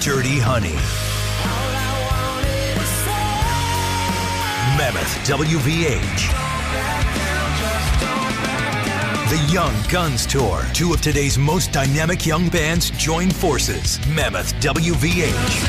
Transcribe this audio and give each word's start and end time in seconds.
Dirty 0.00 0.38
Honey. 0.38 0.72
Mammoth 4.78 5.14
WVH. 5.28 6.32
The 9.28 9.52
Young 9.52 9.74
Guns 9.90 10.24
Tour. 10.24 10.64
Two 10.72 10.94
of 10.94 11.02
today's 11.02 11.36
most 11.36 11.72
dynamic 11.72 12.24
young 12.24 12.48
bands 12.48 12.88
join 12.92 13.30
forces. 13.30 14.00
Mammoth 14.06 14.54
WVH. 14.54 15.66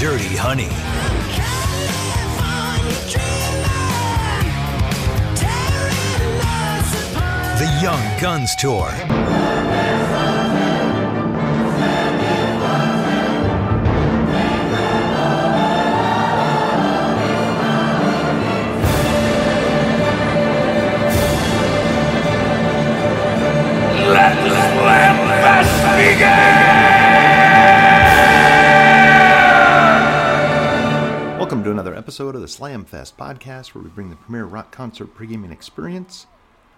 Dirty 0.00 0.34
Honey. 0.34 0.70
The 7.58 7.80
Young 7.82 8.20
Guns 8.20 8.56
Tour. 8.56 9.53
Let 24.14 24.36
the 24.44 24.48
slam 24.48 25.16
fest 25.42 25.74
begin! 25.96 26.30
Welcome 31.36 31.64
to 31.64 31.72
another 31.72 31.96
episode 31.96 32.36
of 32.36 32.40
the 32.40 32.46
Slamfest 32.46 33.14
podcast, 33.16 33.74
where 33.74 33.82
we 33.82 33.90
bring 33.90 34.10
the 34.10 34.16
premier 34.16 34.44
rock 34.44 34.70
concert 34.70 35.16
pre-gaming 35.16 35.50
experience 35.50 36.28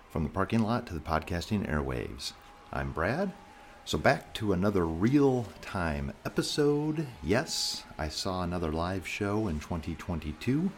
from 0.09 0.23
the 0.23 0.31
parking 0.31 0.63
lot 0.63 0.87
to 0.87 0.95
the 0.95 1.01
podcasting 1.01 1.71
airwaves. 1.71 2.33
I'm 2.73 2.93
Brad. 2.93 3.35
So 3.85 3.99
back 3.99 4.33
to 4.37 4.55
another 4.55 4.87
real-time 4.87 6.15
episode. 6.25 7.07
Yes, 7.23 7.85
I 7.99 8.09
saw 8.09 8.45
another 8.45 8.73
live 8.73 9.07
show 9.07 9.47
in 9.47 9.61
2022, 9.61 10.71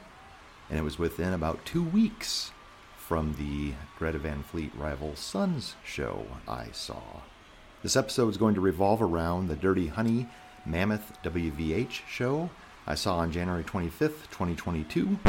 and 0.69 0.77
it 0.77 0.83
was 0.83 0.99
within 0.99 1.33
about 1.33 1.65
two 1.65 1.85
weeks 1.85 2.51
from 3.09 3.35
the 3.39 3.73
Greta 3.99 4.19
Van 4.19 4.43
Fleet 4.43 4.71
Rival 4.77 5.17
Sons 5.17 5.77
show 5.83 6.27
I 6.47 6.67
saw. 6.73 7.23
This 7.83 7.97
episode 7.97 8.29
is 8.29 8.37
going 8.37 8.55
to 8.55 8.61
revolve 8.61 9.01
around 9.01 9.49
the 9.49 9.57
Dirty 9.57 9.87
Honey 9.87 10.27
Mammoth 10.67 11.15
WVH 11.23 12.03
show 12.07 12.51
I 12.87 12.95
saw 12.95 13.17
on 13.17 13.33
January 13.33 13.65
25th, 13.65 14.29
2022, 14.31 15.21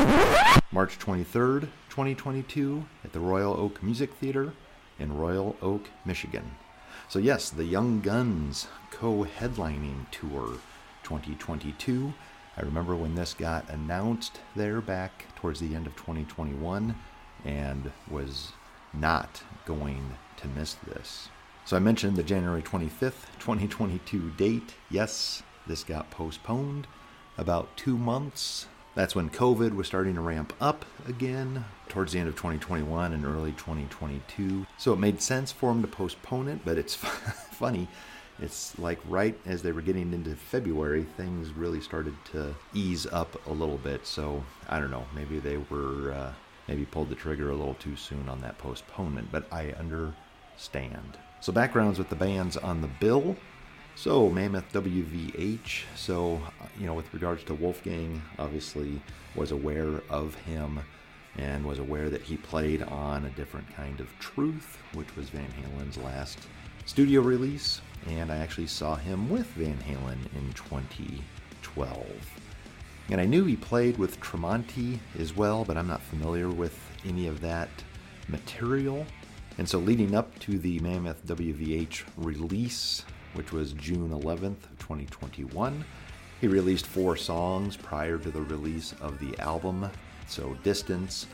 March 0.73 0.99
23rd, 0.99 1.69
2022, 1.87 2.83
at 3.05 3.13
the 3.13 3.21
Royal 3.21 3.53
Oak 3.53 3.81
Music 3.81 4.13
Theater 4.15 4.51
in 4.99 5.17
Royal 5.17 5.55
Oak, 5.61 5.89
Michigan. 6.03 6.51
So, 7.07 7.17
yes, 7.17 7.49
the 7.49 7.63
Young 7.63 8.01
Guns 8.01 8.67
co 8.91 9.23
headlining 9.23 10.11
tour 10.11 10.57
2022. 11.03 12.13
I 12.57 12.61
remember 12.61 12.93
when 12.93 13.15
this 13.15 13.33
got 13.33 13.69
announced 13.69 14.41
there 14.53 14.81
back 14.81 15.33
towards 15.37 15.61
the 15.61 15.75
end 15.75 15.87
of 15.87 15.95
2021 15.95 16.93
and 17.45 17.91
was 18.09 18.51
not 18.93 19.43
going 19.65 20.17
to 20.37 20.47
miss 20.47 20.73
this. 20.73 21.29
So 21.65 21.77
I 21.77 21.79
mentioned 21.79 22.15
the 22.15 22.23
January 22.23 22.61
25th, 22.61 23.27
2022 23.39 24.31
date. 24.31 24.73
Yes, 24.89 25.43
this 25.67 25.83
got 25.83 26.09
postponed 26.09 26.87
about 27.37 27.77
two 27.77 27.97
months. 27.97 28.67
That's 28.95 29.15
when 29.15 29.29
COVID 29.29 29.75
was 29.75 29.85
starting 29.85 30.15
to 30.15 30.21
ramp 30.21 30.51
up 30.59 30.83
again 31.07 31.65
towards 31.87 32.13
the 32.13 32.19
end 32.19 32.27
of 32.27 32.35
2021 32.35 33.13
and 33.13 33.23
early 33.23 33.51
2022. 33.51 34.65
So 34.77 34.93
it 34.93 34.99
made 34.99 35.21
sense 35.21 35.51
for 35.51 35.71
them 35.71 35.81
to 35.81 35.87
postpone 35.87 36.47
it, 36.47 36.65
but 36.65 36.77
it's 36.77 36.95
funny. 37.51 37.87
It's 38.41 38.77
like 38.79 38.99
right 39.07 39.37
as 39.45 39.61
they 39.61 39.71
were 39.71 39.81
getting 39.81 40.13
into 40.13 40.35
February, 40.35 41.05
things 41.17 41.51
really 41.51 41.81
started 41.81 42.15
to 42.31 42.55
ease 42.73 43.05
up 43.05 43.39
a 43.47 43.53
little 43.53 43.77
bit. 43.77 44.07
So 44.07 44.43
I 44.67 44.79
don't 44.79 44.91
know, 44.91 45.05
maybe 45.13 45.39
they 45.39 45.57
were. 45.57 46.13
Uh, 46.13 46.33
maybe 46.69 46.85
pulled 46.85 47.09
the 47.09 47.15
trigger 47.15 47.49
a 47.49 47.55
little 47.55 47.73
too 47.75 47.95
soon 47.95 48.29
on 48.29 48.39
that 48.41 48.57
postponement, 48.59 49.27
but 49.31 49.51
I 49.51 49.71
understand. 49.71 51.17
So, 51.41 51.51
backgrounds 51.51 51.97
with 51.97 52.09
the 52.09 52.15
bands 52.15 52.57
on 52.57 52.81
the 52.81 52.87
bill. 52.87 53.35
So, 53.95 54.29
Mammoth 54.29 54.71
WVH. 54.71 55.85
So, 55.95 56.39
you 56.79 56.85
know, 56.85 56.93
with 56.93 57.11
regards 57.11 57.43
to 57.45 57.55
Wolfgang, 57.55 58.21
obviously 58.37 59.01
was 59.35 59.51
aware 59.51 60.01
of 60.09 60.35
him 60.35 60.79
and 61.37 61.65
was 61.65 61.79
aware 61.79 62.09
that 62.09 62.21
he 62.21 62.37
played 62.37 62.83
on 62.83 63.25
a 63.25 63.29
different 63.31 63.73
kind 63.75 63.99
of 63.99 64.07
truth, 64.19 64.77
which 64.93 65.15
was 65.15 65.29
Van 65.29 65.49
Halen's 65.51 65.97
last 65.97 66.39
studio 66.85 67.21
release. 67.21 67.81
And 68.07 68.31
I 68.31 68.37
actually 68.37 68.67
saw 68.67 68.95
him 68.95 69.27
with 69.29 69.47
Van 69.47 69.77
Halen 69.77 70.19
in 70.35 70.53
2012. 70.53 72.05
And 73.11 73.19
I 73.19 73.25
knew 73.25 73.45
he 73.45 73.55
played 73.55 73.97
with 73.97 74.19
Tremonti 74.19 74.99
as 75.17 75.35
well, 75.35 75.65
but 75.65 75.77
I'm 75.77 75.87
not 75.87 76.01
familiar 76.01 76.49
with 76.49 76.77
any 77.05 77.27
of 77.27 77.41
that 77.41 77.69
material. 78.27 79.05
And 79.57 79.67
so, 79.67 79.79
leading 79.79 80.13
up 80.13 80.37
to 80.39 80.59
the 80.59 80.79
Mammoth 80.79 81.25
WVH 81.25 82.03
release, 82.17 83.03
which 83.33 83.51
was 83.51 83.73
June 83.73 84.09
11th, 84.11 84.61
2021, 84.77 85.83
he 86.39 86.47
released 86.47 86.85
four 86.85 87.17
songs 87.17 87.75
prior 87.75 88.17
to 88.19 88.31
the 88.31 88.41
release 88.43 88.93
of 89.01 89.19
the 89.19 89.37
album. 89.39 89.89
So, 90.27 90.55
Distance, 90.63 91.25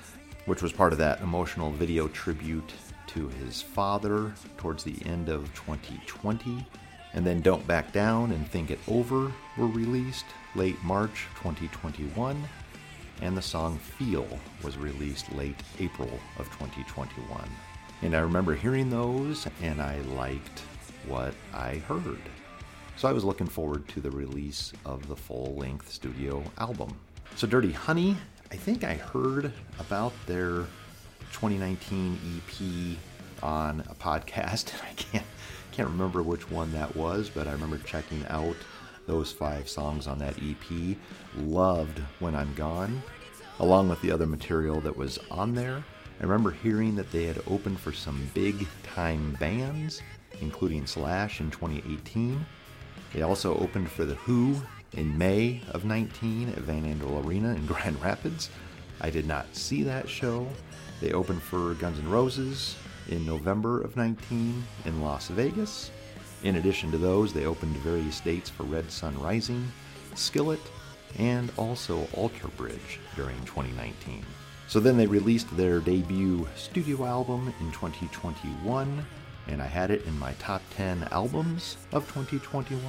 which 0.45 0.61
was 0.61 0.71
part 0.71 0.93
of 0.93 0.99
that 0.99 1.21
emotional 1.21 1.71
video 1.71 2.07
tribute 2.07 2.73
to 3.07 3.27
his 3.27 3.61
father 3.61 4.33
towards 4.57 4.83
the 4.83 4.97
end 5.05 5.29
of 5.29 5.53
2020. 5.53 6.65
And 7.15 7.25
then 7.25 7.39
Don't 7.39 7.65
Back 7.65 7.93
Down 7.93 8.33
and 8.33 8.45
Think 8.47 8.71
It 8.71 8.79
Over 8.89 9.31
were 9.57 9.67
released 9.67 10.25
late 10.53 10.81
March 10.83 11.27
2021, 11.35 12.37
and 13.21 13.37
the 13.37 13.41
song 13.41 13.77
Feel 13.77 14.27
was 14.61 14.77
released 14.77 15.33
late 15.33 15.55
April 15.79 16.09
of 16.37 16.45
2021. 16.51 17.41
And 18.01 18.15
I 18.15 18.19
remember 18.19 18.53
hearing 18.53 18.89
those, 18.89 19.47
and 19.61 19.81
I 19.81 19.99
liked 20.01 20.59
what 21.07 21.33
I 21.53 21.75
heard. 21.87 22.19
So 22.97 23.07
I 23.07 23.13
was 23.13 23.23
looking 23.23 23.47
forward 23.47 23.87
to 23.89 24.01
the 24.01 24.11
release 24.11 24.73
of 24.85 25.07
the 25.07 25.15
full 25.15 25.55
length 25.55 25.89
studio 25.89 26.43
album. 26.57 26.97
So, 27.37 27.47
Dirty 27.47 27.71
Honey, 27.71 28.17
I 28.51 28.55
think 28.55 28.83
I 28.83 28.95
heard 28.95 29.53
about 29.79 30.13
their 30.27 30.65
2019 31.31 32.19
EP 32.37 32.97
on 33.43 33.81
a 33.89 33.95
podcast. 33.95 34.73
And 34.81 34.81
I 34.83 34.93
can't 34.93 35.25
can't 35.75 35.89
remember 35.89 36.23
which 36.23 36.49
one 36.49 36.71
that 36.71 36.95
was, 36.95 37.29
but 37.29 37.49
I 37.49 37.51
remember 37.51 37.77
checking 37.79 38.25
out 38.27 38.55
those 39.07 39.33
five 39.33 39.67
songs 39.67 40.07
on 40.07 40.17
that 40.19 40.37
EP. 40.37 40.95
Loved 41.35 41.99
When 42.19 42.33
I'm 42.33 42.53
Gone, 42.53 43.03
along 43.59 43.89
with 43.89 44.01
the 44.01 44.09
other 44.09 44.25
material 44.25 44.79
that 44.79 44.95
was 44.95 45.19
on 45.29 45.53
there. 45.53 45.83
I 46.21 46.23
remember 46.23 46.51
hearing 46.51 46.95
that 46.95 47.11
they 47.11 47.25
had 47.25 47.41
opened 47.47 47.77
for 47.77 47.91
some 47.91 48.31
big 48.33 48.65
time 48.83 49.35
bands, 49.37 50.01
including 50.39 50.87
Slash 50.87 51.41
in 51.41 51.51
2018. 51.51 52.45
They 53.13 53.23
also 53.23 53.57
opened 53.57 53.91
for 53.91 54.05
The 54.05 54.15
Who 54.15 54.55
in 54.93 55.17
May 55.17 55.61
of 55.71 55.83
19 55.83 56.49
at 56.51 56.59
Van 56.59 56.83
Andel 56.83 57.25
Arena 57.25 57.49
in 57.49 57.65
Grand 57.65 58.01
Rapids. 58.01 58.49
I 59.01 59.09
did 59.09 59.27
not 59.27 59.53
see 59.53 59.83
that 59.83 60.07
show. 60.07 60.47
They 61.01 61.11
opened 61.11 61.41
for 61.41 61.73
Guns 61.73 61.99
N' 61.99 62.09
Roses 62.09 62.77
in 63.09 63.25
November 63.25 63.81
of 63.81 63.95
19 63.95 64.63
in 64.85 65.01
Las 65.01 65.27
Vegas. 65.29 65.91
In 66.43 66.57
addition 66.57 66.91
to 66.91 66.97
those, 66.97 67.33
they 67.33 67.45
opened 67.45 67.75
various 67.77 68.19
dates 68.19 68.49
for 68.49 68.63
Red 68.63 68.91
Sun 68.91 69.19
Rising, 69.19 69.71
Skillet, 70.15 70.59
and 71.17 71.51
also 71.57 72.07
Alter 72.13 72.47
Bridge 72.49 72.99
during 73.15 73.37
2019. 73.45 74.23
So 74.67 74.79
then 74.79 74.97
they 74.97 75.07
released 75.07 75.55
their 75.55 75.79
debut 75.79 76.47
studio 76.55 77.05
album 77.05 77.53
in 77.59 77.71
2021, 77.71 79.05
and 79.47 79.61
I 79.61 79.67
had 79.67 79.91
it 79.91 80.05
in 80.05 80.17
my 80.17 80.33
top 80.33 80.61
10 80.75 81.07
albums 81.11 81.77
of 81.91 82.03
2021. 82.07 82.81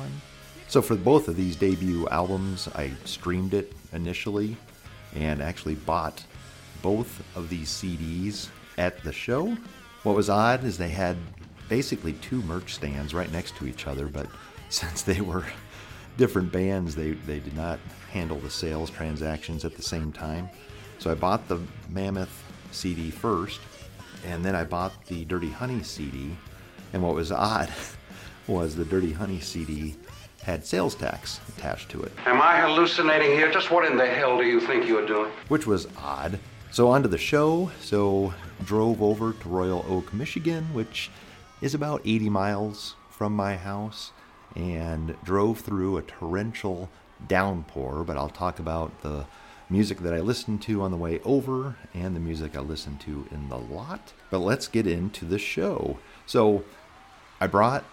So 0.68 0.82
for 0.82 0.96
both 0.96 1.28
of 1.28 1.36
these 1.36 1.54
debut 1.54 2.08
albums, 2.08 2.68
I 2.74 2.92
streamed 3.04 3.54
it 3.54 3.72
initially 3.92 4.56
and 5.14 5.40
actually 5.40 5.76
bought 5.76 6.24
both 6.82 7.22
of 7.36 7.48
these 7.48 7.68
CDs 7.68 8.48
at 8.78 9.02
the 9.02 9.12
show 9.12 9.56
what 10.06 10.14
was 10.14 10.30
odd 10.30 10.62
is 10.62 10.78
they 10.78 10.88
had 10.88 11.16
basically 11.68 12.12
two 12.12 12.40
merch 12.42 12.74
stands 12.74 13.12
right 13.12 13.30
next 13.32 13.56
to 13.56 13.66
each 13.66 13.88
other, 13.88 14.06
but 14.06 14.28
since 14.68 15.02
they 15.02 15.20
were 15.20 15.44
different 16.16 16.52
bands, 16.52 16.94
they, 16.94 17.10
they 17.10 17.40
did 17.40 17.56
not 17.56 17.80
handle 18.12 18.38
the 18.38 18.48
sales 18.48 18.88
transactions 18.88 19.64
at 19.64 19.74
the 19.74 19.82
same 19.82 20.12
time. 20.12 20.48
So 21.00 21.10
I 21.10 21.14
bought 21.14 21.48
the 21.48 21.60
Mammoth 21.88 22.44
CD 22.70 23.10
first, 23.10 23.60
and 24.24 24.44
then 24.44 24.54
I 24.54 24.62
bought 24.62 24.92
the 25.06 25.24
Dirty 25.24 25.50
Honey 25.50 25.82
CD. 25.82 26.36
And 26.92 27.02
what 27.02 27.16
was 27.16 27.32
odd 27.32 27.70
was 28.46 28.76
the 28.76 28.84
Dirty 28.84 29.12
Honey 29.12 29.40
CD 29.40 29.96
had 30.40 30.64
sales 30.64 30.94
tax 30.94 31.40
attached 31.48 31.88
to 31.90 32.02
it. 32.02 32.12
Am 32.26 32.40
I 32.40 32.60
hallucinating 32.60 33.32
here? 33.32 33.50
Just 33.50 33.72
what 33.72 33.84
in 33.84 33.96
the 33.96 34.06
hell 34.06 34.38
do 34.38 34.44
you 34.44 34.60
think 34.60 34.86
you're 34.86 35.04
doing? 35.04 35.32
Which 35.48 35.66
was 35.66 35.88
odd. 35.98 36.38
So 36.70 36.88
on 36.88 37.02
to 37.02 37.08
the 37.08 37.18
show. 37.18 37.72
So 37.80 38.32
drove 38.64 39.02
over 39.02 39.32
to 39.32 39.48
Royal 39.48 39.84
Oak, 39.88 40.12
Michigan, 40.12 40.64
which 40.72 41.10
is 41.60 41.74
about 41.74 42.02
80 42.04 42.30
miles 42.30 42.94
from 43.10 43.34
my 43.34 43.56
house 43.56 44.12
and 44.54 45.16
drove 45.24 45.60
through 45.60 45.96
a 45.96 46.02
torrential 46.02 46.88
downpour, 47.26 48.04
but 48.04 48.16
I'll 48.16 48.28
talk 48.28 48.58
about 48.58 49.02
the 49.02 49.26
music 49.68 49.98
that 49.98 50.14
I 50.14 50.20
listened 50.20 50.62
to 50.62 50.82
on 50.82 50.90
the 50.90 50.96
way 50.96 51.20
over 51.24 51.76
and 51.92 52.14
the 52.14 52.20
music 52.20 52.56
I 52.56 52.60
listened 52.60 53.00
to 53.00 53.26
in 53.30 53.48
the 53.48 53.58
lot. 53.58 54.12
But 54.30 54.38
let's 54.38 54.68
get 54.68 54.86
into 54.86 55.24
the 55.24 55.38
show. 55.38 55.98
So, 56.24 56.64
I 57.40 57.46
brought 57.46 57.84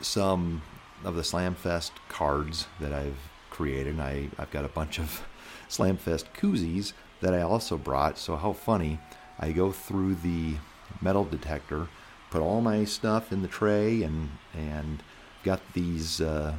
some 0.00 0.62
of 1.04 1.14
the 1.14 1.22
Slamfest 1.22 1.92
cards 2.08 2.66
that 2.80 2.92
I've 2.92 3.18
created. 3.50 4.00
I, 4.00 4.28
I've 4.38 4.50
got 4.50 4.64
a 4.64 4.68
bunch 4.68 4.98
of 4.98 5.26
Slamfest 5.68 6.24
koozies 6.36 6.92
that 7.20 7.34
I 7.34 7.42
also 7.42 7.76
brought. 7.76 8.18
So, 8.18 8.36
how 8.36 8.52
funny! 8.52 8.98
I 9.38 9.52
go 9.52 9.72
through 9.72 10.16
the 10.16 10.54
metal 11.00 11.24
detector, 11.24 11.88
put 12.30 12.42
all 12.42 12.60
my 12.60 12.84
stuff 12.84 13.32
in 13.32 13.42
the 13.42 13.48
tray, 13.48 14.02
and 14.02 14.30
and 14.54 15.02
got 15.44 15.60
these, 15.72 16.20
uh, 16.20 16.54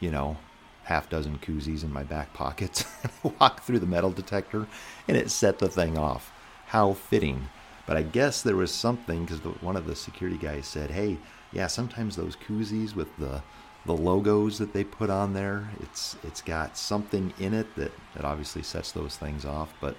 you 0.00 0.10
know, 0.10 0.36
half 0.84 1.08
dozen 1.10 1.38
koozies 1.38 1.82
in 1.82 1.92
my 1.92 2.02
back 2.02 2.32
pockets. 2.32 2.84
Walk 3.40 3.62
through 3.62 3.80
the 3.80 3.86
metal 3.86 4.10
detector, 4.10 4.66
and 5.08 5.16
it 5.16 5.30
set 5.30 5.58
the 5.58 5.68
thing 5.68 5.98
off. 5.98 6.32
How 6.66 6.92
fitting. 6.92 7.48
But 7.86 7.96
I 7.96 8.02
guess 8.02 8.42
there 8.42 8.56
was 8.56 8.72
something 8.72 9.24
because 9.24 9.40
one 9.60 9.76
of 9.76 9.86
the 9.86 9.96
security 9.96 10.38
guys 10.38 10.66
said, 10.66 10.90
"Hey, 10.90 11.18
yeah, 11.52 11.66
sometimes 11.66 12.16
those 12.16 12.36
koozies 12.36 12.94
with 12.94 13.16
the 13.18 13.42
the 13.84 13.96
logos 13.96 14.58
that 14.58 14.72
they 14.72 14.84
put 14.84 15.10
on 15.10 15.32
there, 15.34 15.70
it's 15.80 16.16
it's 16.22 16.40
got 16.40 16.76
something 16.76 17.32
in 17.38 17.52
it 17.52 17.74
that 17.76 17.92
that 18.14 18.24
obviously 18.24 18.62
sets 18.62 18.92
those 18.92 19.16
things 19.16 19.44
off." 19.44 19.74
But 19.80 19.96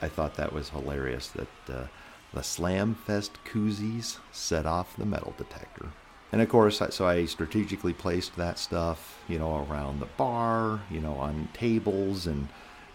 I 0.00 0.08
thought 0.08 0.34
that 0.34 0.52
was 0.52 0.70
hilarious 0.70 1.28
that 1.28 1.48
uh, 1.68 1.86
the 2.32 2.42
Slam 2.42 2.94
Fest 2.94 3.32
koozies 3.44 4.18
set 4.32 4.66
off 4.66 4.96
the 4.96 5.06
metal 5.06 5.34
detector. 5.36 5.90
And 6.32 6.40
of 6.40 6.48
course, 6.48 6.80
so 6.90 7.06
I 7.06 7.24
strategically 7.24 7.92
placed 7.92 8.36
that 8.36 8.58
stuff, 8.58 9.22
you 9.28 9.38
know, 9.38 9.66
around 9.68 9.98
the 9.98 10.06
bar, 10.06 10.80
you 10.90 11.00
know, 11.00 11.14
on 11.14 11.48
tables 11.52 12.26
and 12.26 12.48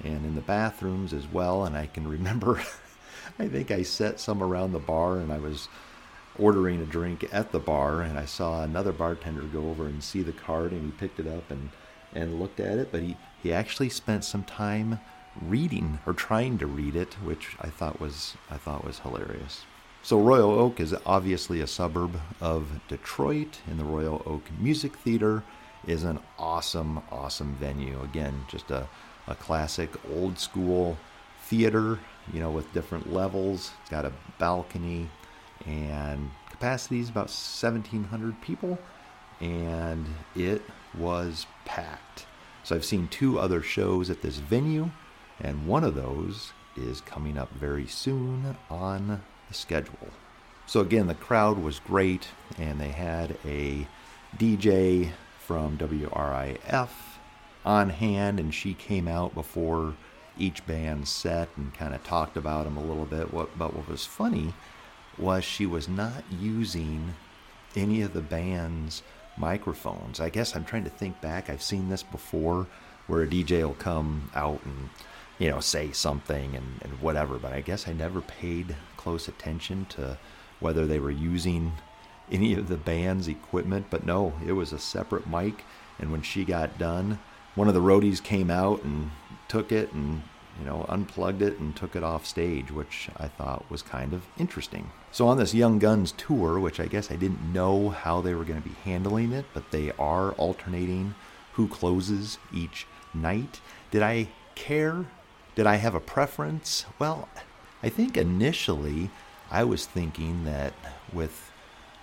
and 0.04 0.26
in 0.26 0.36
the 0.36 0.42
bathrooms 0.42 1.14
as 1.14 1.26
well. 1.28 1.66
And 1.66 1.76
I 1.76 1.88
can 1.88 2.08
remember, 2.10 2.62
I 3.40 3.48
think 3.48 3.72
I 3.72 3.84
set 3.84 4.20
some 4.20 4.42
around 4.42 4.72
the 4.72 4.80
bar, 4.80 5.18
and 5.18 5.32
I 5.32 5.38
was 5.38 5.68
ordering 6.38 6.82
a 6.82 6.86
drink 6.86 7.28
at 7.32 7.52
the 7.52 7.60
bar, 7.60 8.02
and 8.02 8.18
I 8.18 8.26
saw 8.26 8.64
another 8.64 8.92
bartender 8.92 9.44
go 9.44 9.70
over 9.70 9.86
and 9.86 10.04
see 10.04 10.22
the 10.22 10.34
card, 10.34 10.72
and 10.72 10.86
he 10.86 10.92
picked 10.92 11.20
it 11.20 11.28
up 11.28 11.52
and 11.52 11.72
and 12.14 12.40
looked 12.40 12.62
at 12.62 12.78
it, 12.78 12.90
but 12.92 13.02
he 13.02 13.18
he 13.44 13.52
actually 13.52 13.90
spent 13.90 14.24
some 14.24 14.44
time 14.44 15.00
reading 15.42 16.00
or 16.06 16.14
trying 16.14 16.58
to 16.60 16.68
read 16.68 16.96
it, 16.96 17.16
which 17.16 17.56
I 17.62 17.68
thought 17.68 18.00
was 18.00 18.36
I 18.50 18.58
thought 18.58 18.86
was 18.86 19.00
hilarious. 19.00 19.64
So 20.06 20.20
Royal 20.20 20.52
Oak 20.52 20.80
is 20.80 20.96
obviously 21.06 21.62
a 21.62 21.68
suburb 21.68 22.20
of 22.40 22.80
Detroit, 22.88 23.62
and 23.68 23.80
the 23.80 23.86
Royal 23.86 24.22
Oak 24.28 24.44
Music 24.60 24.96
Theater 24.98 25.44
is 25.88 26.04
an 26.04 26.20
awesome, 26.38 27.02
awesome 27.12 27.56
venue. 27.56 28.00
Again, 28.04 28.46
just 28.48 28.70
a, 28.70 28.88
a 29.28 29.34
classic 29.34 29.90
old 30.14 30.38
school 30.38 30.98
theater, 31.46 32.00
you 32.32 32.40
know, 32.40 32.52
with 32.52 32.72
different 32.72 33.12
levels. 33.12 33.72
It's 33.82 33.90
got 33.90 34.06
a 34.06 34.14
balcony, 34.38 35.10
and 35.66 36.30
capacity 36.52 37.00
is 37.00 37.10
about 37.10 37.30
1,700 37.30 38.40
people, 38.42 38.78
and 39.40 40.06
it 40.36 40.62
was 40.98 41.48
packed. 41.66 42.26
So 42.64 42.76
I've 42.76 42.86
seen 42.86 43.08
two 43.08 43.40
other 43.40 43.62
shows 43.62 44.10
at 44.10 44.22
this 44.22 44.38
venue, 44.38 44.92
and 45.40 45.68
one 45.68 45.84
of 45.84 45.96
those 45.96 46.54
is 46.76 47.02
coming 47.02 47.38
up 47.38 47.52
very 47.52 47.88
soon 47.88 48.58
on 48.70 49.22
the 49.48 49.54
schedule. 49.54 50.10
So 50.66 50.80
again, 50.80 51.08
the 51.08 51.16
crowd 51.16 51.60
was 51.60 51.80
great, 51.80 52.28
and 52.58 52.80
they 52.80 52.90
had 52.90 53.38
a 53.46 53.88
DJ 54.38 55.12
from 55.40 55.78
WRIF 55.78 56.90
on 57.64 57.90
hand, 57.90 58.40
and 58.40 58.54
she 58.54 58.74
came 58.74 59.08
out 59.08 59.34
before 59.34 59.96
each 60.38 60.66
band 60.66 61.08
set 61.08 61.50
and 61.56 61.74
kind 61.74 61.94
of 61.94 62.04
talked 62.04 62.36
about 62.36 62.66
them 62.66 62.78
a 62.78 62.84
little 62.84 63.06
bit. 63.06 63.34
What, 63.34 63.58
but 63.58 63.74
what 63.76 63.88
was 63.88 64.06
funny 64.06 64.54
was 65.18 65.44
she 65.44 65.66
was 65.66 65.88
not 65.88 66.24
using 66.40 67.14
any 67.76 68.02
of 68.02 68.14
the 68.14 68.22
band's 68.22 69.04
microphones. 69.38 70.20
I 70.20 70.30
guess 70.30 70.56
I'm 70.56 70.66
trying 70.66 70.84
to 70.86 70.90
think 70.90 71.22
back. 71.22 71.50
I've 71.50 71.62
seen 71.62 71.90
this 71.90 72.04
before, 72.04 72.68
where 73.08 73.22
a 73.22 73.28
DJ 73.28 73.64
will 73.64 73.74
come 73.76 74.30
out 74.36 74.62
and 74.66 74.90
you 75.40 75.50
know 75.50 75.60
say 75.60 75.92
something 75.92 76.56
and, 76.56 76.80
and 76.82 77.02
whatever. 77.02 77.38
But 77.38 77.54
I 77.54 77.62
guess 77.62 77.88
I 77.88 77.94
never 77.94 78.22
paid 78.22 78.76
close 78.98 79.28
attention 79.28 79.86
to 79.90 80.18
whether 80.60 80.86
they 80.86 81.00
were 81.00 81.12
using 81.12 81.74
any 82.32 82.54
of 82.54 82.68
the 82.68 82.78
band's 82.78 83.28
equipment, 83.28 83.88
but 83.90 84.06
no, 84.06 84.34
it 84.46 84.54
was 84.54 84.74
a 84.74 84.80
separate 84.80 85.28
mic. 85.28 85.64
And 86.00 86.12
when 86.12 86.22
she 86.22 86.44
got 86.44 86.78
done, 86.78 87.20
one 87.54 87.68
of 87.68 87.74
the 87.74 87.82
roadies 87.82 88.22
came 88.22 88.50
out 88.50 88.84
and 88.84 89.12
took 89.48 89.72
it 89.72 89.94
and 89.94 90.24
you 90.60 90.66
know 90.66 90.86
unplugged 90.90 91.42
it 91.42 91.60
and 91.60 91.76
took 91.76 91.96
it 91.96 92.04
off 92.04 92.26
stage, 92.26 92.72
which 92.72 93.10
I 93.18 93.28
thought 93.28 93.70
was 93.70 93.82
kind 93.82 94.14
of 94.14 94.26
interesting. 94.38 94.92
So 95.12 95.28
on 95.28 95.38
this 95.38 95.54
Young 95.54 95.80
Guns 95.80 96.14
tour, 96.14 96.60
which 96.60 96.80
I 96.80 96.88
guess 96.88 97.12
I 97.12 97.16
didn't 97.16 97.54
know 97.54 97.90
how 97.90 98.22
they 98.22 98.34
were 98.34 98.44
going 98.44 98.62
to 98.62 98.68
be 98.68 98.76
handling 98.84 99.32
it, 99.32 99.46
but 99.54 99.72
they 99.72 99.92
are 100.00 100.32
alternating 100.34 101.16
who 101.54 101.68
closes 101.68 102.38
each 102.54 102.86
night. 103.14 103.62
Did 103.92 104.02
I 104.02 104.28
care? 104.56 105.06
Did 105.56 105.68
I 105.68 105.76
have 105.76 105.96
a 105.96 106.02
preference? 106.02 106.86
Well, 107.00 107.30
I 107.82 107.88
think 107.88 108.18
initially 108.18 109.10
I 109.50 109.64
was 109.64 109.86
thinking 109.86 110.44
that 110.44 110.74
with 111.14 111.50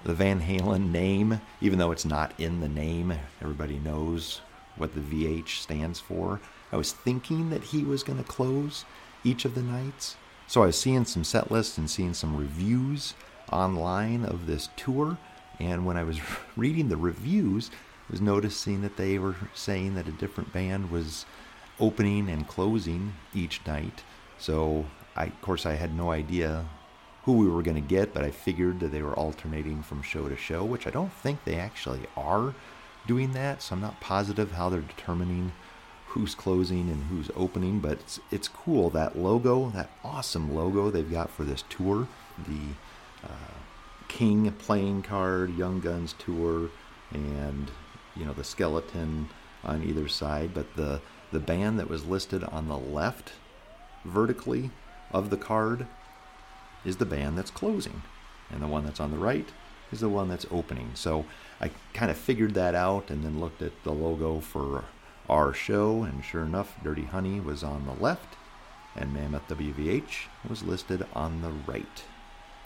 the 0.04 0.14
Van 0.14 0.40
Halen 0.40 0.90
name, 0.90 1.40
even 1.60 1.78
though 1.78 1.92
it's 1.92 2.06
not 2.06 2.32
in 2.38 2.60
the 2.60 2.68
name, 2.68 3.12
everybody 3.42 3.78
knows 3.78 4.40
what 4.76 4.94
the 4.94 5.00
VH 5.00 5.60
stands 5.60 6.00
for. 6.00 6.40
I 6.72 6.76
was 6.76 6.92
thinking 6.92 7.50
that 7.50 7.62
he 7.62 7.84
was 7.84 8.02
going 8.02 8.18
to 8.18 8.24
close 8.24 8.86
each 9.22 9.44
of 9.44 9.54
the 9.54 9.62
nights. 9.62 10.16
So 10.46 10.62
I 10.62 10.66
was 10.66 10.78
seeing 10.78 11.04
some 11.04 11.22
set 11.22 11.50
lists 11.50 11.76
and 11.76 11.90
seeing 11.90 12.14
some 12.14 12.36
reviews 12.36 13.12
online 13.52 14.24
of 14.24 14.46
this 14.46 14.70
tour. 14.76 15.18
And 15.60 15.84
when 15.84 15.98
I 15.98 16.04
was 16.04 16.20
reading 16.56 16.88
the 16.88 16.96
reviews, 16.96 17.70
I 18.08 18.12
was 18.12 18.22
noticing 18.22 18.80
that 18.80 18.96
they 18.96 19.18
were 19.18 19.36
saying 19.52 19.94
that 19.96 20.08
a 20.08 20.12
different 20.12 20.54
band 20.54 20.90
was 20.90 21.26
opening 21.82 22.30
and 22.30 22.48
closing 22.48 23.12
each 23.34 23.60
night. 23.66 24.02
So 24.38 24.86
I, 25.16 25.24
of 25.24 25.42
course, 25.42 25.66
I 25.66 25.74
had 25.74 25.94
no 25.94 26.12
idea 26.12 26.64
who 27.24 27.32
we 27.32 27.48
were 27.48 27.62
going 27.62 27.74
to 27.74 27.88
get, 27.96 28.14
but 28.14 28.24
I 28.24 28.30
figured 28.30 28.80
that 28.80 28.92
they 28.92 29.02
were 29.02 29.14
alternating 29.14 29.82
from 29.82 30.00
show 30.02 30.28
to 30.28 30.36
show, 30.36 30.64
which 30.64 30.86
I 30.86 30.90
don't 30.90 31.12
think 31.12 31.44
they 31.44 31.56
actually 31.56 32.06
are 32.16 32.54
doing 33.06 33.32
that. 33.32 33.62
So 33.62 33.74
I'm 33.74 33.80
not 33.80 34.00
positive 34.00 34.52
how 34.52 34.68
they're 34.68 34.80
determining 34.80 35.52
who's 36.06 36.34
closing 36.34 36.88
and 36.90 37.04
who's 37.04 37.30
opening, 37.34 37.80
but 37.80 37.92
it's, 37.92 38.20
it's 38.30 38.48
cool. 38.48 38.90
That 38.90 39.18
logo, 39.18 39.70
that 39.70 39.90
awesome 40.04 40.54
logo 40.54 40.90
they've 40.90 41.10
got 41.10 41.30
for 41.30 41.42
this 41.42 41.64
tour, 41.68 42.06
the 42.46 43.28
uh, 43.28 43.54
King 44.08 44.50
playing 44.52 45.02
card, 45.02 45.56
Young 45.56 45.80
Guns 45.80 46.14
tour, 46.18 46.70
and 47.12 47.70
you 48.14 48.24
know 48.24 48.34
the 48.34 48.44
skeleton 48.44 49.30
on 49.64 49.82
either 49.82 50.06
side. 50.06 50.52
But 50.52 50.76
the 50.76 51.00
the 51.32 51.40
band 51.40 51.78
that 51.78 51.88
was 51.88 52.04
listed 52.04 52.44
on 52.44 52.68
the 52.68 52.78
left 52.78 53.32
vertically 54.04 54.70
of 55.12 55.30
the 55.30 55.36
card 55.36 55.86
is 56.84 56.96
the 56.96 57.06
band 57.06 57.38
that's 57.38 57.50
closing, 57.50 58.02
and 58.50 58.62
the 58.62 58.66
one 58.66 58.84
that's 58.84 59.00
on 59.00 59.10
the 59.10 59.18
right 59.18 59.48
is 59.90 60.00
the 60.00 60.08
one 60.08 60.28
that's 60.28 60.46
opening. 60.50 60.90
So 60.94 61.24
I 61.60 61.70
kind 61.92 62.10
of 62.10 62.16
figured 62.16 62.54
that 62.54 62.74
out 62.74 63.10
and 63.10 63.24
then 63.24 63.40
looked 63.40 63.62
at 63.62 63.84
the 63.84 63.92
logo 63.92 64.40
for 64.40 64.84
our 65.28 65.52
show, 65.52 66.02
and 66.02 66.24
sure 66.24 66.42
enough, 66.42 66.76
Dirty 66.82 67.04
Honey 67.04 67.40
was 67.40 67.62
on 67.62 67.86
the 67.86 68.02
left, 68.02 68.36
and 68.96 69.14
Mammoth 69.14 69.48
WVH 69.48 70.26
was 70.48 70.62
listed 70.62 71.06
on 71.14 71.42
the 71.42 71.50
right. 71.50 72.04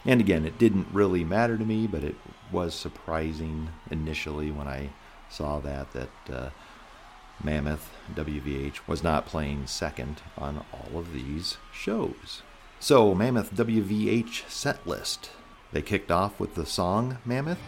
And 0.05 0.19
again, 0.19 0.45
it 0.45 0.57
didn't 0.57 0.87
really 0.91 1.23
matter 1.23 1.57
to 1.57 1.65
me, 1.65 1.85
but 1.85 2.03
it 2.03 2.15
was 2.51 2.73
surprising 2.73 3.69
initially 3.91 4.51
when 4.51 4.67
I 4.67 4.89
saw 5.29 5.59
that 5.59 5.91
that 5.93 6.09
uh, 6.31 6.49
Mammoth 7.43 7.91
WVH 8.13 8.87
was 8.87 9.03
not 9.03 9.25
playing 9.25 9.67
second 9.67 10.21
on 10.37 10.65
all 10.73 10.99
of 10.99 11.13
these 11.13 11.57
shows. 11.71 12.41
So, 12.79 13.13
Mammoth 13.13 13.53
WVH 13.53 14.49
set 14.49 14.85
list. 14.85 15.31
They 15.71 15.81
kicked 15.81 16.11
off 16.11 16.39
with 16.39 16.55
the 16.55 16.65
song 16.65 17.17
Mammoth. 17.25 17.59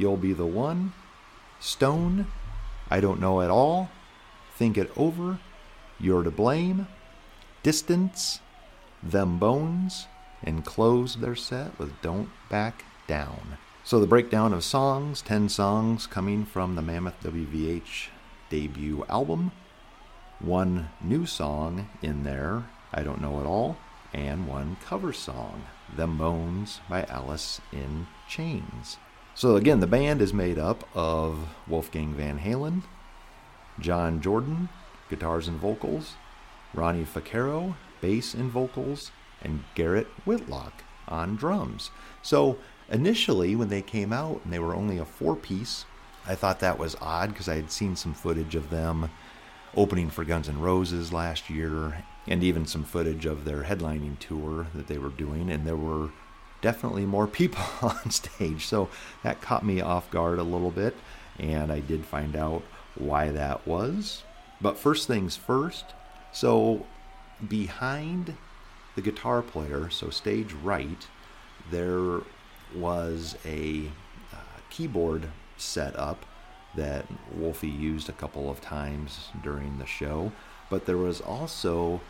You'll 0.00 0.16
Be 0.16 0.32
the 0.32 0.46
One, 0.46 0.94
Stone, 1.60 2.26
I 2.90 3.00
Don't 3.00 3.20
Know 3.20 3.42
at 3.42 3.50
All, 3.50 3.90
Think 4.56 4.78
It 4.78 4.90
Over, 4.96 5.38
You're 5.98 6.22
to 6.22 6.30
Blame, 6.30 6.86
Distance, 7.62 8.40
Them 9.02 9.38
Bones, 9.38 10.06
and 10.42 10.64
close 10.64 11.16
their 11.16 11.36
set 11.36 11.78
with 11.78 12.00
Don't 12.00 12.30
Back 12.48 12.86
Down. 13.06 13.58
So 13.84 14.00
the 14.00 14.06
breakdown 14.06 14.54
of 14.54 14.64
songs 14.64 15.20
10 15.20 15.50
songs 15.50 16.06
coming 16.06 16.46
from 16.46 16.76
the 16.76 16.82
Mammoth 16.82 17.22
WVH 17.22 18.08
debut 18.48 19.04
album, 19.10 19.52
one 20.38 20.88
new 21.02 21.26
song 21.26 21.90
in 22.00 22.22
there, 22.22 22.64
I 22.90 23.02
Don't 23.02 23.20
Know 23.20 23.38
At 23.38 23.44
All, 23.46 23.76
and 24.14 24.48
one 24.48 24.78
cover 24.82 25.12
song, 25.12 25.64
Them 25.94 26.16
Bones 26.16 26.80
by 26.88 27.04
Alice 27.04 27.60
in 27.70 28.06
Chains. 28.26 28.96
So 29.40 29.56
again, 29.56 29.80
the 29.80 29.86
band 29.86 30.20
is 30.20 30.34
made 30.34 30.58
up 30.58 30.86
of 30.94 31.48
Wolfgang 31.66 32.12
Van 32.12 32.40
Halen, 32.40 32.82
Jon 33.78 34.20
Jourdan, 34.20 34.68
guitars 35.08 35.48
and 35.48 35.58
vocals, 35.58 36.16
Ronnie 36.74 37.06
Ficarro, 37.06 37.74
bass 38.02 38.34
and 38.34 38.50
vocals, 38.50 39.12
and 39.40 39.64
Garrett 39.74 40.08
Whitlock 40.26 40.84
on 41.08 41.36
drums. 41.36 41.90
So 42.20 42.58
initially, 42.90 43.56
when 43.56 43.70
they 43.70 43.80
came 43.80 44.12
out 44.12 44.42
and 44.44 44.52
they 44.52 44.58
were 44.58 44.74
only 44.74 44.98
a 44.98 45.06
four 45.06 45.34
piece, 45.36 45.86
I 46.26 46.34
thought 46.34 46.60
that 46.60 46.78
was 46.78 46.94
odd 47.00 47.30
because 47.30 47.48
I 47.48 47.56
had 47.56 47.70
seen 47.70 47.96
some 47.96 48.12
footage 48.12 48.54
of 48.54 48.68
them 48.68 49.08
opening 49.74 50.10
for 50.10 50.22
Guns 50.22 50.50
N' 50.50 50.60
Roses 50.60 51.14
last 51.14 51.48
year 51.48 52.04
and 52.26 52.44
even 52.44 52.66
some 52.66 52.84
footage 52.84 53.24
of 53.24 53.46
their 53.46 53.62
headlining 53.62 54.18
tour 54.18 54.66
that 54.74 54.86
they 54.86 54.98
were 54.98 55.08
doing, 55.08 55.50
and 55.50 55.66
there 55.66 55.76
were 55.76 56.10
definitely 56.62 57.06
more 57.06 57.26
people 57.26 57.64
on 57.82 58.10
stage. 58.10 58.66
So 58.66 58.88
that 59.22 59.40
caught 59.40 59.64
me 59.64 59.80
off 59.80 60.10
guard 60.10 60.38
a 60.38 60.44
little 60.44 60.70
bit, 60.70 60.96
and 61.38 61.72
I 61.72 61.80
did 61.80 62.04
find 62.04 62.36
out 62.36 62.62
why 62.94 63.30
that 63.30 63.66
was. 63.66 64.22
But 64.60 64.78
first 64.78 65.06
things 65.06 65.36
first, 65.36 65.86
so 66.32 66.86
behind 67.46 68.36
the 68.94 69.02
guitar 69.02 69.42
player, 69.42 69.88
so 69.90 70.10
stage 70.10 70.52
right, 70.52 71.06
there 71.70 72.20
was 72.74 73.36
a 73.44 73.90
uh, 74.32 74.60
keyboard 74.68 75.28
set 75.56 75.98
up 75.98 76.26
that 76.76 77.06
Wolfie 77.34 77.68
used 77.68 78.08
a 78.08 78.12
couple 78.12 78.50
of 78.50 78.60
times 78.60 79.28
during 79.42 79.78
the 79.78 79.86
show, 79.86 80.32
but 80.68 80.86
there 80.86 80.96
was 80.96 81.20
also 81.20 82.00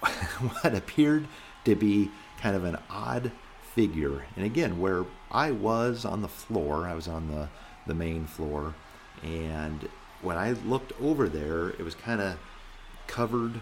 what 0.00 0.74
appeared 0.74 1.26
to 1.64 1.74
be 1.74 2.10
kind 2.40 2.56
of 2.56 2.64
an 2.64 2.78
odd 2.88 3.32
figure. 3.78 4.24
And 4.34 4.44
again, 4.44 4.80
where 4.80 5.04
I 5.30 5.52
was 5.52 6.04
on 6.04 6.20
the 6.20 6.26
floor, 6.26 6.88
I 6.88 6.94
was 6.94 7.06
on 7.06 7.28
the, 7.28 7.48
the 7.86 7.94
main 7.94 8.26
floor, 8.26 8.74
and 9.22 9.88
when 10.20 10.36
I 10.36 10.50
looked 10.66 10.92
over 11.00 11.28
there, 11.28 11.68
it 11.68 11.82
was 11.82 11.94
kind 11.94 12.20
of 12.20 12.38
covered 13.06 13.60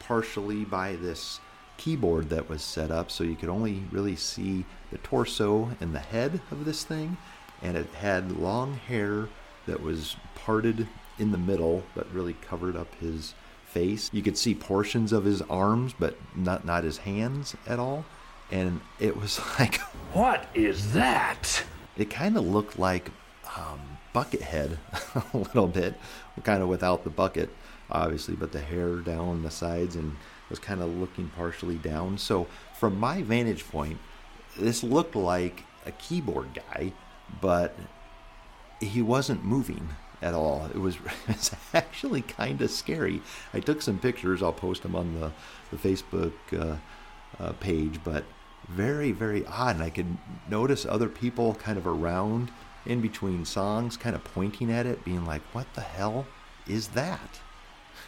partially 0.00 0.64
by 0.64 0.96
this 0.96 1.38
keyboard 1.76 2.28
that 2.30 2.48
was 2.48 2.60
set 2.60 2.90
up, 2.90 3.08
so 3.12 3.22
you 3.22 3.36
could 3.36 3.48
only 3.48 3.84
really 3.92 4.16
see 4.16 4.64
the 4.90 4.98
torso 4.98 5.70
and 5.80 5.94
the 5.94 6.00
head 6.00 6.40
of 6.50 6.64
this 6.64 6.82
thing. 6.82 7.16
And 7.62 7.76
it 7.76 7.86
had 7.94 8.36
long 8.36 8.74
hair 8.74 9.28
that 9.66 9.80
was 9.80 10.16
parted 10.34 10.88
in 11.20 11.30
the 11.30 11.38
middle, 11.38 11.84
but 11.94 12.12
really 12.12 12.34
covered 12.34 12.74
up 12.74 12.92
his 12.96 13.34
face. 13.64 14.10
You 14.12 14.22
could 14.22 14.36
see 14.36 14.56
portions 14.56 15.12
of 15.12 15.24
his 15.24 15.40
arms, 15.42 15.94
but 15.96 16.16
not 16.34 16.64
not 16.64 16.82
his 16.82 16.98
hands 16.98 17.54
at 17.64 17.78
all. 17.78 18.04
And 18.52 18.80
it 19.00 19.16
was 19.16 19.40
like, 19.58 19.80
What 20.12 20.46
is 20.54 20.92
that? 20.92 21.64
it 21.96 22.08
kind 22.08 22.36
of 22.38 22.46
looked 22.46 22.78
like 22.78 23.10
um, 23.56 23.98
Buckethead 24.14 24.78
a 25.34 25.36
little 25.36 25.66
bit, 25.66 25.94
kind 26.42 26.62
of 26.62 26.68
without 26.68 27.04
the 27.04 27.10
bucket, 27.10 27.50
obviously, 27.90 28.34
but 28.34 28.52
the 28.52 28.60
hair 28.60 28.96
down 28.96 29.42
the 29.42 29.50
sides 29.50 29.96
and 29.96 30.16
was 30.48 30.58
kind 30.58 30.80
of 30.80 30.88
looking 30.96 31.30
partially 31.36 31.76
down. 31.76 32.18
So 32.18 32.46
from 32.78 32.98
my 32.98 33.22
vantage 33.22 33.68
point, 33.68 33.98
this 34.58 34.82
looked 34.82 35.16
like 35.16 35.64
a 35.86 35.92
keyboard 35.92 36.48
guy, 36.54 36.92
but 37.40 37.76
he 38.80 39.02
wasn't 39.02 39.44
moving 39.44 39.88
at 40.20 40.34
all. 40.34 40.66
It 40.74 40.78
was, 40.78 40.96
it 41.28 41.36
was 41.36 41.50
actually 41.74 42.22
kind 42.22 42.60
of 42.62 42.70
scary. 42.70 43.20
I 43.52 43.60
took 43.60 43.82
some 43.82 43.98
pictures. 43.98 44.42
I'll 44.42 44.52
post 44.52 44.82
them 44.82 44.94
on 44.96 45.18
the, 45.20 45.32
the 45.74 45.76
Facebook 45.76 46.32
uh, 46.52 46.76
uh, 47.42 47.52
page, 47.54 48.00
but 48.04 48.24
very, 48.68 49.12
very 49.12 49.46
odd. 49.46 49.76
And 49.76 49.84
I 49.84 49.90
could 49.90 50.18
notice 50.48 50.86
other 50.86 51.08
people 51.08 51.54
kind 51.54 51.78
of 51.78 51.86
around 51.86 52.50
in 52.84 53.00
between 53.00 53.44
songs, 53.44 53.96
kind 53.96 54.14
of 54.14 54.24
pointing 54.24 54.70
at 54.70 54.86
it, 54.86 55.04
being 55.04 55.24
like, 55.24 55.42
what 55.52 55.72
the 55.74 55.80
hell 55.80 56.26
is 56.66 56.88
that? 56.88 57.40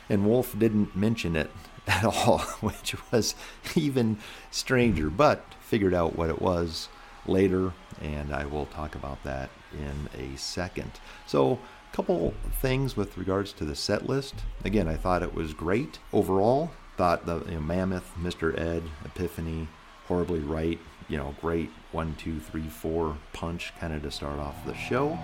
And 0.08 0.26
Wolf 0.26 0.58
didn't 0.58 0.96
mention 0.96 1.36
it 1.36 1.50
at 1.86 2.04
all, 2.04 2.38
which 2.60 2.94
was 3.10 3.34
even 3.74 4.18
stranger, 4.50 5.10
but 5.10 5.44
figured 5.60 5.94
out 5.94 6.16
what 6.16 6.30
it 6.30 6.40
was 6.40 6.88
later, 7.26 7.72
and 8.00 8.34
I 8.34 8.44
will 8.44 8.66
talk 8.66 8.94
about 8.94 9.22
that 9.24 9.50
in 9.72 10.08
a 10.18 10.36
second. 10.36 10.92
So, 11.26 11.58
a 11.92 11.96
couple 11.96 12.34
things 12.60 12.96
with 12.96 13.16
regards 13.16 13.52
to 13.54 13.64
the 13.64 13.76
set 13.76 14.06
list. 14.06 14.34
Again, 14.64 14.88
I 14.88 14.96
thought 14.96 15.22
it 15.22 15.34
was 15.34 15.54
great 15.54 16.00
overall. 16.12 16.72
Thought 16.96 17.26
the 17.26 17.44
you 17.46 17.54
know, 17.54 17.60
Mammoth, 17.60 18.12
Mr. 18.20 18.58
Ed, 18.58 18.82
Epiphany, 19.04 19.68
Horribly 20.08 20.40
Right, 20.40 20.78
you 21.08 21.16
know, 21.16 21.34
great 21.40 21.70
one, 21.92 22.14
two, 22.16 22.40
three, 22.40 22.68
four 22.68 23.16
punch 23.32 23.72
kind 23.78 23.92
of 23.92 24.02
to 24.02 24.10
start 24.10 24.38
off 24.38 24.64
the 24.66 24.74
show. 24.74 25.18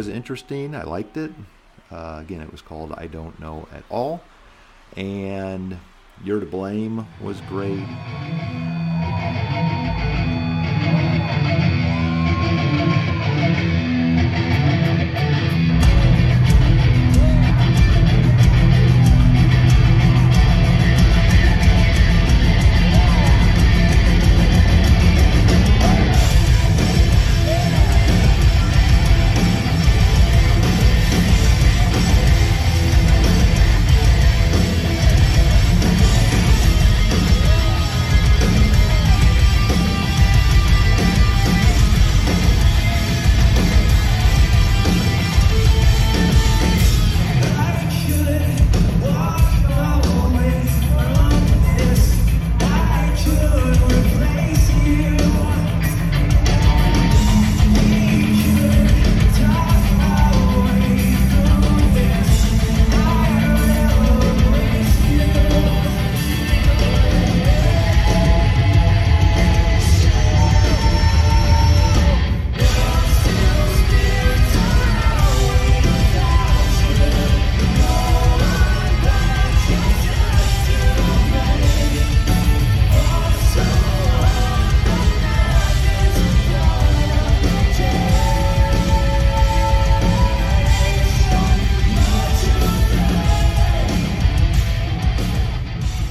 Was 0.00 0.08
interesting. 0.08 0.74
I 0.74 0.84
liked 0.84 1.18
it. 1.18 1.30
Uh, 1.90 2.20
again, 2.22 2.40
it 2.40 2.50
was 2.50 2.62
called 2.62 2.94
I 2.96 3.06
Don't 3.06 3.38
Know 3.38 3.68
at 3.70 3.82
All. 3.90 4.22
And 4.96 5.76
You're 6.24 6.40
to 6.40 6.46
Blame 6.46 7.06
was 7.20 7.38
great. 7.42 7.84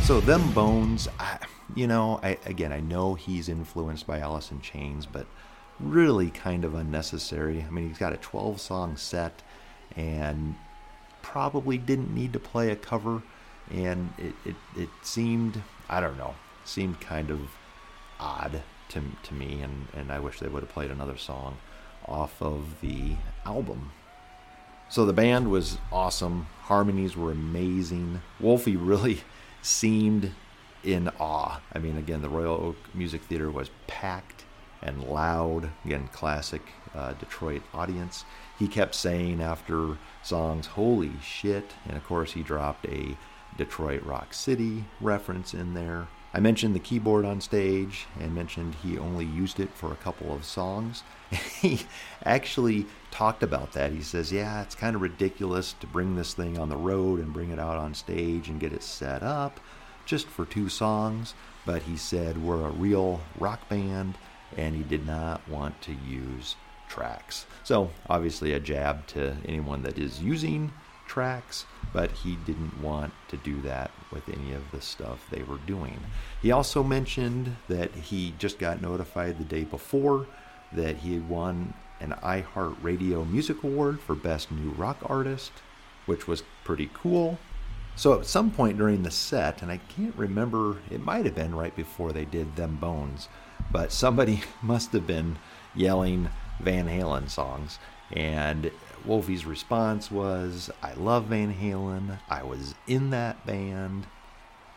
So 0.10 0.20
them 0.20 0.52
bones, 0.54 1.08
I, 1.20 1.38
you 1.76 1.86
know, 1.86 2.20
I, 2.24 2.40
again, 2.48 2.74
I 2.74 2.80
know 2.80 3.14
he's 3.14 3.48
influenced 3.48 4.08
by 4.08 4.18
Alice 4.18 4.50
in 4.50 4.60
Chains, 4.60 5.06
but 5.06 5.28
really 5.80 6.32
kind 6.32 6.66
of 6.66 6.74
unnecessary. 6.74 7.64
I 7.64 7.70
mean, 7.70 7.88
he's 7.88 8.00
got 8.00 8.12
a 8.12 8.18
12 8.18 8.60
song 8.60 8.98
set 8.98 9.44
and 9.96 10.56
probably 11.22 11.78
didn't 11.78 12.12
need 12.12 12.34
to 12.34 12.40
play 12.40 12.72
a 12.72 12.76
cover, 12.76 13.22
and 13.70 14.12
it, 14.18 14.34
it, 14.46 14.56
it 14.76 14.90
seemed, 15.04 15.62
I 15.88 16.00
don't 16.00 16.18
know, 16.18 16.34
seemed 16.66 17.00
kind 17.00 17.30
of 17.30 17.42
odd 18.20 18.64
to, 18.90 19.04
to 19.22 19.34
me, 19.36 19.62
and, 19.62 19.90
and 19.94 20.12
I 20.12 20.18
wish 20.18 20.40
they 20.40 20.48
would 20.48 20.64
have 20.64 20.72
played 20.72 20.90
another 20.90 21.18
song 21.18 21.60
off 22.08 22.42
of 22.42 22.82
the 22.82 23.12
album. 23.46 23.92
So 24.90 25.06
the 25.06 25.14
band 25.14 25.52
was 25.52 25.78
awesome. 25.92 26.48
Harmonies 26.62 27.16
were 27.16 27.32
amazing. 27.32 28.24
Wolfie 28.40 28.76
really 28.76 29.22
seemed 29.62 30.32
in 30.84 31.10
awe. 31.20 31.60
I 31.74 31.80
mean, 31.80 31.98
again, 31.98 32.22
the 32.22 32.30
Royal 32.30 32.54
Oak 32.56 32.78
Music 32.94 33.22
Theater 33.24 33.52
was 33.52 33.70
packed 33.88 34.46
and 34.82 35.04
loud. 35.04 35.72
Again, 35.86 36.10
classic 36.14 36.62
uh, 36.96 37.14
Detroit 37.14 37.62
audience. 37.74 38.26
He 38.58 38.68
kept 38.68 38.96
saying 38.96 39.42
after 39.42 39.98
songs, 40.24 40.68
holy 40.68 41.12
shit. 41.22 41.74
And 41.86 41.98
of 41.98 42.06
course, 42.06 42.34
he 42.34 42.44
dropped 42.44 42.86
a 42.88 43.18
Detroit 43.58 44.04
Rock 44.04 44.34
City 44.34 44.86
reference 45.02 45.54
in 45.54 45.74
there. 45.74 46.08
I 46.34 46.40
mentioned 46.40 46.76
the 46.76 46.80
keyboard 46.80 47.26
on 47.26 47.42
stage 47.42 48.06
and 48.20 48.36
mentioned 48.36 48.76
he 48.76 48.98
only 48.98 49.26
used 49.26 49.60
it 49.60 49.70
for 49.74 49.92
a 49.92 49.96
couple 49.98 50.34
of 50.34 50.46
songs. 50.46 51.04
he 51.62 51.82
actually 52.24 52.86
talked 53.10 53.42
about 53.42 53.74
that. 53.74 53.92
He 53.92 54.02
says, 54.02 54.32
Yeah, 54.32 54.62
it's 54.62 54.76
kind 54.76 54.96
of 54.96 55.02
ridiculous 55.02 55.74
to 55.80 55.88
bring 55.88 56.16
this 56.16 56.34
thing 56.34 56.60
on 56.60 56.70
the 56.70 56.78
road 56.78 57.20
and 57.20 57.34
bring 57.34 57.50
it 57.50 57.60
out 57.60 57.78
on 57.78 57.94
stage 57.96 58.48
and 58.48 58.60
get 58.60 58.74
it 58.74 58.84
set 58.84 59.24
up 59.24 59.60
just 60.06 60.28
for 60.28 60.46
two 60.46 60.70
songs. 60.70 61.34
But 61.66 61.84
he 61.84 61.98
said, 61.98 62.44
We're 62.44 62.68
a 62.68 62.72
real 62.72 63.22
rock 63.40 63.68
band 63.68 64.16
and 64.56 64.76
he 64.76 64.84
did 64.84 65.06
not 65.06 65.48
want 65.48 65.82
to 65.84 65.94
use 66.08 66.56
tracks. 66.88 67.46
So, 67.64 67.92
obviously, 68.10 68.54
a 68.54 68.60
jab 68.60 69.08
to 69.08 69.38
anyone 69.46 69.84
that 69.84 69.98
is 69.98 70.22
using 70.22 70.72
tracks, 71.08 71.66
but 71.94 72.12
he 72.12 72.36
didn't 72.46 72.82
want 72.82 73.14
to 73.30 73.38
do 73.38 73.62
that 73.62 73.92
with 74.12 74.28
any 74.30 74.54
of 74.54 74.72
the 74.72 74.82
stuff 74.82 75.26
they 75.30 75.44
were 75.44 75.58
doing. 75.66 76.00
He 76.42 76.52
also 76.52 76.84
mentioned 76.84 77.56
that 77.68 77.94
he 77.94 78.34
just 78.38 78.60
got 78.60 78.82
notified 78.82 79.38
the 79.38 79.44
day 79.44 79.64
before 79.64 80.28
that 80.72 80.98
he 80.98 81.16
had 81.16 81.28
won 81.28 81.74
an 82.00 82.14
iHeartRadio 82.24 83.30
Music 83.30 83.64
Award 83.64 84.00
for 84.00 84.16
Best 84.16 84.52
New 84.52 84.70
Rock 84.72 84.98
Artist, 85.04 85.52
which 86.06 86.28
was 86.28 86.44
pretty 86.64 86.90
cool. 86.94 87.40
So 87.96 88.18
at 88.18 88.26
some 88.26 88.52
point 88.52 88.78
during 88.78 89.04
the 89.04 89.12
set, 89.12 89.62
and 89.62 89.72
I 89.72 89.78
can't 89.78 90.16
remember, 90.16 90.78
it 90.90 91.04
might 91.04 91.26
have 91.26 91.36
been 91.36 91.56
right 91.56 91.76
before 91.76 92.14
they 92.14 92.26
did 92.26 92.56
Them 92.56 92.78
Bones, 92.78 93.28
but 93.72 93.92
somebody 93.92 94.44
must 94.62 94.94
have 94.94 95.06
been 95.06 95.38
yelling 95.76 96.30
Van 96.60 96.88
Halen 96.88 97.30
songs. 97.30 97.80
And 98.12 98.72
Wolfie's 99.06 99.46
response 99.46 100.12
was, 100.12 100.70
I 100.82 100.94
love 100.94 101.26
Van 101.26 101.54
Halen. 101.54 102.20
I 102.30 102.44
was 102.44 102.76
in 102.88 103.10
that 103.12 103.46
band. 103.46 104.08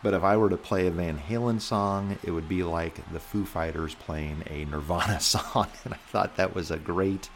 But 0.02 0.14
if 0.14 0.22
I 0.24 0.37
were 0.37 0.50
to 0.50 0.56
play 0.56 0.87
a 0.87 0.90
Van 0.90 1.18
Halen 1.18 1.61
song, 1.61 2.18
it 2.24 2.32
would 2.32 2.48
be 2.48 2.62
like 2.62 3.12
the 3.12 3.20
Foo 3.20 3.44
Fighters 3.44 3.94
playing 3.94 4.42
a 4.50 4.64
Nirvana 4.64 5.20
song. 5.20 5.68
And 5.85 5.94
I 5.94 5.98
thought 5.98 6.37
that 6.37 6.54
was 6.54 6.70
a 6.70 6.78
great, 6.78 7.30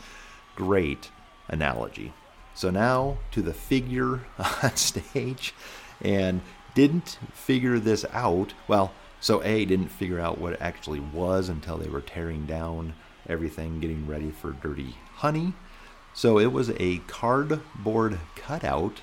great 0.56 1.10
analogy. 1.48 2.12
So 2.54 2.70
now 2.70 3.18
to 3.32 3.42
the 3.42 3.54
figure 3.54 4.26
on 4.62 4.76
stage. 4.76 5.54
And 6.02 6.40
didn't 6.76 7.18
figure 7.32 7.78
this 7.78 8.04
out. 8.12 8.52
Well, 8.68 8.92
so 9.18 9.42
A 9.42 9.64
didn't 9.64 9.88
figure 9.88 10.20
out 10.20 10.38
what 10.38 10.52
it 10.52 10.60
actually 10.60 11.00
was 11.00 11.48
until 11.48 11.78
they 11.78 11.88
were 11.88 12.02
tearing 12.02 12.44
down 12.44 12.92
everything, 13.28 13.80
getting 13.80 14.06
ready 14.06 14.30
for 14.30 14.52
Dirty 14.52 14.94
Honey. 15.14 15.54
So 16.16 16.38
it 16.38 16.50
was 16.50 16.70
a 16.80 17.02
cardboard 17.08 18.18
cutout 18.36 19.02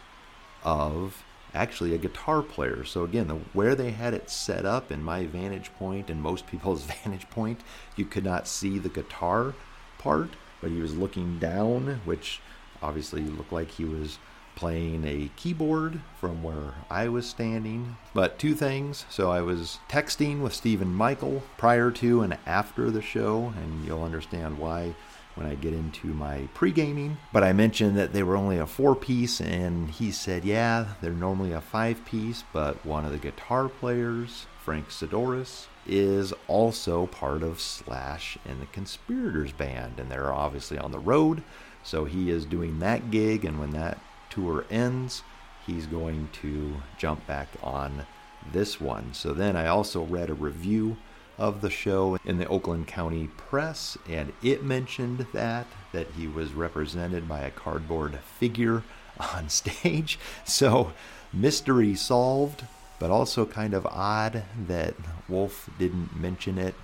of 0.63 1.23
actually 1.53 1.93
a 1.93 1.99
guitar 1.99 2.41
player. 2.41 2.83
So 2.83 3.03
again, 3.03 3.27
the, 3.27 3.35
where 3.53 3.75
they 3.75 3.91
had 3.91 4.15
it 4.15 4.31
set 4.31 4.65
up 4.65 4.91
in 4.91 5.03
my 5.03 5.27
vantage 5.27 5.71
point 5.77 6.09
and 6.09 6.19
most 6.19 6.47
people's 6.47 6.83
vantage 7.03 7.29
point, 7.29 7.61
you 7.95 8.05
could 8.05 8.23
not 8.23 8.47
see 8.47 8.79
the 8.79 8.89
guitar 8.89 9.53
part, 9.99 10.31
but 10.59 10.71
he 10.71 10.81
was 10.81 10.95
looking 10.95 11.37
down, 11.37 12.01
which 12.03 12.41
obviously 12.81 13.21
looked 13.21 13.53
like 13.53 13.69
he 13.69 13.85
was 13.85 14.17
playing 14.55 15.05
a 15.05 15.29
keyboard 15.35 16.01
from 16.19 16.41
where 16.41 16.73
I 16.89 17.09
was 17.09 17.29
standing. 17.29 17.95
But 18.15 18.39
two 18.39 18.55
things. 18.55 19.05
So 19.11 19.29
I 19.29 19.41
was 19.41 19.77
texting 19.87 20.41
with 20.41 20.55
Stephen 20.55 20.91
Michael 20.95 21.43
prior 21.59 21.91
to 21.91 22.21
and 22.23 22.39
after 22.47 22.89
the 22.89 23.03
show, 23.03 23.53
and 23.55 23.85
you'll 23.85 24.03
understand 24.03 24.57
why 24.57 24.95
when 25.35 25.47
I 25.47 25.55
get 25.55 25.73
into 25.73 26.07
my 26.07 26.47
pre 26.53 26.71
gaming. 26.71 27.17
But 27.31 27.43
I 27.43 27.53
mentioned 27.53 27.97
that 27.97 28.13
they 28.13 28.23
were 28.23 28.37
only 28.37 28.57
a 28.57 28.67
four 28.67 28.95
piece, 28.95 29.39
and 29.41 29.89
he 29.89 30.11
said, 30.11 30.45
yeah, 30.45 30.93
they're 31.01 31.11
normally 31.11 31.51
a 31.51 31.61
five 31.61 32.05
piece, 32.05 32.43
but 32.53 32.85
one 32.85 33.05
of 33.05 33.11
the 33.11 33.17
guitar 33.17 33.69
players, 33.69 34.45
Frank 34.63 34.89
Sidoris, 34.89 35.67
is 35.85 36.33
also 36.47 37.07
part 37.07 37.43
of 37.43 37.59
Slash 37.59 38.37
and 38.45 38.61
the 38.61 38.67
Conspirators 38.67 39.51
Band, 39.51 39.99
and 39.99 40.09
they're 40.09 40.33
obviously 40.33 40.77
on 40.77 40.91
the 40.91 40.99
road. 40.99 41.43
So 41.83 42.05
he 42.05 42.29
is 42.29 42.45
doing 42.45 42.79
that 42.79 43.11
gig, 43.11 43.43
and 43.43 43.59
when 43.59 43.71
that 43.71 43.99
tour 44.29 44.65
ends, 44.71 45.23
he's 45.65 45.85
going 45.85 46.29
to 46.41 46.75
jump 46.97 47.25
back 47.27 47.49
on 47.61 48.05
this 48.51 48.79
one. 48.79 49.13
So 49.13 49.33
then 49.33 49.55
I 49.55 49.67
also 49.67 50.03
read 50.03 50.29
a 50.29 50.33
review 50.33 50.97
of 51.37 51.61
the 51.61 51.69
show 51.69 52.17
in 52.25 52.37
the 52.37 52.47
Oakland 52.47 52.87
County 52.87 53.29
Press, 53.37 53.97
and 54.07 54.33
it 54.41 54.63
mentioned 54.63 55.25
that 55.33 55.67
that 55.91 56.07
he 56.17 56.27
was 56.27 56.53
represented 56.53 57.27
by 57.27 57.41
a 57.41 57.51
cardboard 57.51 58.19
figure 58.39 58.83
on 59.35 59.49
stage. 59.49 60.19
So 60.43 60.93
mystery 61.31 61.95
solved, 61.95 62.65
but 62.99 63.11
also 63.11 63.45
kind 63.45 63.73
of 63.73 63.85
odd 63.87 64.43
that 64.67 64.95
Wolf 65.27 65.69
didn't 65.77 66.19
mention 66.19 66.57
it 66.57 66.75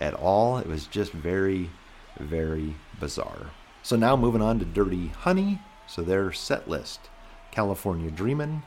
at 0.00 0.14
all. 0.14 0.58
It 0.58 0.66
was 0.66 0.86
just 0.86 1.12
very, 1.12 1.70
very 2.18 2.74
bizarre. 3.00 3.50
So 3.82 3.96
now 3.96 4.16
moving 4.16 4.42
on 4.42 4.58
to 4.58 4.64
Dirty 4.64 5.08
Honey. 5.08 5.60
So 5.86 6.02
their 6.02 6.32
set 6.32 6.68
list: 6.68 7.08
California 7.52 8.10
Dreamin', 8.10 8.62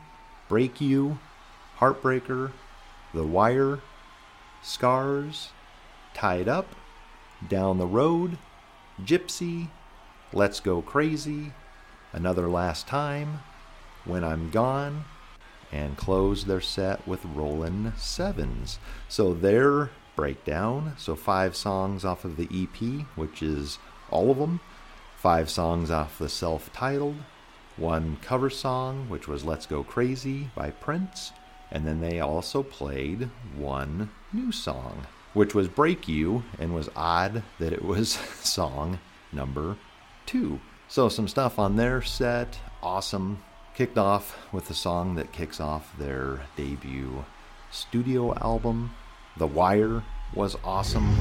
Break 0.48 0.80
You, 0.80 1.18
Heartbreaker, 1.78 2.52
The 3.12 3.24
Wire, 3.24 3.80
Scars, 4.62 5.50
Tied 6.14 6.48
Up, 6.48 6.74
Down 7.48 7.78
the 7.78 7.86
Road, 7.86 8.36
Gypsy, 9.02 9.68
Let's 10.32 10.60
Go 10.60 10.82
Crazy, 10.82 11.52
Another 12.12 12.48
Last 12.48 12.86
Time, 12.86 13.40
When 14.04 14.22
I'm 14.22 14.50
Gone, 14.50 15.04
and 15.72 15.96
close 15.96 16.44
their 16.44 16.60
set 16.60 17.06
with 17.06 17.24
Rollin' 17.24 17.94
Sevens. 17.96 18.78
So 19.08 19.32
their 19.32 19.90
breakdown, 20.16 20.94
so 20.98 21.16
five 21.16 21.56
songs 21.56 22.04
off 22.04 22.24
of 22.24 22.36
the 22.36 22.48
EP, 22.52 23.06
which 23.16 23.42
is 23.42 23.78
all 24.10 24.30
of 24.30 24.38
them, 24.38 24.60
five 25.16 25.48
songs 25.48 25.90
off 25.90 26.18
the 26.18 26.28
self 26.28 26.72
titled, 26.72 27.16
one 27.76 28.18
cover 28.20 28.50
song, 28.50 29.08
which 29.08 29.26
was 29.26 29.44
Let's 29.44 29.64
Go 29.66 29.82
Crazy 29.82 30.50
by 30.54 30.70
Prince, 30.70 31.32
and 31.70 31.86
then 31.86 32.00
they 32.00 32.20
also 32.20 32.62
played 32.62 33.30
one 33.56 34.10
new 34.32 34.52
song, 34.52 35.06
which 35.34 35.54
was 35.54 35.68
Break 35.68 36.08
You, 36.08 36.44
and 36.58 36.74
was 36.74 36.88
odd 36.94 37.42
that 37.58 37.72
it 37.72 37.84
was 37.84 38.10
song 38.42 38.98
number 39.32 39.76
two. 40.26 40.60
So, 40.88 41.08
some 41.08 41.28
stuff 41.28 41.58
on 41.58 41.76
their 41.76 42.02
set, 42.02 42.58
awesome. 42.82 43.42
Kicked 43.74 43.98
off 43.98 44.52
with 44.52 44.66
the 44.66 44.74
song 44.74 45.14
that 45.14 45.32
kicks 45.32 45.60
off 45.60 45.96
their 45.96 46.42
debut 46.56 47.24
studio 47.70 48.34
album. 48.34 48.92
The 49.36 49.46
Wire 49.46 50.02
was 50.34 50.56
awesome. 50.64 51.16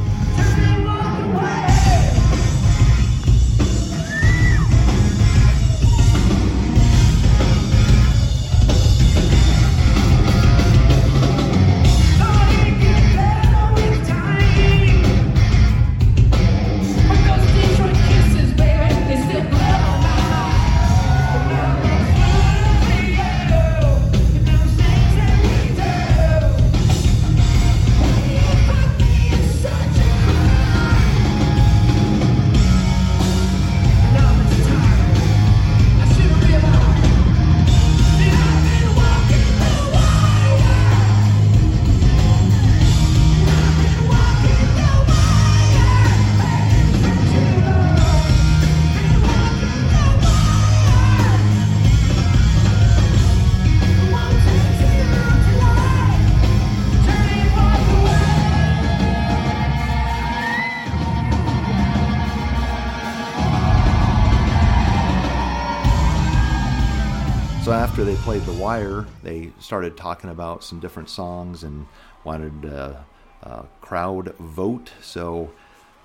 They 68.09 68.15
played 68.15 68.41
The 68.41 68.53
Wire, 68.53 69.05
they 69.21 69.51
started 69.59 69.95
talking 69.95 70.31
about 70.31 70.63
some 70.63 70.79
different 70.79 71.11
songs 71.11 71.61
and 71.63 71.85
wanted 72.23 72.65
a, 72.65 73.05
a 73.43 73.47
uh, 73.47 73.65
crowd 73.81 74.33
vote. 74.39 74.91
So 74.99 75.51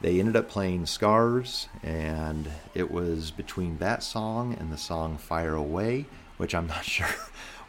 they 0.03 0.21
ended 0.21 0.37
up 0.37 0.51
playing 0.51 0.85
Scars, 0.85 1.67
and 1.83 2.51
it 2.75 2.91
was 2.91 3.31
between 3.31 3.79
that 3.79 4.03
song 4.03 4.55
and 4.61 4.71
the 4.71 4.77
song 4.77 5.17
Fire 5.17 5.55
Away, 5.55 6.05
which 6.37 6.55
I'm 6.55 6.67
not 6.67 6.85
sure 6.85 7.09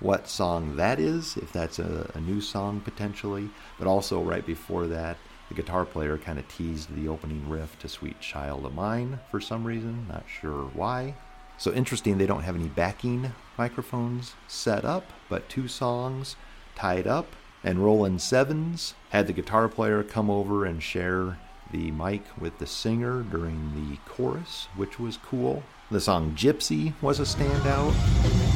what 0.02 0.28
song 0.28 0.76
that 0.76 1.00
is, 1.00 1.38
if 1.38 1.54
that's 1.54 1.80
a, 1.80 2.12
a 2.13 2.19
new 2.19 2.41
song 2.41 2.82
potentially. 2.82 3.50
But 3.78 3.88
also, 3.88 4.21
right 4.21 4.45
before 4.45 4.86
that, 4.88 5.15
the 5.48 5.56
guitar 5.56 5.86
player 5.86 6.17
kind 6.17 6.39
of 6.39 6.48
teased 6.50 6.93
the 6.93 7.08
opening 7.08 7.48
riff 7.48 7.80
to 7.80 7.88
Sweet 7.88 8.19
Child 8.19 8.65
of 8.65 8.76
Mine 8.76 9.17
for 9.32 9.39
some 9.39 9.63
reason, 9.63 10.08
not 10.10 10.26
sure 10.28 10.65
why. 10.74 11.15
So 11.58 11.72
interesting, 11.72 12.18
they 12.18 12.26
don't 12.26 12.44
have 12.44 12.56
any 12.56 12.68
backing 12.68 13.34
microphones 13.58 14.34
set 14.48 14.86
up, 14.86 15.12
but 15.30 15.50
two 15.50 15.68
songs 15.68 16.36
tied 16.76 17.08
up. 17.08 17.36
And 17.63 17.84
Rollin' 17.84 18.20
Sevens 18.20 18.94
had 19.10 19.28
the 19.28 19.34
guitar 19.34 19.68
player 19.68 20.04
come 20.04 20.30
over 20.30 20.65
and 20.65 20.84
share 20.84 21.39
the 21.72 21.91
mic 21.91 22.24
with 22.39 22.60
the 22.60 22.68
singer 22.68 23.24
during 23.24 23.72
the 23.74 23.98
chorus, 24.10 24.68
which 24.76 25.00
was 25.00 25.18
cool. 25.18 25.63
The 25.89 26.02
song 26.02 26.36
Gypsy 26.36 26.94
was 27.02 27.20
a 27.20 27.24
standout. 27.24 28.55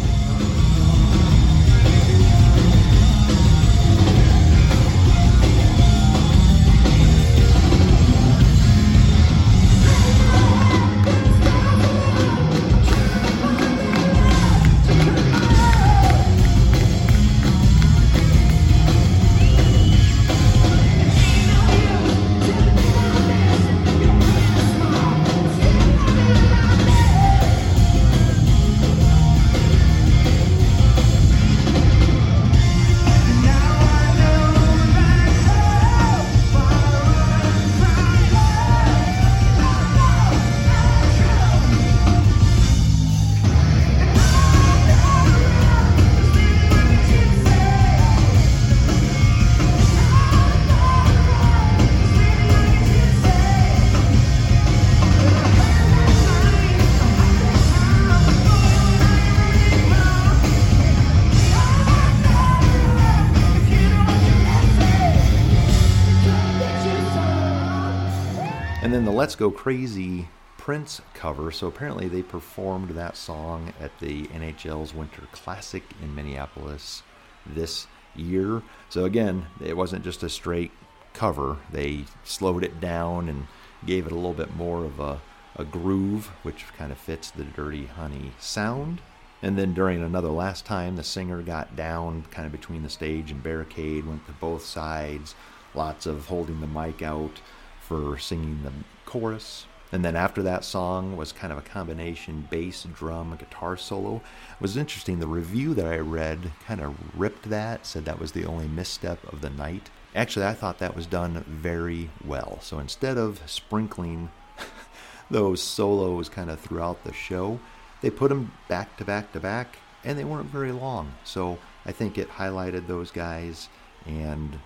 Let's 69.19 69.35
Go 69.35 69.51
Crazy 69.51 70.29
Prince 70.57 71.01
cover. 71.13 71.51
So 71.51 71.67
apparently 71.67 72.07
they 72.07 72.21
performed 72.23 72.91
that 72.91 73.17
song 73.17 73.73
at 73.77 73.91
the 73.99 74.27
NHL's 74.27 74.93
Winter 74.93 75.23
Classic 75.33 75.83
in 76.01 76.15
Minneapolis 76.15 77.03
this 77.45 77.87
year. 78.15 78.63
So 78.87 79.03
again, 79.03 79.47
it 79.61 79.75
wasn't 79.75 80.05
just 80.05 80.23
a 80.23 80.29
straight 80.29 80.71
cover. 81.11 81.57
They 81.69 82.05
slowed 82.23 82.63
it 82.63 82.79
down 82.79 83.27
and 83.27 83.47
gave 83.85 84.05
it 84.05 84.13
a 84.13 84.15
little 84.15 84.31
bit 84.31 84.55
more 84.55 84.85
of 84.85 85.01
a, 85.01 85.19
a 85.57 85.65
groove, 85.65 86.27
which 86.43 86.67
kind 86.77 86.93
of 86.93 86.97
fits 86.97 87.29
the 87.29 87.43
Dirty 87.43 87.87
Honey 87.87 88.31
sound. 88.39 89.01
And 89.41 89.57
then 89.57 89.73
during 89.73 90.01
another 90.01 90.29
last 90.29 90.63
time, 90.63 90.95
the 90.95 91.03
singer 91.03 91.41
got 91.41 91.75
down 91.75 92.23
kind 92.31 92.45
of 92.45 92.53
between 92.53 92.83
the 92.83 92.89
stage 92.89 93.31
and 93.31 93.43
barricade, 93.43 94.07
went 94.07 94.25
to 94.27 94.31
both 94.31 94.63
sides, 94.63 95.35
lots 95.75 96.05
of 96.05 96.27
holding 96.27 96.61
the 96.61 96.67
mic 96.67 97.01
out 97.01 97.41
for 97.81 98.17
singing 98.19 98.61
the 98.63 98.71
chorus. 99.09 99.65
And 99.91 100.05
then 100.05 100.15
after 100.15 100.43
that 100.43 100.63
song 100.63 101.17
was 101.17 101.31
kind 101.31 101.51
of 101.51 101.57
a 101.57 101.63
combination 101.63 102.47
bass, 102.51 102.85
drum, 102.93 103.35
guitar 103.37 103.75
solo. 103.75 104.17
It 104.17 104.61
was 104.61 104.77
interesting. 104.77 105.17
The 105.17 105.27
review 105.27 105.73
that 105.73 105.87
I 105.87 105.97
read 105.97 106.51
kind 106.67 106.79
of 106.79 106.95
ripped 107.19 107.49
that, 107.49 107.87
said 107.87 108.05
that 108.05 108.19
was 108.19 108.33
the 108.33 108.45
only 108.45 108.67
misstep 108.67 109.23
of 109.33 109.41
the 109.41 109.49
night. 109.49 109.89
Actually, 110.15 110.45
I 110.45 110.53
thought 110.53 110.77
that 110.77 110.95
was 110.95 111.07
done 111.07 111.43
very 111.47 112.11
well. 112.23 112.59
So 112.61 112.77
instead 112.77 113.17
of 113.17 113.41
sprinkling 113.47 114.29
those 115.31 115.61
solos 115.61 116.29
kind 116.29 116.51
of 116.51 116.59
throughout 116.59 117.03
the 117.03 117.13
show, 117.13 117.59
they 118.01 118.11
put 118.11 118.29
them 118.29 118.51
back 118.67 118.95
to 118.97 119.05
back 119.05 119.31
to 119.33 119.39
back, 119.39 119.79
and 120.03 120.19
they 120.19 120.23
weren't 120.23 120.49
very 120.49 120.71
long. 120.71 121.13
So 121.23 121.57
I 121.85 121.91
think 121.91 122.17
it 122.17 122.29
highlighted 122.29 122.85
those 122.85 123.09
guys, 123.09 123.69
and 124.05 124.59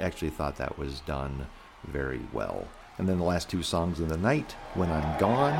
actually 0.00 0.30
thought 0.30 0.56
that 0.56 0.78
was 0.78 1.00
done 1.00 1.48
very 1.84 2.20
well. 2.32 2.68
And 2.98 3.08
then 3.08 3.18
the 3.18 3.24
last 3.24 3.48
two 3.48 3.62
songs 3.62 4.00
of 4.00 4.08
the 4.08 4.16
night, 4.16 4.56
When 4.74 4.90
I'm 4.90 5.18
Gone. 5.20 5.54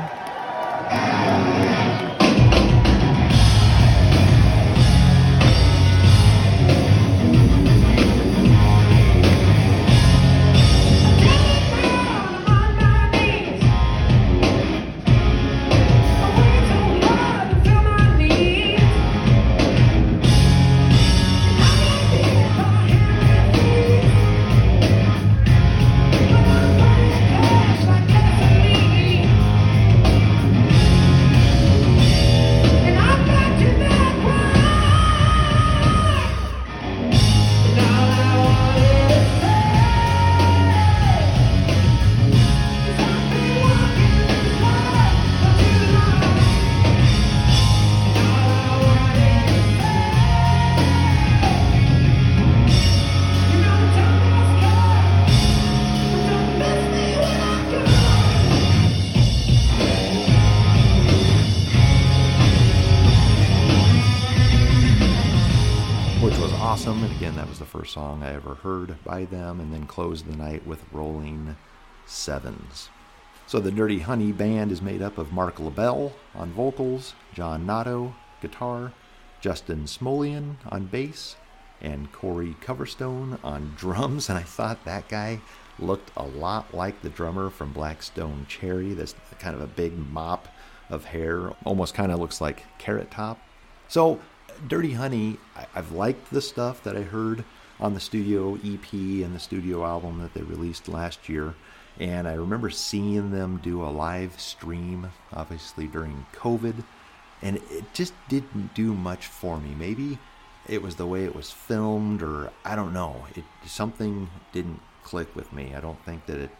Song 67.89 68.23
I 68.23 68.33
ever 68.33 68.55
heard 68.55 69.03
by 69.03 69.25
them. 69.25 69.59
And 69.59 69.73
then 69.73 69.85
closed 69.85 70.25
the 70.25 70.37
night 70.37 70.65
with 70.65 70.85
Rolling 70.91 71.57
Sevens. 72.05 72.89
So 73.47 73.59
the 73.59 73.71
Dirty 73.71 73.99
Honey 73.99 74.31
Band 74.31 74.71
is 74.71 74.81
made 74.81 75.01
up 75.01 75.17
of 75.17 75.33
Marc 75.33 75.59
LaBelle 75.59 76.13
on 76.35 76.51
vocals, 76.51 77.15
John 77.33 77.65
Notto 77.65 78.13
guitar, 78.41 78.93
Justin 79.41 79.85
Smolian 79.85 80.55
on 80.67 80.85
bass, 80.85 81.35
and 81.81 82.11
Corey 82.11 82.55
Coverstone 82.61 83.39
on 83.43 83.73
drums. 83.75 84.29
And 84.29 84.37
I 84.37 84.43
thought 84.43 84.85
that 84.85 85.09
guy 85.09 85.41
looked 85.79 86.11
a 86.15 86.23
lot 86.23 86.73
like 86.73 87.01
the 87.01 87.09
drummer 87.09 87.49
from 87.49 87.71
Black 87.71 88.03
Stone 88.03 88.45
Cherry. 88.47 88.93
That's 88.93 89.15
kind 89.39 89.55
of 89.55 89.61
a 89.61 89.67
big 89.67 89.97
mop 89.97 90.47
of 90.89 91.05
hair, 91.05 91.51
almost 91.65 91.93
kind 91.93 92.11
of 92.11 92.19
looks 92.19 92.41
like 92.41 92.65
Carrot 92.77 93.11
Top. 93.11 93.39
So, 93.87 94.19
Dirty 94.67 94.93
Honey, 94.93 95.37
I've 95.73 95.91
liked 95.91 96.31
the 96.31 96.41
stuff 96.41 96.83
that 96.83 96.97
I 96.97 97.01
heard 97.01 97.43
on 97.79 97.93
the 97.93 97.99
studio 97.99 98.55
EP 98.55 98.91
and 98.93 99.33
the 99.33 99.39
studio 99.39 99.85
album 99.85 100.19
that 100.19 100.33
they 100.33 100.41
released 100.41 100.87
last 100.87 101.29
year. 101.29 101.55
And 101.99 102.27
I 102.27 102.33
remember 102.33 102.69
seeing 102.69 103.31
them 103.31 103.59
do 103.61 103.83
a 103.83 103.87
live 103.89 104.39
stream, 104.39 105.11
obviously 105.33 105.87
during 105.87 106.25
COVID, 106.33 106.83
and 107.41 107.57
it 107.57 107.93
just 107.93 108.13
didn't 108.27 108.73
do 108.73 108.93
much 108.93 109.27
for 109.27 109.59
me. 109.59 109.75
Maybe 109.77 110.17
it 110.67 110.81
was 110.81 110.95
the 110.95 111.05
way 111.05 111.25
it 111.25 111.35
was 111.35 111.51
filmed, 111.51 112.21
or 112.21 112.51
I 112.63 112.75
don't 112.75 112.93
know. 112.93 113.25
It 113.35 113.43
something 113.65 114.29
didn't 114.51 114.81
click 115.03 115.35
with 115.35 115.51
me. 115.51 115.73
I 115.75 115.79
don't 115.79 116.03
think 116.05 116.25
that 116.27 116.39
it 116.39 116.51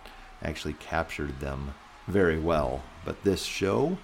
actually 0.42 0.74
captured 0.74 1.40
them 1.40 1.74
very 2.08 2.40
well. 2.40 2.82
But 3.06 3.24
this 3.24 3.44
show, 3.44 3.98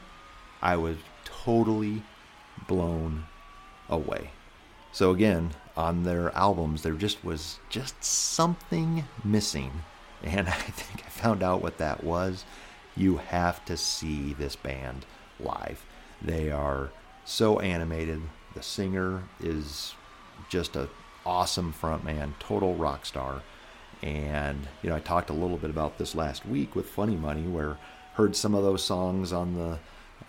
I 0.62 0.76
was 0.76 0.98
totally 1.24 2.04
blown 2.68 3.26
away. 3.90 4.32
So 4.92 5.12
again, 5.12 5.52
on 5.78 6.04
their 6.04 6.34
albums, 6.36 6.82
there 6.82 6.94
just 6.94 7.24
was 7.24 7.60
just 7.70 8.04
something 8.04 9.06
missing. 9.24 9.72
And 10.24 10.48
I 10.48 10.52
think 10.52 11.06
I 11.06 11.10
found 11.10 11.44
out 11.44 11.62
what 11.62 11.78
that 11.78 12.04
was. 12.04 12.46
You 12.96 13.18
have 13.18 13.64
to 13.66 13.76
see 13.76 14.34
this 14.34 14.56
band 14.56 15.06
live. 15.40 15.86
They 16.22 16.50
are 16.50 16.92
so 17.26 17.60
animated. 17.60 18.22
The 18.54 18.64
singer 18.64 19.24
is 19.42 19.94
just 20.50 20.76
a 20.76 20.90
awesome 21.26 21.74
frontman, 21.74 22.34
total 22.40 22.76
rock 22.76 23.06
star. 23.06 23.42
And 24.02 24.68
you 24.82 24.90
know, 24.90 24.96
I 24.96 25.00
talked 25.00 25.30
a 25.30 25.34
little 25.34 25.58
bit 25.58 25.70
about 25.70 25.98
this 25.98 26.16
last 26.16 26.46
week 26.46 26.76
with 26.76 26.88
Funny 26.88 27.16
Money, 27.16 27.44
where 27.44 27.78
heard 28.14 28.36
some 28.36 28.56
of 28.56 28.64
those 28.64 28.84
songs 28.84 29.34
on 29.34 29.56
the 29.56 29.80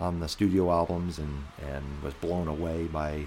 on 0.01 0.21
the 0.21 0.29
studio 0.29 0.71
albums 0.71 1.19
and 1.19 1.45
and 1.63 2.03
was 2.03 2.15
blown 2.15 2.49
away 2.49 2.85
by 2.85 3.27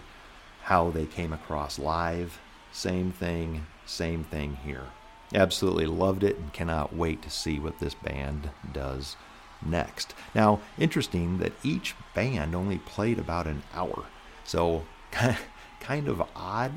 how 0.69 0.89
they 0.89 1.05
came 1.05 1.33
across 1.33 1.77
live. 1.77 2.39
Same 2.71 3.11
thing, 3.11 3.65
same 3.85 4.23
thing 4.23 4.57
here. 4.63 4.85
Absolutely 5.33 5.85
loved 5.85 6.23
it 6.23 6.37
and 6.37 6.53
cannot 6.53 6.95
wait 6.95 7.21
to 7.21 7.29
see 7.29 7.59
what 7.59 7.79
this 7.79 7.93
band 7.93 8.49
does 8.71 9.15
next. 9.63 10.15
Now, 10.33 10.61
interesting 10.77 11.37
that 11.39 11.53
each 11.63 11.93
band 12.15 12.55
only 12.55 12.77
played 12.79 13.19
about 13.19 13.45
an 13.45 13.61
hour. 13.73 14.05
So, 14.43 14.85
kind 15.79 16.07
of 16.07 16.23
odd 16.35 16.71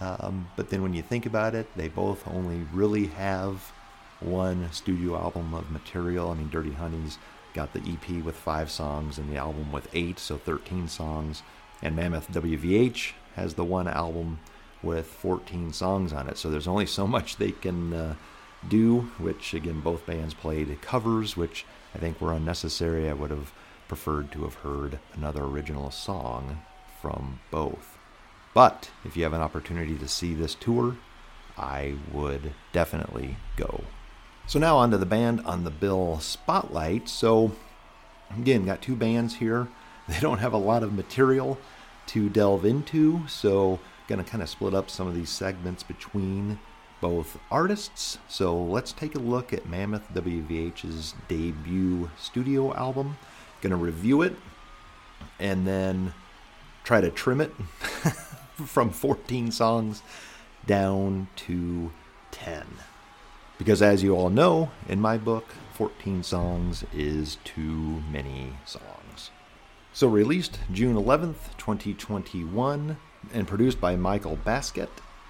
um, 0.00 0.48
but 0.56 0.70
then 0.70 0.82
when 0.82 0.94
you 0.94 1.02
think 1.02 1.26
about 1.26 1.54
it, 1.54 1.68
they 1.76 1.88
both 1.88 2.26
only 2.28 2.66
really 2.72 3.06
have 3.08 3.72
one 4.20 4.70
studio 4.72 5.16
album 5.16 5.54
of 5.54 5.70
material. 5.70 6.30
I 6.30 6.34
mean, 6.34 6.50
Dirty 6.50 6.72
Honey's 6.72 7.18
got 7.54 7.72
the 7.72 7.80
EP 7.80 8.24
with 8.24 8.36
five 8.36 8.70
songs 8.70 9.18
and 9.18 9.30
the 9.30 9.36
album 9.36 9.72
with 9.72 9.88
eight, 9.92 10.18
so 10.18 10.36
13 10.36 10.88
songs. 10.88 11.42
And 11.82 11.96
Mammoth 11.96 12.30
WVH 12.30 13.12
has 13.36 13.54
the 13.54 13.64
one 13.64 13.88
album 13.88 14.38
with 14.82 15.06
14 15.06 15.72
songs 15.72 16.12
on 16.12 16.28
it. 16.28 16.38
So 16.38 16.50
there's 16.50 16.68
only 16.68 16.86
so 16.86 17.06
much 17.06 17.36
they 17.36 17.52
can 17.52 17.92
uh, 17.92 18.14
do, 18.68 19.10
which 19.18 19.54
again, 19.54 19.80
both 19.80 20.06
bands 20.06 20.34
played 20.34 20.80
covers, 20.80 21.36
which 21.36 21.64
I 21.94 21.98
think 21.98 22.20
were 22.20 22.32
unnecessary. 22.32 23.08
I 23.08 23.14
would 23.14 23.30
have 23.30 23.52
preferred 23.88 24.30
to 24.32 24.44
have 24.44 24.54
heard 24.54 24.98
another 25.14 25.44
original 25.44 25.90
song 25.90 26.62
from 27.00 27.40
both. 27.50 27.98
But 28.54 28.90
if 29.04 29.16
you 29.16 29.22
have 29.24 29.32
an 29.32 29.40
opportunity 29.40 29.96
to 29.96 30.08
see 30.08 30.34
this 30.34 30.54
tour, 30.54 30.96
I 31.56 31.94
would 32.12 32.52
definitely 32.72 33.36
go. 33.56 33.84
So 34.46 34.58
now 34.58 34.78
on 34.78 34.90
to 34.90 34.98
the 34.98 35.06
band 35.06 35.40
on 35.42 35.64
the 35.64 35.70
bill 35.70 36.18
spotlight. 36.20 37.08
So 37.08 37.52
again, 38.36 38.64
got 38.64 38.82
two 38.82 38.96
bands 38.96 39.36
here. 39.36 39.68
They 40.08 40.18
don't 40.18 40.38
have 40.38 40.52
a 40.52 40.56
lot 40.56 40.82
of 40.82 40.92
material 40.92 41.56
to 42.10 42.28
delve 42.28 42.64
into, 42.64 43.24
so 43.28 43.78
going 44.08 44.22
to 44.22 44.28
kind 44.28 44.42
of 44.42 44.48
split 44.48 44.74
up 44.74 44.90
some 44.90 45.06
of 45.06 45.14
these 45.14 45.30
segments 45.30 45.84
between 45.84 46.58
both 47.00 47.38
artists. 47.52 48.18
So 48.26 48.60
let's 48.60 48.92
take 48.92 49.14
a 49.14 49.20
look 49.20 49.52
at 49.52 49.68
Mammoth 49.68 50.12
WVH's 50.12 51.14
debut 51.28 52.10
studio 52.18 52.74
album. 52.74 53.16
Going 53.60 53.70
to 53.70 53.76
review 53.76 54.22
it 54.22 54.34
and 55.38 55.64
then 55.64 56.12
try 56.82 57.00
to 57.00 57.10
trim 57.10 57.40
it 57.40 57.52
from 58.66 58.90
14 58.90 59.52
songs 59.52 60.02
down 60.66 61.28
to 61.36 61.92
10. 62.32 62.66
Because 63.56 63.82
as 63.82 64.02
you 64.02 64.16
all 64.16 64.30
know, 64.30 64.72
in 64.88 65.00
my 65.00 65.16
book, 65.16 65.44
14 65.74 66.24
songs 66.24 66.84
is 66.92 67.38
too 67.44 68.02
many 68.10 68.54
songs. 68.66 69.30
So 69.92 70.08
released 70.08 70.58
June 70.72 70.96
11th, 70.96 71.56
2021, 71.58 72.96
and 73.32 73.48
produced 73.48 73.80
by 73.80 73.96
Michael 73.96 74.38
Baskette. 74.44 74.88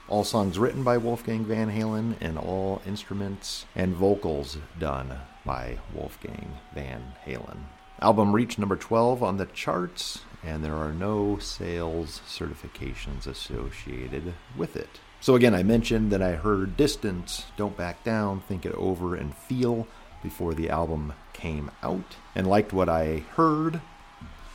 All 0.08 0.24
songs 0.24 0.58
written 0.58 0.82
by 0.82 0.96
Wolfgang 0.96 1.44
Van 1.44 1.70
Halen, 1.70 2.16
and 2.20 2.38
all 2.38 2.82
instruments 2.86 3.64
and 3.74 3.94
vocals 3.94 4.58
done 4.78 5.18
by 5.46 5.78
Wolfgang 5.94 6.58
Van 6.74 7.14
Halen. 7.26 7.58
Album 8.00 8.32
reached 8.32 8.58
number 8.58 8.76
12 8.76 9.22
on 9.22 9.36
the 9.36 9.46
charts 9.46 10.20
and 10.42 10.64
there 10.64 10.76
are 10.76 10.92
no 10.92 11.38
sales 11.38 12.20
certifications 12.26 13.26
associated 13.26 14.34
with 14.56 14.76
it. 14.76 15.00
So, 15.20 15.34
again, 15.34 15.54
I 15.54 15.62
mentioned 15.62 16.10
that 16.12 16.22
I 16.22 16.32
heard 16.32 16.78
Distance, 16.78 17.44
Don't 17.56 17.76
Back 17.76 18.04
Down, 18.04 18.40
Think 18.40 18.64
It 18.64 18.74
Over, 18.74 19.14
and 19.14 19.34
Feel 19.34 19.86
before 20.22 20.54
the 20.54 20.70
album 20.70 21.12
came 21.34 21.70
out, 21.82 22.16
and 22.34 22.46
liked 22.46 22.72
what 22.72 22.88
I 22.88 23.24
heard. 23.36 23.82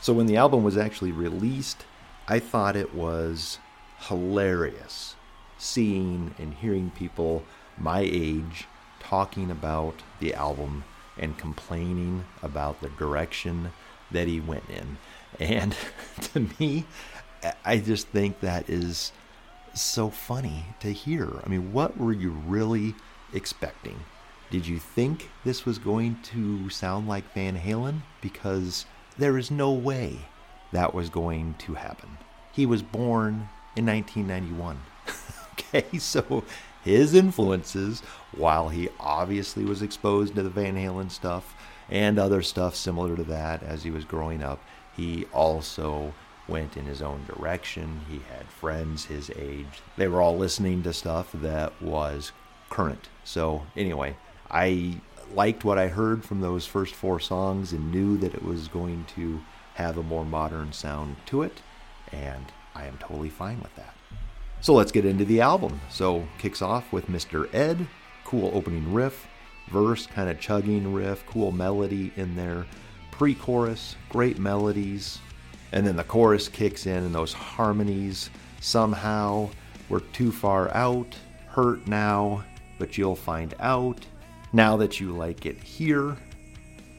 So, 0.06 0.12
when 0.12 0.26
the 0.26 0.36
album 0.36 0.62
was 0.62 0.76
actually 0.76 1.10
released, 1.10 1.84
I 2.28 2.38
thought 2.38 2.76
it 2.76 2.94
was 2.94 3.58
hilarious 3.98 5.16
seeing 5.58 6.32
and 6.38 6.54
hearing 6.54 6.92
people 6.92 7.42
my 7.76 8.02
age 8.08 8.68
talking 9.00 9.50
about 9.50 10.04
the 10.20 10.32
album 10.32 10.84
and 11.18 11.36
complaining 11.36 12.24
about 12.40 12.80
the 12.80 12.88
direction 12.90 13.72
that 14.12 14.28
he 14.28 14.38
went 14.38 14.70
in. 14.70 14.96
And 15.40 15.74
to 16.32 16.46
me, 16.60 16.84
I 17.64 17.78
just 17.78 18.06
think 18.06 18.38
that 18.38 18.70
is 18.70 19.10
so 19.74 20.08
funny 20.08 20.66
to 20.78 20.92
hear. 20.92 21.40
I 21.44 21.48
mean, 21.48 21.72
what 21.72 21.98
were 21.98 22.12
you 22.12 22.30
really 22.30 22.94
expecting? 23.34 23.98
Did 24.52 24.68
you 24.68 24.78
think 24.78 25.30
this 25.44 25.66
was 25.66 25.78
going 25.78 26.20
to 26.26 26.70
sound 26.70 27.08
like 27.08 27.34
Van 27.34 27.58
Halen? 27.58 28.02
Because 28.20 28.86
there 29.18 29.38
is 29.38 29.50
no 29.50 29.72
way 29.72 30.18
that 30.72 30.94
was 30.94 31.08
going 31.08 31.54
to 31.58 31.74
happen. 31.74 32.18
He 32.52 32.66
was 32.66 32.82
born 32.82 33.48
in 33.76 33.86
1991. 33.86 34.80
okay, 35.52 35.98
so 35.98 36.44
his 36.84 37.14
influences, 37.14 38.00
while 38.32 38.68
he 38.68 38.88
obviously 39.00 39.64
was 39.64 39.82
exposed 39.82 40.34
to 40.34 40.42
the 40.42 40.50
Van 40.50 40.76
Halen 40.76 41.10
stuff 41.10 41.54
and 41.90 42.18
other 42.18 42.42
stuff 42.42 42.74
similar 42.74 43.16
to 43.16 43.24
that 43.24 43.62
as 43.62 43.82
he 43.82 43.90
was 43.90 44.04
growing 44.04 44.42
up, 44.42 44.60
he 44.96 45.26
also 45.32 46.14
went 46.48 46.76
in 46.76 46.84
his 46.84 47.02
own 47.02 47.24
direction. 47.26 48.00
He 48.08 48.20
had 48.30 48.46
friends 48.46 49.06
his 49.06 49.30
age. 49.36 49.82
They 49.96 50.08
were 50.08 50.22
all 50.22 50.36
listening 50.36 50.82
to 50.84 50.92
stuff 50.92 51.30
that 51.34 51.80
was 51.82 52.32
current. 52.70 53.08
So, 53.24 53.66
anyway, 53.76 54.16
I 54.50 55.00
liked 55.34 55.64
what 55.64 55.78
I 55.78 55.88
heard 55.88 56.24
from 56.24 56.40
those 56.40 56.66
first 56.66 56.94
four 56.94 57.20
songs 57.20 57.72
and 57.72 57.90
knew 57.90 58.16
that 58.18 58.34
it 58.34 58.44
was 58.44 58.68
going 58.68 59.04
to 59.16 59.40
have 59.74 59.98
a 59.98 60.02
more 60.02 60.24
modern 60.24 60.72
sound 60.72 61.16
to 61.26 61.42
it, 61.42 61.60
and 62.12 62.46
I 62.74 62.86
am 62.86 62.98
totally 62.98 63.28
fine 63.28 63.60
with 63.60 63.74
that. 63.76 63.94
So 64.60 64.74
let's 64.74 64.92
get 64.92 65.04
into 65.04 65.24
the 65.24 65.40
album. 65.40 65.80
So 65.90 66.26
kicks 66.38 66.62
off 66.62 66.92
with 66.92 67.08
Mr. 67.08 67.52
Ed, 67.54 67.86
cool 68.24 68.50
opening 68.54 68.92
riff, 68.92 69.26
verse 69.68 70.06
kind 70.06 70.30
of 70.30 70.40
chugging 70.40 70.92
riff, 70.92 71.24
cool 71.26 71.52
melody 71.52 72.12
in 72.16 72.36
there 72.36 72.66
pre 73.10 73.34
chorus, 73.34 73.96
great 74.08 74.38
melodies, 74.38 75.18
and 75.72 75.86
then 75.86 75.96
the 75.96 76.04
chorus 76.04 76.48
kicks 76.48 76.86
in 76.86 77.04
and 77.04 77.14
those 77.14 77.32
harmonies 77.32 78.30
somehow 78.60 79.48
we're 79.88 80.00
too 80.00 80.32
far 80.32 80.74
out, 80.74 81.14
hurt 81.48 81.86
now, 81.86 82.44
but 82.78 82.98
you'll 82.98 83.16
find 83.16 83.54
out. 83.60 84.04
Now 84.52 84.76
that 84.76 85.00
you 85.00 85.12
like 85.12 85.46
it 85.46 85.62
here, 85.62 86.16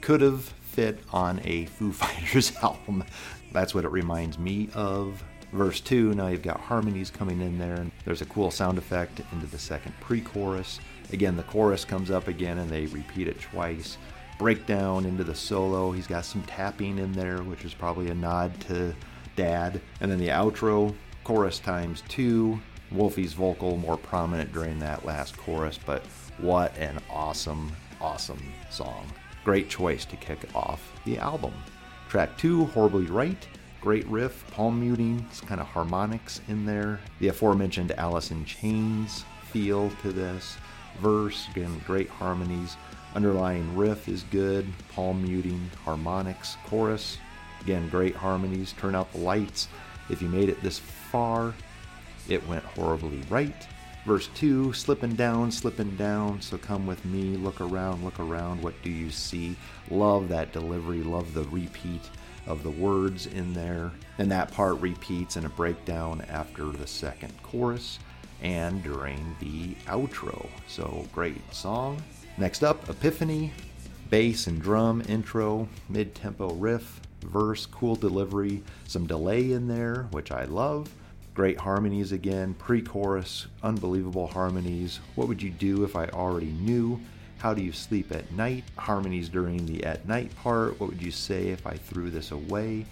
could 0.01 0.21
have 0.21 0.43
fit 0.43 0.99
on 1.11 1.41
a 1.43 1.65
Foo 1.65 1.91
Fighters 1.93 2.55
album. 2.61 3.03
That's 3.51 3.73
what 3.73 3.85
it 3.85 3.91
reminds 3.91 4.37
me 4.37 4.69
of. 4.73 5.23
Verse 5.53 5.79
2, 5.79 6.13
now 6.13 6.27
you've 6.27 6.41
got 6.41 6.59
harmonies 6.59 7.09
coming 7.09 7.41
in 7.41 7.57
there, 7.57 7.75
and 7.75 7.91
there's 8.03 8.21
a 8.21 8.25
cool 8.25 8.51
sound 8.51 8.77
effect 8.77 9.21
into 9.31 9.45
the 9.47 9.57
second 9.57 9.93
pre 10.01 10.19
chorus. 10.21 10.79
Again, 11.13 11.37
the 11.37 11.43
chorus 11.43 11.85
comes 11.85 12.11
up 12.11 12.27
again 12.27 12.57
and 12.57 12.69
they 12.69 12.85
repeat 12.87 13.29
it 13.29 13.39
twice. 13.39 13.97
Breakdown 14.37 15.05
into 15.05 15.23
the 15.23 15.33
solo, 15.33 15.91
he's 15.91 16.05
got 16.05 16.25
some 16.25 16.43
tapping 16.43 16.99
in 16.99 17.13
there, 17.13 17.41
which 17.43 17.63
is 17.63 17.73
probably 17.73 18.09
a 18.09 18.13
nod 18.13 18.59
to 18.61 18.93
Dad. 19.37 19.79
And 20.01 20.11
then 20.11 20.19
the 20.19 20.27
outro, 20.27 20.93
chorus 21.23 21.59
times 21.59 22.03
two. 22.09 22.59
Wolfie's 22.91 23.33
vocal 23.33 23.77
more 23.77 23.97
prominent 23.97 24.53
during 24.53 24.79
that 24.79 25.05
last 25.05 25.37
chorus, 25.37 25.79
but 25.85 26.05
what 26.37 26.77
an 26.77 26.99
awesome, 27.09 27.71
awesome 27.99 28.53
song. 28.69 29.05
Great 29.43 29.69
choice 29.69 30.05
to 30.05 30.15
kick 30.17 30.39
off 30.53 30.91
the 31.05 31.17
album. 31.17 31.53
Track 32.09 32.37
two, 32.37 32.65
Horribly 32.65 33.05
Right. 33.05 33.47
Great 33.81 34.05
riff, 34.07 34.43
palm 34.51 34.79
muting, 34.79 35.25
it's 35.29 35.39
kind 35.39 35.61
of 35.61 35.67
harmonics 35.67 36.41
in 36.47 36.65
there. 36.65 36.99
The 37.19 37.29
aforementioned 37.29 37.91
Alice 37.93 38.31
in 38.31 38.43
Chains 38.43 39.23
feel 39.51 39.91
to 40.01 40.11
this. 40.11 40.57
Verse, 40.99 41.47
again, 41.51 41.81
great 41.85 42.09
harmonies. 42.09 42.75
Underlying 43.15 43.77
riff 43.77 44.09
is 44.09 44.23
good, 44.23 44.67
palm 44.93 45.23
muting, 45.23 45.69
harmonics, 45.85 46.57
chorus. 46.65 47.17
Again, 47.61 47.87
great 47.89 48.15
harmonies. 48.15 48.73
Turn 48.77 48.95
out 48.95 49.11
the 49.13 49.19
lights. 49.19 49.67
If 50.09 50.21
you 50.21 50.27
made 50.27 50.49
it 50.49 50.61
this 50.61 50.79
far, 50.79 51.53
it 52.27 52.45
went 52.47 52.63
horribly 52.63 53.21
right. 53.29 53.67
Verse 54.07 54.29
2 54.35 54.71
slipping 54.71 55.15
down, 55.15 55.51
slipping 55.51 55.93
down. 55.97 56.39
So 56.41 56.57
come 56.57 56.87
with 56.87 57.03
me, 57.03 57.35
look 57.35 57.59
around, 57.59 58.05
look 58.05 58.21
around. 58.21 58.63
What 58.63 58.81
do 58.81 58.89
you 58.89 59.11
see? 59.11 59.57
Love 59.91 60.29
that 60.29 60.53
delivery, 60.53 61.03
love 61.03 61.33
the 61.33 61.43
repeat 61.43 62.09
of 62.45 62.63
the 62.63 62.71
words 62.71 63.25
in 63.25 63.53
there. 63.53 63.91
And 64.17 64.31
that 64.31 64.53
part 64.53 64.79
repeats 64.79 65.35
in 65.35 65.43
a 65.45 65.49
breakdown 65.49 66.23
after 66.29 66.67
the 66.67 66.87
second 66.87 67.33
chorus 67.43 67.99
and 68.41 68.81
during 68.81 69.35
the 69.41 69.75
outro. 69.91 70.47
So 70.69 71.05
great 71.13 71.53
song. 71.53 72.01
Next 72.37 72.63
up, 72.63 72.89
Epiphany, 72.89 73.51
bass 74.09 74.47
and 74.47 74.61
drum 74.61 75.03
intro, 75.09 75.67
mid 75.89 76.15
tempo 76.15 76.53
riff, 76.53 77.01
verse, 77.23 77.65
cool 77.65 77.97
delivery, 77.97 78.63
some 78.87 79.05
delay 79.05 79.51
in 79.51 79.67
there, 79.67 80.07
which 80.11 80.31
I 80.31 80.45
love. 80.45 80.89
Great 81.37 81.59
harmonies 81.59 82.13
again, 82.13 82.55
pre 82.55 82.81
chorus, 82.81 83.45
unbelievable 83.61 84.25
harmonies. 84.25 84.99
What 85.13 85.27
would 85.27 85.39
you 85.39 85.51
do 85.51 85.83
if 85.83 85.95
I 85.95 86.07
already 86.07 86.47
knew? 86.47 86.99
How 87.37 87.53
do 87.53 87.61
you 87.61 87.71
sleep 87.71 88.11
at 88.11 88.31
night? 88.31 88.63
Harmonies 88.75 89.29
during 89.29 89.67
the 89.67 89.83
at 89.83 90.07
night 90.07 90.35
part. 90.37 90.79
What 90.79 90.89
would 90.89 91.03
you 91.03 91.11
say 91.11 91.49
if 91.49 91.67
I 91.67 91.75
threw 91.75 92.09
this 92.09 92.31
away? 92.31 92.87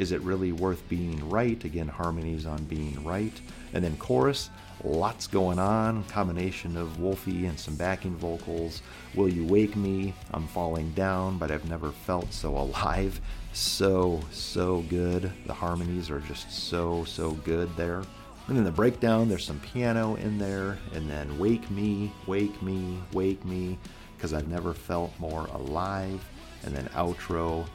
Is 0.00 0.12
it 0.12 0.22
really 0.22 0.50
worth 0.50 0.88
being 0.88 1.28
right? 1.28 1.62
Again, 1.62 1.86
harmonies 1.86 2.46
on 2.46 2.64
being 2.64 3.04
right. 3.04 3.38
And 3.74 3.84
then 3.84 3.98
chorus, 3.98 4.48
lots 4.82 5.26
going 5.26 5.58
on. 5.58 6.04
Combination 6.04 6.78
of 6.78 6.98
Wolfie 6.98 7.44
and 7.44 7.60
some 7.60 7.76
backing 7.76 8.16
vocals. 8.16 8.80
Will 9.14 9.28
you 9.28 9.44
wake 9.44 9.76
me? 9.76 10.14
I'm 10.32 10.46
falling 10.46 10.92
down, 10.92 11.36
but 11.36 11.50
I've 11.50 11.68
never 11.68 11.92
felt 11.92 12.32
so 12.32 12.56
alive. 12.56 13.20
So, 13.52 14.22
so 14.30 14.80
good. 14.88 15.30
The 15.44 15.52
harmonies 15.52 16.08
are 16.08 16.20
just 16.20 16.50
so, 16.50 17.04
so 17.04 17.32
good 17.32 17.68
there. 17.76 18.02
And 18.48 18.56
then 18.56 18.64
the 18.64 18.72
breakdown, 18.72 19.28
there's 19.28 19.44
some 19.44 19.60
piano 19.60 20.14
in 20.14 20.38
there. 20.38 20.78
And 20.94 21.10
then 21.10 21.38
Wake 21.38 21.70
Me, 21.70 22.10
Wake 22.26 22.62
Me, 22.62 22.98
Wake 23.12 23.44
Me, 23.44 23.78
because 24.16 24.32
I've 24.32 24.48
never 24.48 24.72
felt 24.72 25.12
more 25.18 25.44
alive. 25.48 26.26
And 26.64 26.74
then 26.74 26.86
outro, 26.94 27.66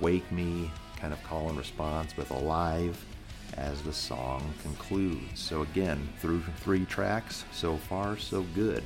Wake 0.00 0.30
Me, 0.30 0.70
kind 1.02 1.12
of 1.12 1.22
call 1.24 1.48
and 1.48 1.58
response 1.58 2.16
with 2.16 2.30
Alive 2.30 2.96
as 3.54 3.82
the 3.82 3.92
song 3.92 4.54
concludes. 4.62 5.40
So 5.40 5.62
again, 5.62 6.08
through 6.20 6.42
three 6.58 6.84
tracks, 6.84 7.44
so 7.50 7.76
far 7.76 8.16
so 8.16 8.42
good. 8.54 8.84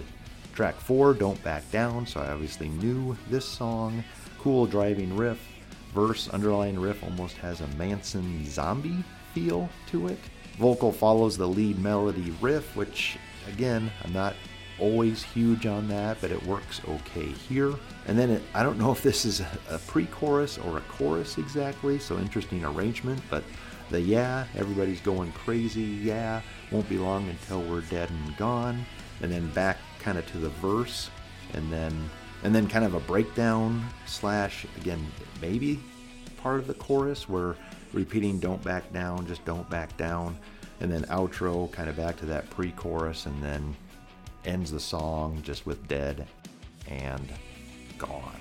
Track 0.55 0.77
four, 0.81 1.13
Don't 1.13 1.41
Back 1.45 1.71
Down, 1.71 2.07
so 2.07 2.21
I 2.21 2.31
obviously 2.31 2.71
knew 2.71 3.15
this 3.29 3.45
song. 3.45 4.03
Cool 4.39 4.65
driving 4.65 5.15
riff, 5.15 5.39
verse, 5.95 6.31
underlying 6.31 6.81
riff 6.81 7.05
almost 7.05 7.37
has 7.37 7.61
a 7.61 7.69
Manson 7.77 8.45
zombie 8.47 9.05
feel 9.35 9.69
to 9.89 10.09
it. 10.09 10.19
Vocal 10.59 10.93
follows 10.93 11.37
the 11.37 11.47
lead 11.47 11.79
melody 11.79 12.33
riff, 12.41 12.75
which 12.75 13.19
again, 13.47 13.93
I'm 14.03 14.15
not 14.15 14.35
always 14.79 15.23
huge 15.23 15.67
on 15.67 15.89
that, 15.89 16.19
but 16.21 16.31
it 16.31 16.43
works 16.45 16.81
okay 16.89 17.27
here. 17.27 17.75
And 18.07 18.19
then 18.19 18.31
it, 18.31 18.43
I 18.55 18.63
don't 18.63 18.79
know 18.79 18.93
if 18.93 19.03
this 19.03 19.25
is 19.25 19.41
a, 19.41 19.49
a 19.71 19.79
pre 19.79 20.07
chorus 20.07 20.59
or 20.59 20.79
a 20.79 20.83
chorus 20.83 21.39
exactly, 21.39 21.99
so 21.99 22.19
interesting 22.19 22.65
arrangement, 22.65 23.21
but 23.31 23.43
the 23.91 24.01
yeah, 24.01 24.47
everybody's 24.57 25.01
going 25.01 25.33
crazy, 25.33 25.83
yeah, 25.83 26.41
won't 26.71 26.89
be 26.89 26.99
long 26.99 27.29
until 27.29 27.63
we're 27.63 27.83
dead 27.83 28.11
and 28.11 28.37
gone, 28.37 28.85
and 29.23 29.31
then 29.31 29.49
back 29.51 29.79
kind 30.01 30.19
of 30.19 30.27
to 30.33 30.39
the 30.39 30.51
verse, 30.51 31.11
and 31.55 31.73
then 31.73 32.11
and 32.43 32.55
then 32.55 32.69
kind 32.69 32.85
of 32.85 32.95
a 32.95 33.01
breakdown 33.01 33.85
slash 34.07 34.67
again 34.77 35.05
maybe 35.41 35.81
part 36.37 36.61
of 36.61 36.67
the 36.67 36.75
chorus 36.75 37.29
where 37.29 37.57
repeating 37.93 38.39
don't 38.39 38.63
back 38.63 38.93
down, 38.93 39.27
just 39.27 39.45
don't 39.45 39.69
back 39.71 39.97
down, 39.97 40.37
and 40.81 40.93
then 40.93 41.05
outro 41.05 41.71
kind 41.73 41.89
of 41.89 41.97
back 41.97 42.17
to 42.17 42.27
that 42.27 42.49
pre-chorus, 42.51 43.27
and 43.27 43.43
then 43.43 43.75
ends 44.47 44.71
the 44.71 44.81
song 44.81 45.41
just 45.43 45.67
with 45.67 45.89
dead 45.89 46.27
and 46.89 47.29
gone. 47.99 48.41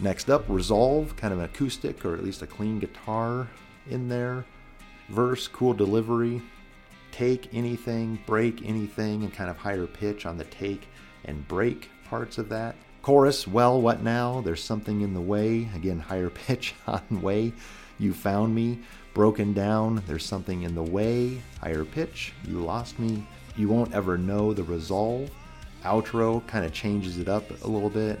Next 0.00 0.28
up, 0.28 0.44
Resolve, 0.48 1.16
kind 1.16 1.32
of 1.32 1.38
an 1.38 1.44
acoustic 1.46 2.04
or 2.04 2.14
at 2.14 2.24
least 2.24 2.42
a 2.42 2.46
clean 2.46 2.78
guitar 2.78 3.48
in 3.88 4.08
there. 4.08 4.44
Verse, 5.08 5.46
cool 5.48 5.74
delivery. 5.74 6.42
Take 7.12 7.54
anything, 7.54 8.18
break 8.26 8.66
anything, 8.66 9.22
and 9.22 9.32
kind 9.32 9.48
of 9.48 9.56
higher 9.56 9.86
pitch 9.86 10.26
on 10.26 10.36
the 10.36 10.44
take 10.44 10.88
and 11.24 11.46
break 11.46 11.88
parts 12.04 12.38
of 12.38 12.48
that. 12.48 12.74
Chorus, 13.02 13.46
well, 13.46 13.80
what 13.80 14.02
now? 14.02 14.40
There's 14.40 14.62
something 14.62 15.02
in 15.02 15.14
the 15.14 15.20
way. 15.20 15.68
Again, 15.74 16.00
higher 16.00 16.30
pitch 16.46 16.74
on 16.86 17.22
way. 17.22 17.52
You 17.98 18.14
found 18.14 18.54
me. 18.54 18.80
Broken 19.12 19.52
down, 19.52 20.02
there's 20.08 20.26
something 20.26 20.62
in 20.62 20.74
the 20.74 20.82
way. 20.82 21.40
Higher 21.60 21.84
pitch, 21.84 22.32
you 22.48 22.58
lost 22.58 22.98
me. 22.98 23.24
You 23.56 23.68
won't 23.68 23.94
ever 23.94 24.18
know 24.18 24.52
the 24.52 24.64
resolve. 24.64 25.30
Outro 25.84 26.46
kind 26.46 26.64
of 26.64 26.72
changes 26.72 27.18
it 27.18 27.28
up 27.28 27.48
a 27.62 27.68
little 27.68 27.90
bit. 27.90 28.20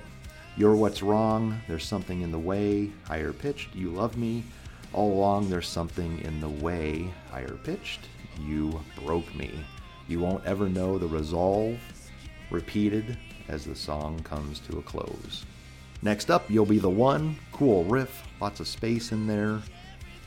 You're 0.56 0.76
what's 0.76 1.02
wrong, 1.02 1.60
there's 1.66 1.84
something 1.84 2.20
in 2.20 2.30
the 2.30 2.38
way. 2.38 2.92
Higher 3.08 3.32
pitched, 3.32 3.74
you 3.74 3.90
love 3.90 4.16
me. 4.16 4.44
All 4.92 5.12
along, 5.12 5.50
there's 5.50 5.66
something 5.66 6.20
in 6.20 6.40
the 6.40 6.48
way. 6.48 7.10
Higher 7.32 7.58
pitched, 7.64 8.08
you 8.40 8.80
broke 9.04 9.34
me. 9.34 9.50
You 10.06 10.20
won't 10.20 10.44
ever 10.44 10.68
know 10.68 10.98
the 10.98 11.08
resolve. 11.08 11.78
Repeated 12.50 13.16
as 13.48 13.64
the 13.64 13.74
song 13.74 14.20
comes 14.22 14.60
to 14.60 14.78
a 14.78 14.82
close. 14.82 15.44
Next 16.02 16.30
up, 16.30 16.48
You'll 16.48 16.66
Be 16.66 16.78
the 16.78 16.88
One. 16.88 17.36
Cool 17.50 17.84
riff, 17.84 18.22
lots 18.40 18.60
of 18.60 18.68
space 18.68 19.10
in 19.10 19.26
there. 19.26 19.60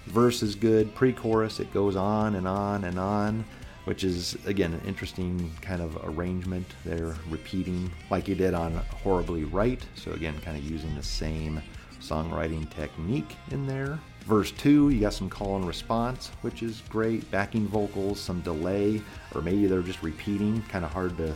Verse 0.08 0.41
is 0.41 0.55
good. 0.55 0.93
Pre 0.95 1.14
chorus, 1.14 1.60
it 1.60 1.74
goes 1.74 1.95
on 1.95 2.36
and 2.36 2.47
on 2.47 2.84
and 2.84 2.99
on, 2.99 3.45
which 3.88 4.03
is, 4.03 4.38
again, 4.45 4.73
an 4.73 4.81
interesting 4.85 5.49
kind 5.61 5.81
of 5.81 5.97
arrangement. 6.03 6.67
They're 6.83 7.15
repeating 7.29 7.89
like 8.09 8.27
you 8.27 8.35
did 8.35 8.53
on 8.53 8.73
Horribly 9.01 9.45
Right. 9.45 9.81
So, 9.95 10.11
again, 10.11 10.38
kind 10.41 10.57
of 10.57 10.69
using 10.69 10.93
the 10.93 11.01
same 11.03 11.61
songwriting 12.01 12.69
technique 12.69 13.38
in 13.51 13.65
there. 13.65 13.97
Verse 14.25 14.51
2, 14.51 14.89
you 14.89 14.99
got 14.99 15.13
some 15.13 15.29
call 15.29 15.55
and 15.55 15.65
response, 15.65 16.31
which 16.41 16.63
is 16.63 16.83
great. 16.89 17.31
Backing 17.31 17.65
vocals, 17.65 18.19
some 18.19 18.41
delay, 18.41 19.01
or 19.33 19.41
maybe 19.41 19.67
they're 19.67 19.81
just 19.81 20.03
repeating. 20.03 20.61
Kind 20.63 20.83
of 20.83 20.91
hard 20.91 21.15
to 21.15 21.33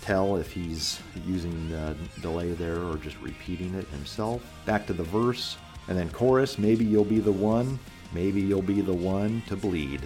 tell 0.00 0.36
if 0.36 0.50
he's 0.50 1.00
using 1.26 1.68
the 1.68 1.94
delay 2.22 2.52
there 2.52 2.80
or 2.82 2.96
just 2.96 3.20
repeating 3.20 3.74
it 3.74 3.86
himself. 3.88 4.42
Back 4.64 4.86
to 4.86 4.94
the 4.94 5.02
verse, 5.02 5.58
and 5.88 5.98
then 5.98 6.08
chorus, 6.08 6.56
maybe 6.56 6.82
you'll 6.82 7.04
be 7.04 7.20
the 7.20 7.30
one, 7.30 7.78
maybe 8.14 8.40
you'll 8.40 8.62
be 8.62 8.80
the 8.80 8.90
one 8.90 9.42
to 9.48 9.54
bleed. 9.54 10.00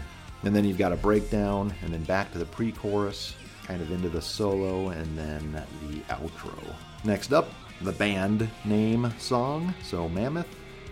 And 0.44 0.54
then 0.54 0.64
you've 0.64 0.78
got 0.78 0.92
a 0.92 0.96
breakdown, 0.96 1.74
and 1.82 1.92
then 1.92 2.04
back 2.04 2.30
to 2.32 2.38
the 2.38 2.44
pre 2.44 2.70
chorus, 2.72 3.34
kind 3.66 3.80
of 3.80 3.90
into 3.90 4.08
the 4.08 4.20
solo, 4.20 4.90
and 4.90 5.16
then 5.16 5.52
the 5.88 6.00
outro. 6.14 6.74
Next 7.02 7.32
up, 7.32 7.48
the 7.80 7.92
band 7.92 8.48
name 8.64 9.12
song. 9.18 9.74
So, 9.82 10.08
Mammoth, 10.08 10.48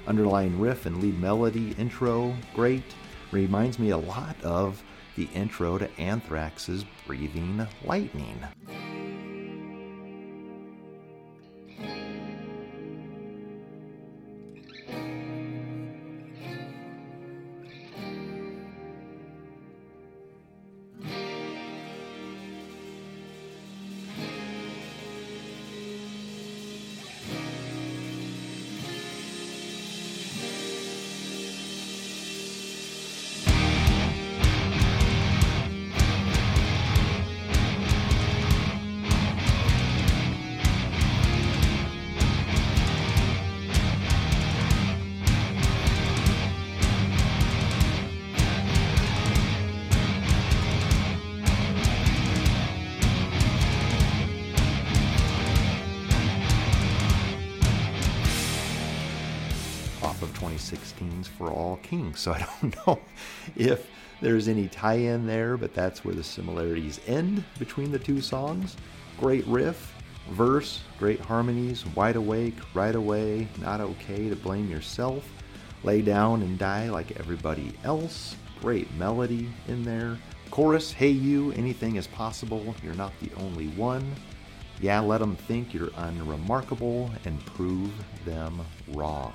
underlying 0.07 0.59
riff 0.59 0.87
and 0.87 1.03
lead 1.03 1.19
melody, 1.21 1.75
intro, 1.79 2.35
great. 2.55 2.95
Reminds 3.31 3.79
me 3.79 3.91
a 3.91 3.97
lot 3.97 4.37
of 4.43 4.83
the 5.17 5.29
intro 5.35 5.79
to 5.79 6.01
Anthrax's 6.01 6.85
Breathing 7.07 7.67
Lightning. 7.85 8.39
For 61.43 61.51
all 61.51 61.77
kings. 61.83 62.21
So 62.21 62.31
I 62.33 62.47
don't 62.61 62.87
know 62.87 63.01
if 63.57 63.91
there's 64.21 64.47
any 64.47 64.69
tie 64.69 64.95
in 64.95 65.27
there, 65.27 65.57
but 65.57 65.75
that's 65.75 66.05
where 66.05 66.15
the 66.15 66.23
similarities 66.23 67.01
end 67.09 67.43
between 67.59 67.91
the 67.91 67.99
two 67.99 68.21
songs. 68.21 68.77
Great 69.19 69.45
riff, 69.49 69.93
verse, 70.31 70.83
great 71.01 71.19
harmonies, 71.19 71.85
wide 71.97 72.15
awake, 72.15 72.55
right 72.75 72.95
away, 72.95 73.49
not 73.59 73.81
okay 73.81 74.29
to 74.29 74.37
blame 74.37 74.71
yourself, 74.71 75.29
lay 75.83 76.01
down 76.01 76.43
and 76.43 76.61
die 76.61 76.89
like 76.89 77.19
everybody 77.19 77.73
else. 77.83 78.37
Great 78.61 78.89
melody 78.95 79.49
in 79.67 79.83
there. 79.83 80.17
Chorus, 80.53 80.93
hey 80.93 81.11
you, 81.11 81.51
anything 81.53 81.97
is 81.97 82.07
possible, 82.07 82.73
you're 82.85 82.95
not 82.95 83.13
the 83.21 83.33
only 83.43 83.67
one. 83.71 84.15
Yeah, 84.81 85.01
let 85.01 85.19
them 85.19 85.35
think 85.35 85.75
you're 85.75 85.91
unremarkable 85.97 87.11
and 87.25 87.45
prove 87.47 87.91
them 88.25 88.61
wrong. 88.93 89.35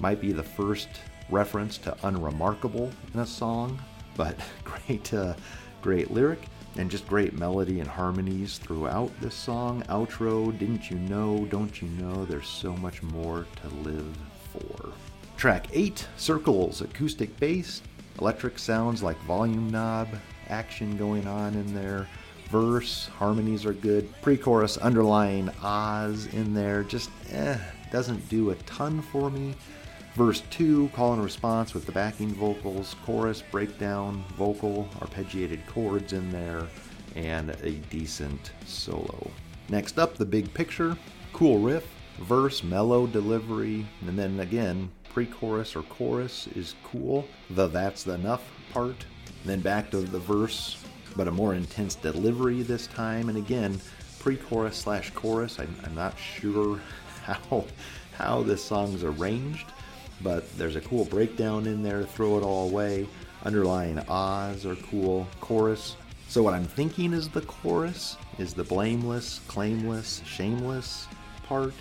Might 0.00 0.20
be 0.20 0.32
the 0.32 0.42
first 0.42 0.88
reference 1.30 1.78
to 1.78 1.96
unremarkable 2.04 2.90
in 3.14 3.20
a 3.20 3.26
song, 3.26 3.80
but 4.16 4.38
great, 4.64 5.12
uh, 5.12 5.34
great 5.82 6.10
lyric 6.10 6.40
and 6.78 6.90
just 6.90 7.06
great 7.06 7.32
melody 7.32 7.80
and 7.80 7.88
harmonies 7.88 8.58
throughout 8.58 9.10
this 9.20 9.34
song. 9.34 9.82
Outro, 9.88 10.56
didn't 10.58 10.90
you 10.90 10.98
know, 10.98 11.46
don't 11.46 11.80
you 11.80 11.88
know, 11.88 12.24
there's 12.24 12.48
so 12.48 12.72
much 12.76 13.02
more 13.02 13.46
to 13.62 13.68
live 13.88 14.16
for. 14.52 14.92
Track 15.36 15.66
8, 15.72 16.06
Circles, 16.16 16.80
acoustic 16.80 17.38
bass, 17.38 17.82
electric 18.20 18.58
sounds 18.58 19.02
like 19.02 19.18
volume 19.22 19.70
knob, 19.70 20.08
action 20.48 20.96
going 20.96 21.26
on 21.26 21.54
in 21.54 21.74
there. 21.74 22.06
Verse, 22.50 23.08
harmonies 23.18 23.66
are 23.66 23.72
good. 23.72 24.08
Pre 24.22 24.36
chorus, 24.36 24.76
underlying 24.78 25.50
ahs 25.62 26.26
in 26.26 26.54
there, 26.54 26.84
just 26.84 27.10
eh, 27.32 27.58
doesn't 27.90 28.28
do 28.28 28.50
a 28.50 28.54
ton 28.56 29.02
for 29.02 29.30
me. 29.30 29.54
Verse 30.16 30.40
2, 30.48 30.88
call 30.94 31.12
and 31.12 31.22
response 31.22 31.74
with 31.74 31.84
the 31.84 31.92
backing 31.92 32.30
vocals, 32.30 32.96
chorus, 33.04 33.42
breakdown, 33.50 34.24
vocal, 34.34 34.88
arpeggiated 35.00 35.66
chords 35.66 36.14
in 36.14 36.32
there, 36.32 36.66
and 37.16 37.50
a 37.50 37.72
decent 37.90 38.52
solo. 38.64 39.30
Next 39.68 39.98
up, 39.98 40.16
the 40.16 40.24
big 40.24 40.54
picture, 40.54 40.96
cool 41.34 41.58
riff, 41.58 41.86
verse, 42.20 42.64
mellow 42.64 43.06
delivery, 43.06 43.84
and 44.06 44.18
then 44.18 44.40
again, 44.40 44.90
pre 45.12 45.26
chorus 45.26 45.76
or 45.76 45.82
chorus 45.82 46.46
is 46.56 46.76
cool. 46.82 47.28
The 47.50 47.66
that's 47.66 48.02
the 48.02 48.14
enough 48.14 48.42
part. 48.72 49.04
Then 49.44 49.60
back 49.60 49.90
to 49.90 49.98
the 49.98 50.18
verse, 50.18 50.82
but 51.14 51.28
a 51.28 51.30
more 51.30 51.52
intense 51.52 51.94
delivery 51.94 52.62
this 52.62 52.86
time. 52.86 53.28
And 53.28 53.36
again, 53.36 53.78
pre 54.18 54.38
chorus 54.38 54.78
slash 54.78 55.10
chorus. 55.10 55.58
I'm, 55.58 55.76
I'm 55.84 55.94
not 55.94 56.18
sure 56.18 56.80
how, 57.22 57.66
how 58.14 58.42
this 58.42 58.64
song's 58.64 59.04
arranged 59.04 59.66
but 60.22 60.56
there's 60.56 60.76
a 60.76 60.80
cool 60.80 61.04
breakdown 61.04 61.66
in 61.66 61.82
there 61.82 62.00
to 62.00 62.06
throw 62.06 62.38
it 62.38 62.42
all 62.42 62.68
away. 62.68 63.06
Underlying 63.44 63.98
ahs 64.08 64.66
are 64.66 64.76
cool. 64.76 65.26
Chorus. 65.40 65.96
So 66.28 66.42
what 66.42 66.54
I'm 66.54 66.64
thinking 66.64 67.12
is 67.12 67.28
the 67.28 67.42
chorus 67.42 68.16
is 68.38 68.52
the 68.52 68.64
blameless, 68.64 69.40
claimless, 69.48 70.24
shameless 70.24 71.06
part. 71.44 71.72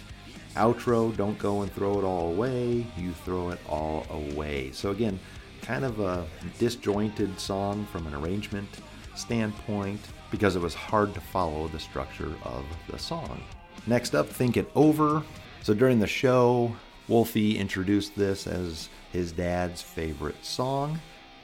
Outro, 0.56 1.16
don't 1.18 1.38
go 1.40 1.64
and 1.64 1.72
throw 1.74 2.00
it 2.00 2.04
all 2.04 2.32
away. 2.32 2.86
You 2.98 3.12
throw 3.26 3.50
it 3.50 3.60
all 3.68 4.06
away. 4.10 4.72
So 4.72 4.92
again, 4.92 5.20
kind 5.62 5.84
of 5.84 6.00
a 6.00 6.26
disjointed 6.60 7.40
song 7.40 7.86
from 7.92 8.06
an 8.08 8.14
arrangement 8.14 8.70
standpoint 9.16 10.00
because 10.30 10.56
it 10.56 10.62
was 10.62 10.74
hard 10.74 11.14
to 11.14 11.20
follow 11.20 11.68
the 11.68 11.80
structure 11.80 12.32
of 12.44 12.66
the 12.90 13.00
song. 13.00 13.42
Next 13.88 14.16
up, 14.16 14.28
Think 14.28 14.58
It 14.58 14.70
Over. 14.76 15.24
So 15.64 15.74
during 15.74 16.00
the 16.00 16.08
show, 16.08 16.76
Wolfie 17.08 17.58
introduced 17.58 18.16
this 18.16 18.48
as 18.48 18.90
his 19.12 19.32
dad's 19.32 19.82
favorite 19.82 20.44
song. 20.44 21.00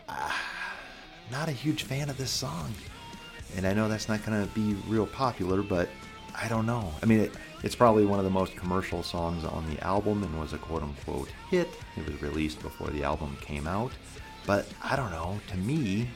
Uh, 0.09 0.31
not 1.31 1.47
a 1.47 1.51
huge 1.51 1.83
fan 1.83 2.09
of 2.09 2.17
this 2.17 2.31
song. 2.31 2.73
And 3.55 3.67
I 3.67 3.73
know 3.73 3.87
that's 3.87 4.09
not 4.09 4.25
going 4.25 4.47
to 4.47 4.53
be 4.53 4.73
real 4.87 5.05
popular, 5.05 5.61
but 5.61 5.89
I 6.35 6.47
don't 6.47 6.65
know. 6.65 6.91
I 7.03 7.05
mean, 7.05 7.19
it, 7.19 7.31
it's 7.63 7.75
probably 7.75 8.05
one 8.05 8.19
of 8.19 8.25
the 8.25 8.31
most 8.31 8.55
commercial 8.55 9.03
songs 9.03 9.43
on 9.43 9.69
the 9.69 9.81
album 9.83 10.23
and 10.23 10.39
was 10.39 10.53
a 10.53 10.57
quote 10.57 10.83
unquote 10.83 11.29
hit. 11.49 11.69
It 11.97 12.05
was 12.05 12.21
released 12.21 12.61
before 12.61 12.87
the 12.87 13.03
album 13.03 13.37
came 13.41 13.67
out. 13.67 13.91
But 14.47 14.67
I 14.81 14.95
don't 14.95 15.11
know. 15.11 15.39
To 15.49 15.57
me, 15.57 16.07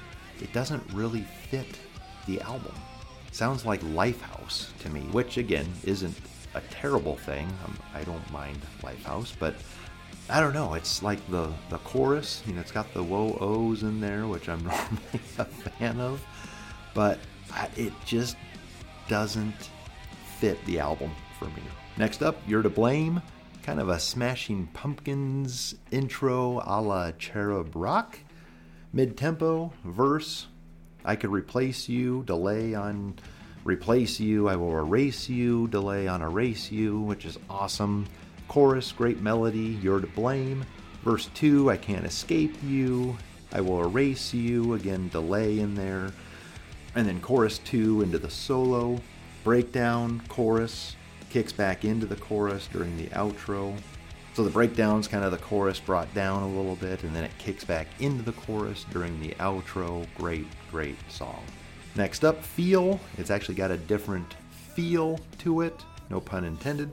it 0.42 0.52
doesn't 0.54 0.84
really 0.94 1.26
fit 1.50 1.78
the 2.26 2.42
album. 2.42 2.74
sounds 3.32 3.66
like 3.66 3.82
Lifehouse 3.82 4.76
to 4.80 4.90
me, 4.90 5.02
which 5.12 5.38
again 5.38 5.68
isn't 5.84 6.16
a 6.56 6.62
terrible 6.72 7.18
thing. 7.18 7.48
Um, 7.66 7.78
I 7.94 8.04
don't 8.04 8.32
mind 8.32 8.60
Lifehouse, 8.82 9.34
but 9.38 9.56
I 10.30 10.40
don't 10.40 10.54
know. 10.54 10.74
It's 10.74 11.04
like 11.04 11.20
the 11.30 11.52
the 11.70 11.78
chorus. 11.80 12.42
You 12.48 12.54
know, 12.54 12.62
it's 12.62 12.72
got 12.72 12.92
the 12.94 13.04
whoa 13.04 13.38
ohs 13.40 13.84
in 13.84 14.00
there, 14.00 14.26
which 14.26 14.50
I'm 14.50 14.64
normally 14.64 15.22
a 15.38 15.46
fan 15.46 16.00
of, 16.00 16.26
but 16.94 17.20
I, 17.52 17.70
it 17.76 17.94
just 18.06 18.38
doesn't 19.08 19.70
fit 20.40 20.64
the 20.66 20.80
album 20.80 21.12
for 21.38 21.46
me. 21.46 21.62
Next 21.98 22.24
up, 22.24 22.38
You're 22.48 22.64
to 22.64 22.70
Blame. 22.70 23.22
Kind 23.62 23.80
of 23.80 23.90
a 23.90 24.00
Smashing 24.00 24.68
Pumpkins 24.74 25.76
intro 25.92 26.62
a 26.66 26.82
la 26.82 27.12
Cherub 27.12 27.76
Rock. 27.76 28.20
Mid 28.94 29.18
tempo, 29.18 29.74
verse. 29.84 30.48
I 31.04 31.16
could 31.16 31.32
replace 31.32 31.88
you, 31.90 32.24
delay 32.26 32.74
on 32.74 33.16
replace 33.66 34.20
you, 34.20 34.48
I 34.48 34.56
will 34.56 34.78
erase 34.78 35.28
you, 35.28 35.68
delay 35.68 36.08
on 36.08 36.22
erase 36.22 36.72
you, 36.72 37.02
which 37.02 37.26
is 37.26 37.38
awesome. 37.50 38.08
Chorus, 38.48 38.92
great 38.92 39.20
melody, 39.22 39.78
you're 39.82 40.00
to 40.00 40.08
blame. 40.08 40.64
Verse 41.04 41.30
2, 41.34 41.70
I 41.72 41.78
can't 41.78 42.06
escape 42.06 42.56
you, 42.64 43.18
I 43.52 43.62
will 43.62 43.84
erase 43.84 44.34
you, 44.34 44.76
again, 44.76 45.10
delay 45.10 45.60
in 45.60 45.76
there. 45.76 46.12
And 46.96 47.08
then 47.08 47.20
chorus 47.20 47.58
2 47.60 48.04
into 48.04 48.20
the 48.20 48.30
solo, 48.30 49.00
breakdown, 49.44 50.22
chorus, 50.30 50.96
kicks 51.30 51.52
back 51.52 51.84
into 51.84 52.06
the 52.06 52.16
chorus 52.16 52.70
during 52.72 52.96
the 52.98 53.08
outro. 53.08 53.76
So 54.34 54.44
the 54.44 54.50
breakdown's 54.50 55.08
kind 55.08 55.26
of 55.26 55.32
the 55.32 55.38
chorus 55.38 55.80
brought 55.80 56.14
down 56.14 56.44
a 56.44 56.48
little 56.48 56.76
bit, 56.76 57.04
and 57.04 57.16
then 57.16 57.24
it 57.24 57.38
kicks 57.38 57.64
back 57.64 57.88
into 58.00 58.24
the 58.24 58.34
chorus 58.34 58.86
during 58.92 59.20
the 59.20 59.30
outro. 59.40 60.08
Great, 60.16 60.48
great 60.70 60.98
song. 61.10 61.44
Next 61.96 62.26
up, 62.26 62.44
feel. 62.44 63.00
It's 63.18 63.32
actually 63.32 63.56
got 63.56 63.72
a 63.72 63.78
different 63.78 64.36
feel 64.74 65.20
to 65.40 65.62
it, 65.62 65.80
no 66.10 66.20
pun 66.20 66.44
intended. 66.44 66.92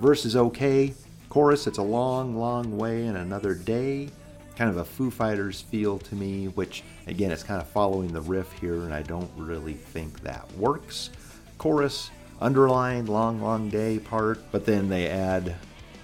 Verse 0.00 0.24
is 0.26 0.36
okay. 0.36 0.92
Chorus, 1.30 1.66
it's 1.66 1.78
a 1.78 1.82
long, 1.82 2.36
long 2.36 2.76
way 2.76 3.06
and 3.06 3.16
another 3.16 3.54
day. 3.54 4.10
Kind 4.56 4.70
of 4.70 4.76
a 4.78 4.84
Foo 4.84 5.10
Fighters 5.10 5.60
feel 5.60 5.98
to 5.98 6.14
me, 6.14 6.48
which 6.48 6.82
again, 7.06 7.30
it's 7.30 7.42
kind 7.42 7.60
of 7.60 7.68
following 7.68 8.12
the 8.12 8.20
riff 8.20 8.52
here, 8.52 8.82
and 8.82 8.92
I 8.92 9.02
don't 9.02 9.30
really 9.36 9.74
think 9.74 10.20
that 10.22 10.50
works. 10.52 11.10
Chorus, 11.58 12.10
underlined 12.40 13.08
long, 13.08 13.40
long 13.40 13.68
day 13.68 13.98
part, 13.98 14.40
but 14.52 14.64
then 14.64 14.88
they 14.88 15.08
add 15.08 15.54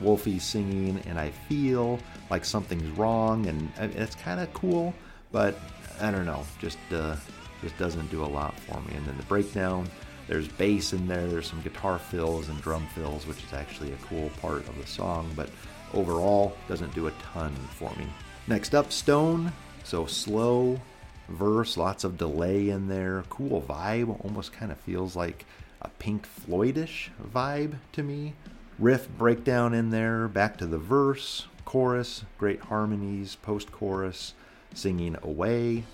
Wolfie 0.01 0.39
singing, 0.39 1.03
and 1.07 1.18
I 1.18 1.31
feel 1.31 1.99
like 2.31 2.45
something's 2.45 2.91
wrong, 2.97 3.47
and 3.47 3.70
it's 3.79 4.14
kind 4.14 4.41
of 4.41 4.53
cool, 4.55 4.95
but 5.31 5.59
I 6.01 6.11
don't 6.11 6.27
know, 6.27 6.45
just 6.61 6.79
uh, 6.93 7.16
just 7.65 7.77
doesn't 7.79 8.11
do 8.11 8.23
a 8.23 8.27
lot 8.27 8.59
for 8.61 8.81
me. 8.83 8.95
And 8.95 9.05
then 9.07 9.17
the 9.17 9.25
breakdown, 9.25 9.89
there's 10.29 10.49
bass 10.49 10.93
in 10.93 11.09
there, 11.09 11.27
there's 11.27 11.49
some 11.49 11.62
guitar 11.62 11.99
fills 11.99 12.49
and 12.49 12.61
drum 12.62 12.87
fills, 12.95 13.27
which 13.27 13.43
is 13.43 13.53
actually 13.53 13.93
a 13.93 13.97
cool 13.97 14.31
part 14.41 14.69
of 14.69 14.79
the 14.79 14.87
song, 14.87 15.31
but 15.35 15.51
overall 15.93 16.57
doesn't 16.69 16.95
do 16.95 17.09
a 17.09 17.12
ton 17.33 17.55
for 17.71 17.91
me. 17.97 18.07
Next 18.47 18.75
up, 18.75 18.93
Stone. 18.93 19.53
So 19.85 20.07
slow 20.07 20.81
verse, 21.29 21.77
lots 21.77 22.05
of 22.05 22.19
delay 22.19 22.69
in 22.69 22.89
there, 22.89 23.25
cool 23.31 23.62
vibe, 23.62 24.25
almost 24.25 24.53
kind 24.53 24.71
of 24.73 24.79
feels 24.81 25.17
like 25.17 25.45
a 25.83 25.89
Pink 25.99 26.27
Floydish 26.27 27.11
vibe 27.33 27.77
to 27.93 28.03
me. 28.03 28.35
Riff 28.79 29.09
breakdown 29.09 29.73
in 29.73 29.91
there, 29.91 30.27
back 30.29 30.57
to 30.59 30.67
the 30.67 30.79
verse, 30.79 31.47
chorus, 31.65 32.25
great 32.39 32.61
harmonies, 32.61 33.37
post 33.37 33.71
chorus, 33.71 34.35
singing 34.75 35.17
away, 35.23 35.85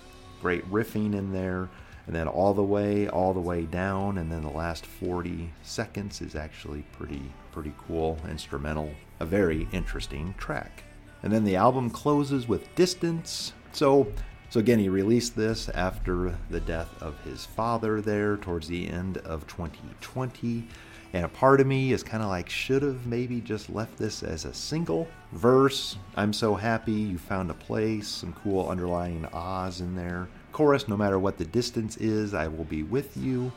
great 0.41 0.69
riffing 0.71 1.13
in 1.13 1.31
there 1.31 1.69
and 2.07 2.15
then 2.15 2.27
all 2.27 2.53
the 2.53 2.63
way 2.63 3.07
all 3.07 3.33
the 3.33 3.39
way 3.39 3.63
down 3.63 4.17
and 4.17 4.31
then 4.31 4.41
the 4.41 4.49
last 4.49 4.85
40 4.85 5.51
seconds 5.61 6.19
is 6.21 6.35
actually 6.35 6.81
pretty 6.93 7.21
pretty 7.51 7.73
cool 7.87 8.17
instrumental 8.27 8.91
a 9.21 9.25
very 9.25 9.67
interesting 9.71 10.33
track. 10.37 10.83
And 11.23 11.31
then 11.31 11.43
the 11.43 11.55
album 11.55 11.91
closes 11.91 12.47
with 12.47 12.73
distance. 12.75 13.53
So 13.71 14.11
so 14.49 14.59
again 14.59 14.79
he 14.79 14.89
released 14.89 15.35
this 15.35 15.69
after 15.69 16.37
the 16.49 16.59
death 16.59 16.89
of 17.01 17.21
his 17.23 17.45
father 17.45 18.01
there 18.01 18.35
towards 18.35 18.67
the 18.67 18.89
end 18.89 19.19
of 19.19 19.47
2020 19.47 20.67
and 21.13 21.25
a 21.25 21.29
part 21.29 21.59
of 21.59 21.67
me 21.67 21.91
is 21.91 22.03
kind 22.03 22.23
of 22.23 22.29
like 22.29 22.49
should 22.49 22.83
have 22.83 23.05
maybe 23.05 23.41
just 23.41 23.69
left 23.69 23.97
this 23.97 24.23
as 24.23 24.45
a 24.45 24.53
single 24.53 25.07
verse. 25.33 25.97
I'm 26.15 26.31
so 26.31 26.55
happy 26.55 26.93
you 26.93 27.17
found 27.17 27.51
a 27.51 27.55
place 27.55 28.07
some 28.07 28.33
cool 28.33 28.69
underlying 28.69 29.25
ahs 29.33 29.81
in 29.81 29.95
there. 29.95 30.29
Chorus 30.53 30.87
no 30.87 30.95
matter 30.95 31.19
what 31.19 31.37
the 31.37 31.45
distance 31.45 31.97
is 31.97 32.33
i 32.33 32.47
will 32.47 32.63
be 32.63 32.83
with 32.83 33.17
you. 33.17 33.51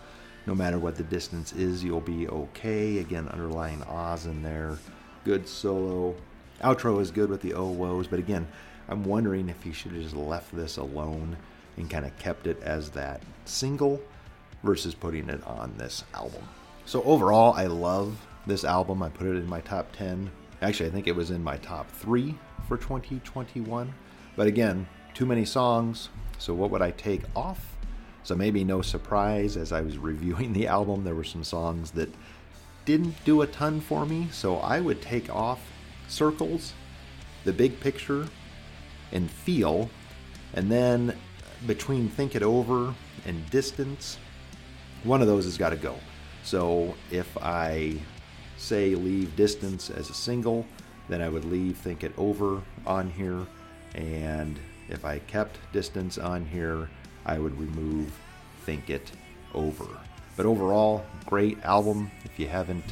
No 0.47 0.55
matter 0.55 0.79
what 0.79 0.97
the 0.97 1.05
distance 1.05 1.53
is 1.53 1.85
you'll 1.85 2.01
be 2.01 2.29
okay. 2.29 2.99
Again 2.99 3.29
underlying 3.29 3.83
ahs 3.85 4.27
in 4.27 4.43
there. 4.43 4.77
Good 5.25 5.49
solo. 5.49 6.17
Outro 6.63 7.01
is 7.01 7.11
good 7.11 7.31
with 7.31 7.41
the 7.41 7.55
oh 7.55 7.69
woes, 7.69 8.09
but 8.09 8.19
again, 8.19 8.47
I'm 8.89 9.05
wondering 9.05 9.49
if 9.49 9.63
he 9.63 9.73
should 9.73 9.93
have 9.93 10.03
just 10.03 10.17
left 10.17 10.55
this 10.55 10.77
alone 10.77 11.37
and 11.77 11.89
kind 11.89 12.05
of 12.05 12.17
kept 12.19 12.47
it 12.47 12.61
as 12.63 12.91
that 12.91 13.23
single 13.45 14.01
versus 14.63 14.95
putting 14.95 15.29
it 15.29 15.45
on 15.47 15.75
this 15.79 16.05
album. 16.15 16.43
So 16.87 17.03
overall, 17.05 17.55
I 17.55 17.65
love 17.67 18.27
this 18.47 18.65
album. 18.65 19.03
I 19.03 19.09
put 19.09 19.27
it 19.27 19.37
in 19.37 19.49
my 19.49 19.61
top 19.61 19.91
10. 19.97 20.31
Actually, 20.61 20.91
I 20.91 20.93
think 20.93 21.07
it 21.07 21.17
was 21.17 21.31
in 21.31 21.43
my 21.43 21.57
top 21.59 21.91
3 21.91 22.35
for 22.69 22.77
2021. 22.77 23.95
But 24.37 24.47
again, 24.47 24.87
too 25.15 25.25
many 25.25 25.47
songs. 25.47 26.11
So 26.39 26.53
what 26.53 26.71
would 26.71 26.83
I 26.83 26.91
take 26.91 27.23
off? 27.35 27.75
So 28.23 28.35
maybe 28.35 28.65
no 28.65 28.83
surprise 28.83 29.57
as 29.57 29.73
I 29.73 29.81
was 29.81 29.97
reviewing 30.11 30.53
the 30.53 30.67
album, 30.67 31.05
there 31.05 31.15
were 31.15 31.25
some 31.25 31.45
songs 31.45 31.93
that 31.93 32.13
didn't 32.85 33.15
do 33.25 33.41
a 33.41 33.47
ton 33.47 33.81
for 33.81 34.05
me. 34.05 34.29
So 34.31 34.57
I 34.57 34.81
would 34.81 35.01
take 35.01 35.35
off 35.35 35.61
Circles, 36.09 36.75
The 37.45 37.53
Big 37.53 37.81
Picture, 37.81 38.29
and 39.11 39.31
Feel. 39.31 39.89
And 40.53 40.71
then 40.71 41.17
between 41.67 42.11
Think 42.11 42.35
It 42.35 42.43
Over 42.43 42.95
and 43.25 43.49
Distance, 43.49 44.19
one 45.03 45.23
of 45.23 45.29
those 45.29 45.45
has 45.45 45.57
got 45.57 45.71
to 45.71 45.77
go. 45.77 45.97
So 46.45 46.95
if 47.11 47.37
I 47.39 47.97
say 48.59 48.95
leave 48.95 49.35
Distance 49.35 49.91
as 49.91 50.11
a 50.11 50.15
single, 50.15 50.67
then 51.09 51.23
I 51.23 51.29
would 51.29 51.45
leave 51.45 51.79
Think 51.79 52.05
It 52.05 52.13
Over 52.19 52.63
on 52.87 53.11
here. 53.11 53.47
And 53.95 54.59
if 54.89 55.05
I 55.05 55.19
kept 55.21 55.57
Distance 55.73 56.19
on 56.19 56.45
here, 56.45 56.89
I 57.25 57.39
would 57.39 57.59
remove 57.59 58.13
Think 58.65 58.91
It 58.91 59.11
Over. 59.55 59.87
But 60.37 60.47
overall, 60.47 61.05
great 61.27 61.63
album. 61.63 62.11
If 62.25 62.39
you 62.39 62.49
haven't 62.49 62.85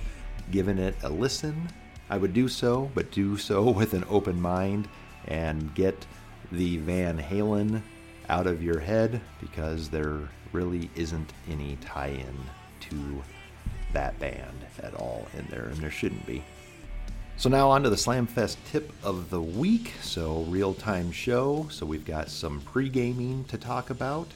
given 0.50 0.78
it 0.78 0.94
a 1.02 1.08
listen, 1.08 1.68
I 2.08 2.16
would 2.18 2.32
do 2.32 2.48
so, 2.48 2.90
but 2.94 3.10
do 3.10 3.36
so 3.36 3.70
with 3.70 3.94
an 3.94 4.04
open 4.08 4.40
mind 4.40 4.88
and 5.26 5.74
get 5.74 6.06
the 6.50 6.78
Van 6.78 7.18
Halen 7.18 7.82
out 8.28 8.46
of 8.46 8.62
your 8.62 8.78
head 8.78 9.20
because 9.40 9.88
there 9.88 10.20
really 10.52 10.90
isn't 10.94 11.32
any 11.48 11.76
tie 11.80 12.08
in 12.08 12.38
to 12.80 13.22
that 13.92 14.18
band 14.18 14.66
at 14.82 14.94
all 14.94 15.26
in 15.36 15.46
there, 15.50 15.64
and 15.64 15.76
there 15.76 15.90
shouldn't 15.90 16.26
be. 16.26 16.42
So 17.36 17.48
now 17.48 17.70
on 17.70 17.82
to 17.82 17.90
the 17.90 17.96
Slamfest 17.96 18.56
tip 18.70 18.92
of 19.02 19.30
the 19.30 19.42
week. 19.42 19.92
So 20.00 20.42
real 20.48 20.74
time 20.74 21.10
show. 21.10 21.66
So 21.70 21.84
we've 21.86 22.04
got 22.04 22.28
some 22.28 22.60
pre 22.60 22.88
gaming 22.88 23.44
to 23.44 23.58
talk 23.58 23.90
about. 23.90 24.28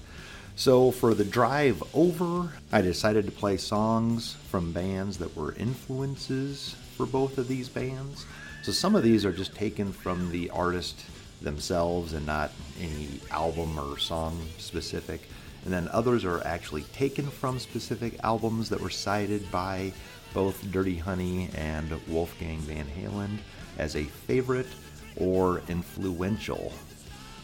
So 0.57 0.91
for 0.91 1.15
the 1.15 1.25
drive 1.25 1.83
over, 1.95 2.51
I 2.73 2.81
decided 2.81 3.27
to 3.27 3.31
play 3.31 3.59
songs 3.59 4.37
from 4.49 4.73
bands 4.73 5.19
that 5.19 5.37
were 5.37 5.53
influences 5.55 6.75
for 6.97 7.05
both 7.05 7.37
of 7.37 7.47
these 7.47 7.69
bands. 7.69 8.25
So 8.63 8.73
some 8.73 8.97
of 8.97 9.03
these 9.03 9.25
are 9.25 9.33
just 9.33 9.55
taken 9.55 9.93
from 9.93 10.33
the 10.33 10.51
artist 10.51 11.05
themselves 11.43 12.15
and 12.15 12.25
not 12.27 12.51
any 12.81 13.21
album 13.31 13.79
or 13.79 13.99
song 13.99 14.41
specific. 14.59 15.21
And 15.67 15.75
then 15.75 15.89
others 15.89 16.25
are 16.25 16.47
actually 16.47 16.85
taken 16.95 17.27
from 17.27 17.59
specific 17.59 18.21
albums 18.23 18.69
that 18.69 18.81
were 18.81 18.89
cited 18.89 19.51
by 19.51 19.93
both 20.33 20.71
Dirty 20.71 20.97
Honey 20.97 21.51
and 21.57 21.91
Wolfgang 22.07 22.61
Van 22.61 22.87
Halen 22.87 23.39
as 23.77 23.97
a 23.97 24.05
favorite 24.05 24.69
or 25.17 25.63
influential. 25.69 26.73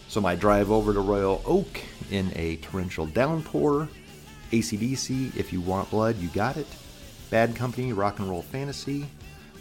So 0.06 0.20
my 0.20 0.36
drive 0.36 0.70
over 0.70 0.94
to 0.94 1.00
Royal 1.00 1.42
Oak 1.44 1.80
in 2.12 2.30
a 2.36 2.56
torrential 2.58 3.06
downpour, 3.06 3.88
ACDC, 4.52 5.36
If 5.36 5.52
You 5.52 5.60
Want 5.60 5.90
Blood, 5.90 6.16
You 6.18 6.28
Got 6.28 6.58
It, 6.58 6.68
Bad 7.28 7.56
Company, 7.56 7.92
Rock 7.92 8.20
and 8.20 8.30
Roll 8.30 8.42
Fantasy, 8.42 9.04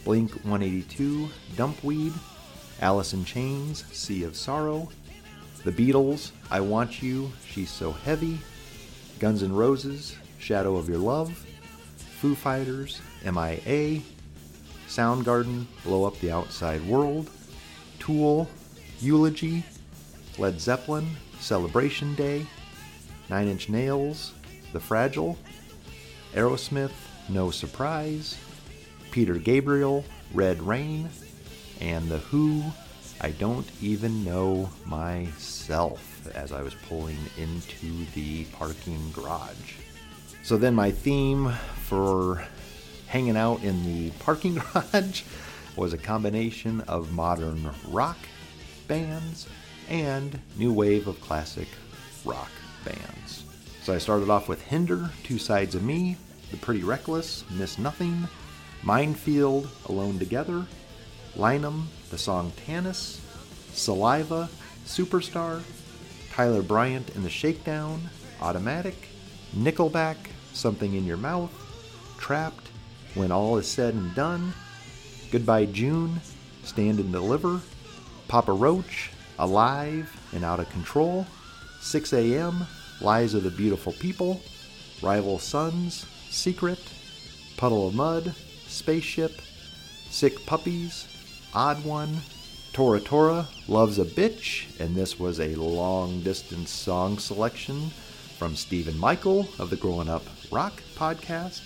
Blink 0.04 0.30
182, 0.44 1.28
Dumpweed, 1.56 2.12
Alice 2.80 3.12
in 3.12 3.24
Chains, 3.24 3.84
Sea 3.92 4.22
of 4.22 4.36
Sorrow, 4.36 4.88
The 5.64 5.72
Beatles, 5.72 6.30
I 6.48 6.60
Want 6.60 7.02
You, 7.02 7.32
She's 7.44 7.68
So 7.68 7.90
Heavy, 7.90 8.38
Guns 9.22 9.44
N' 9.44 9.52
Roses, 9.52 10.16
Shadow 10.40 10.74
of 10.74 10.88
Your 10.88 10.98
Love, 10.98 11.46
Foo 12.18 12.34
Fighters, 12.34 13.00
MIA, 13.24 14.00
Soundgarden, 14.88 15.66
Blow 15.84 16.04
Up 16.04 16.18
the 16.18 16.32
Outside 16.32 16.84
World, 16.88 17.30
Tool, 18.00 18.48
Eulogy, 18.98 19.62
Led 20.38 20.60
Zeppelin, 20.60 21.06
Celebration 21.38 22.16
Day, 22.16 22.44
Nine 23.30 23.46
Inch 23.46 23.68
Nails, 23.68 24.32
The 24.72 24.80
Fragile, 24.80 25.38
Aerosmith, 26.34 26.90
No 27.28 27.52
Surprise, 27.52 28.36
Peter 29.12 29.34
Gabriel, 29.34 30.04
Red 30.34 30.60
Rain, 30.60 31.08
and 31.80 32.08
The 32.08 32.18
Who, 32.18 32.64
I 33.20 33.30
Don't 33.30 33.70
Even 33.80 34.24
Know 34.24 34.68
Myself 34.84 36.11
as 36.28 36.52
I 36.52 36.62
was 36.62 36.74
pulling 36.88 37.18
into 37.38 38.04
the 38.14 38.44
parking 38.46 39.10
garage. 39.12 39.74
So 40.42 40.56
then 40.56 40.74
my 40.74 40.90
theme 40.90 41.50
for 41.84 42.44
hanging 43.06 43.36
out 43.36 43.62
in 43.62 43.84
the 43.84 44.10
parking 44.18 44.54
garage 44.74 45.22
was 45.76 45.92
a 45.92 45.98
combination 45.98 46.80
of 46.82 47.12
modern 47.12 47.70
rock 47.88 48.18
bands 48.88 49.46
and 49.88 50.38
new 50.56 50.72
wave 50.72 51.06
of 51.06 51.20
classic 51.20 51.68
rock 52.24 52.50
bands. 52.84 53.44
So 53.82 53.92
I 53.92 53.98
started 53.98 54.30
off 54.30 54.48
with 54.48 54.62
Hinder, 54.62 55.10
Two 55.24 55.38
Sides 55.38 55.74
of 55.74 55.82
Me, 55.82 56.16
The 56.50 56.56
Pretty 56.56 56.84
Reckless, 56.84 57.44
Miss 57.50 57.78
Nothing, 57.78 58.28
Minefield, 58.82 59.68
Alone 59.86 60.18
Together, 60.18 60.66
Lynam, 61.36 61.84
the 62.10 62.18
song 62.18 62.52
Tanis, 62.66 63.20
Saliva, 63.72 64.48
Superstar, 64.86 65.62
Tyler 66.32 66.62
Bryant 66.62 67.14
and 67.14 67.22
the 67.22 67.28
Shakedown, 67.30 68.08
Automatic, 68.40 68.96
Nickelback, 69.54 70.16
Something 70.54 70.94
in 70.94 71.04
Your 71.04 71.18
Mouth, 71.18 71.52
Trapt, 72.18 72.70
When 73.14 73.30
All 73.30 73.58
Is 73.58 73.70
Said 73.70 73.92
and 73.92 74.14
Done, 74.14 74.54
Goodbye 75.30 75.66
June, 75.66 76.22
Stand 76.64 77.00
and 77.00 77.12
Deliver, 77.12 77.60
Papa 78.28 78.50
Roach, 78.50 79.10
Alive 79.38 80.10
and 80.32 80.42
Out 80.42 80.58
of 80.58 80.70
Control, 80.70 81.26
Sixx:A.M., 81.82 82.66
Lies 83.02 83.34
of 83.34 83.42
the 83.42 83.50
Beautiful 83.50 83.92
People, 83.92 84.40
Rival 85.02 85.38
Sons, 85.38 86.06
Secret, 86.30 86.80
Puddle 87.58 87.88
of 87.88 87.94
Mudd, 87.94 88.34
Spaceship, 88.68 89.32
Sick 90.08 90.46
Puppies, 90.46 91.06
Odd 91.52 91.84
One, 91.84 92.16
Tora 92.72 93.00
Tora 93.00 93.48
loves 93.68 93.98
a 93.98 94.04
bitch, 94.06 94.64
and 94.80 94.94
this 94.94 95.20
was 95.20 95.38
a 95.38 95.54
long 95.56 96.22
distance 96.22 96.70
song 96.70 97.18
selection 97.18 97.90
from 98.38 98.56
Stephen 98.56 98.98
Michael 98.98 99.46
of 99.58 99.68
the 99.68 99.76
Growing 99.76 100.08
Up 100.08 100.22
Rock 100.50 100.82
podcast. 100.94 101.60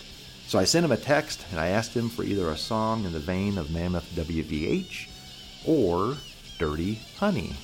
So 0.49 0.59
I 0.59 0.65
sent 0.65 0.85
him 0.85 0.91
a 0.91 0.97
text 0.97 1.47
and 1.53 1.61
I 1.61 1.69
asked 1.69 1.95
him 1.95 2.09
for 2.09 2.25
either 2.25 2.51
a 2.51 2.57
song 2.57 3.05
in 3.05 3.13
the 3.13 3.21
vein 3.21 3.57
of 3.57 3.71
Mammoth 3.71 4.13
WVH 4.17 5.09
or 5.65 6.17
Dirty 6.59 6.99
Honey. 7.19 7.55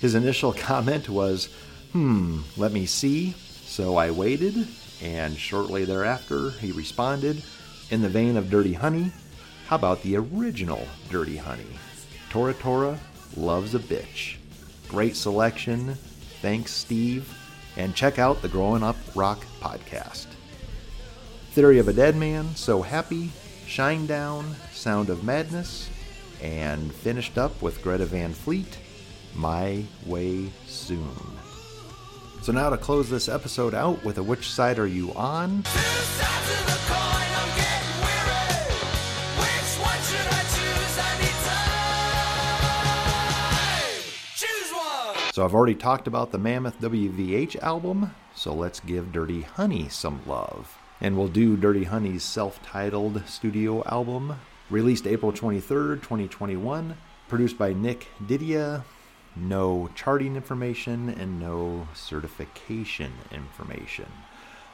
His 0.00 0.16
initial 0.16 0.52
comment 0.58 1.08
was, 1.08 1.48
hmm, 1.92 2.40
let 2.56 2.72
me 2.72 2.86
see. 2.86 3.36
So 3.66 3.98
I 3.98 4.10
waited, 4.10 4.66
and 5.00 5.36
shortly 5.38 5.84
thereafter 5.84 6.50
he 6.50 6.72
responded, 6.72 7.44
in 7.90 8.02
the 8.02 8.08
vein 8.08 8.36
of 8.36 8.50
Dirty 8.50 8.72
Honey, 8.72 9.12
how 9.68 9.76
about 9.76 10.02
the 10.02 10.16
original 10.16 10.88
Dirty 11.08 11.36
Honey? 11.36 11.78
Tora 12.30 12.54
Tora 12.54 12.98
loves 13.36 13.74
a 13.74 13.80
bitch. 13.80 14.36
Great 14.88 15.16
selection. 15.16 15.94
Thanks, 16.40 16.72
Steve. 16.72 17.36
And 17.76 17.94
check 17.94 18.18
out 18.18 18.40
the 18.40 18.48
Growing 18.48 18.82
Up 18.82 18.96
Rock 19.14 19.44
podcast. 19.60 20.26
Theory 21.50 21.80
of 21.80 21.88
a 21.88 21.92
Dead 21.92 22.14
Man, 22.14 22.54
So 22.54 22.82
Happy, 22.82 23.30
Shinedown, 23.66 24.44
Sound 24.72 25.10
of 25.10 25.24
Madness, 25.24 25.90
and 26.40 26.94
finished 26.94 27.36
up 27.36 27.60
with 27.60 27.82
Greta 27.82 28.06
Van 28.06 28.32
Fleet, 28.32 28.78
My 29.34 29.84
Way 30.06 30.50
Soon. 30.66 31.10
So 32.42 32.52
now 32.52 32.70
to 32.70 32.78
close 32.78 33.10
this 33.10 33.28
episode 33.28 33.74
out 33.74 34.04
with 34.04 34.18
a 34.18 34.22
Which 34.22 34.48
Side 34.48 34.78
Are 34.78 34.86
You 34.86 35.12
On? 35.14 35.64
So 45.40 45.46
I've 45.46 45.54
already 45.54 45.74
talked 45.74 46.06
about 46.06 46.32
the 46.32 46.38
Mammoth 46.38 46.78
WVH 46.82 47.56
album, 47.62 48.14
so 48.34 48.52
let's 48.52 48.78
give 48.78 49.10
Dirty 49.10 49.40
Honey 49.40 49.88
some 49.88 50.20
love. 50.26 50.76
And 51.00 51.16
we'll 51.16 51.28
do 51.28 51.56
Dirty 51.56 51.84
Honey's 51.84 52.22
self 52.22 52.62
titled 52.62 53.22
studio 53.26 53.82
album, 53.84 54.38
released 54.68 55.06
April 55.06 55.32
23rd, 55.32 56.02
2021, 56.02 56.94
produced 57.26 57.56
by 57.56 57.72
Nick 57.72 58.08
Didia. 58.22 58.84
No 59.34 59.88
charting 59.94 60.36
information 60.36 61.08
and 61.08 61.40
no 61.40 61.88
certification 61.94 63.10
information. 63.32 64.12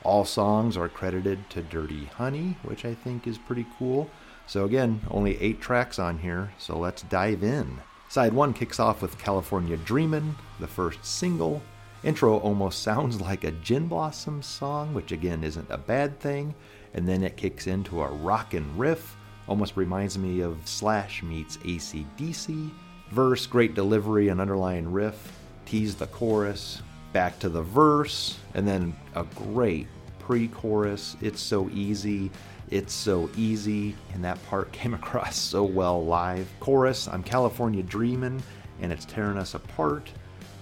All 0.02 0.24
songs 0.24 0.76
are 0.76 0.88
credited 0.88 1.48
to 1.50 1.62
Dirty 1.62 2.06
Honey, 2.06 2.56
which 2.64 2.84
I 2.84 2.94
think 2.94 3.28
is 3.28 3.38
pretty 3.38 3.66
cool. 3.78 4.10
So, 4.48 4.64
again, 4.64 5.02
only 5.12 5.40
eight 5.40 5.60
tracks 5.60 6.00
on 6.00 6.18
here, 6.18 6.54
so 6.58 6.76
let's 6.76 7.02
dive 7.02 7.44
in. 7.44 7.82
Side 8.08 8.32
one 8.32 8.52
kicks 8.52 8.78
off 8.78 9.02
with 9.02 9.18
California 9.18 9.76
Dreamin', 9.78 10.34
the 10.60 10.66
first 10.66 11.04
single. 11.04 11.60
Intro 12.04 12.38
almost 12.38 12.82
sounds 12.82 13.20
like 13.20 13.44
a 13.44 13.50
Gin 13.50 13.88
Blossom 13.88 14.42
song, 14.42 14.94
which 14.94 15.12
again 15.12 15.42
isn't 15.42 15.70
a 15.70 15.78
bad 15.78 16.18
thing. 16.20 16.54
And 16.94 17.06
then 17.06 17.24
it 17.24 17.36
kicks 17.36 17.66
into 17.66 18.02
a 18.02 18.08
rockin' 18.08 18.76
riff, 18.76 19.16
almost 19.48 19.76
reminds 19.76 20.16
me 20.16 20.40
of 20.40 20.56
Slash 20.64 21.22
meets 21.22 21.56
ACDC. 21.58 22.70
Verse, 23.10 23.46
great 23.46 23.74
delivery 23.74 24.28
and 24.28 24.40
underlying 24.40 24.90
riff, 24.90 25.32
tease 25.64 25.94
the 25.94 26.06
chorus, 26.08 26.82
back 27.12 27.38
to 27.40 27.48
the 27.48 27.62
verse, 27.62 28.38
and 28.54 28.66
then 28.66 28.94
a 29.14 29.24
great 29.24 29.86
pre 30.18 30.48
chorus. 30.48 31.16
It's 31.20 31.40
so 31.40 31.68
easy. 31.70 32.30
It's 32.70 32.92
so 32.92 33.30
easy, 33.36 33.94
and 34.12 34.24
that 34.24 34.44
part 34.46 34.72
came 34.72 34.94
across 34.94 35.36
so 35.36 35.62
well 35.62 36.04
live. 36.04 36.48
Chorus, 36.60 37.08
I'm 37.08 37.22
California 37.22 37.82
Dreamin', 37.82 38.42
and 38.80 38.92
it's 38.92 39.04
tearing 39.04 39.38
us 39.38 39.54
apart. 39.54 40.10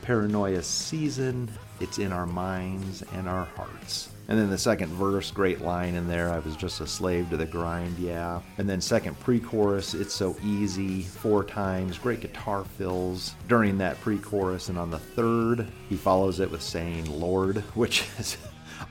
Paranoia 0.02 0.62
season, 0.62 1.50
it's 1.80 1.98
in 1.98 2.12
our 2.12 2.26
minds 2.26 3.02
and 3.14 3.26
our 3.26 3.46
hearts. 3.56 4.10
And 4.28 4.38
then 4.38 4.50
the 4.50 4.58
second 4.58 4.88
verse, 4.88 5.30
great 5.30 5.60
line 5.60 5.94
in 5.94 6.08
there. 6.08 6.30
I 6.30 6.38
was 6.38 6.56
just 6.56 6.80
a 6.80 6.86
slave 6.86 7.28
to 7.30 7.36
the 7.36 7.46
grind, 7.46 7.98
yeah. 7.98 8.40
And 8.56 8.68
then 8.68 8.80
second 8.80 9.18
pre-chorus, 9.20 9.94
it's 9.94 10.14
so 10.14 10.36
easy, 10.44 11.02
four 11.02 11.44
times, 11.44 11.98
great 11.98 12.20
guitar 12.20 12.64
fills 12.64 13.34
during 13.48 13.78
that 13.78 14.00
pre-chorus. 14.00 14.68
And 14.68 14.78
on 14.78 14.90
the 14.90 14.98
third, 14.98 15.66
he 15.88 15.96
follows 15.96 16.40
it 16.40 16.50
with 16.50 16.62
saying 16.62 17.20
Lord, 17.20 17.58
which 17.74 18.06
is 18.18 18.36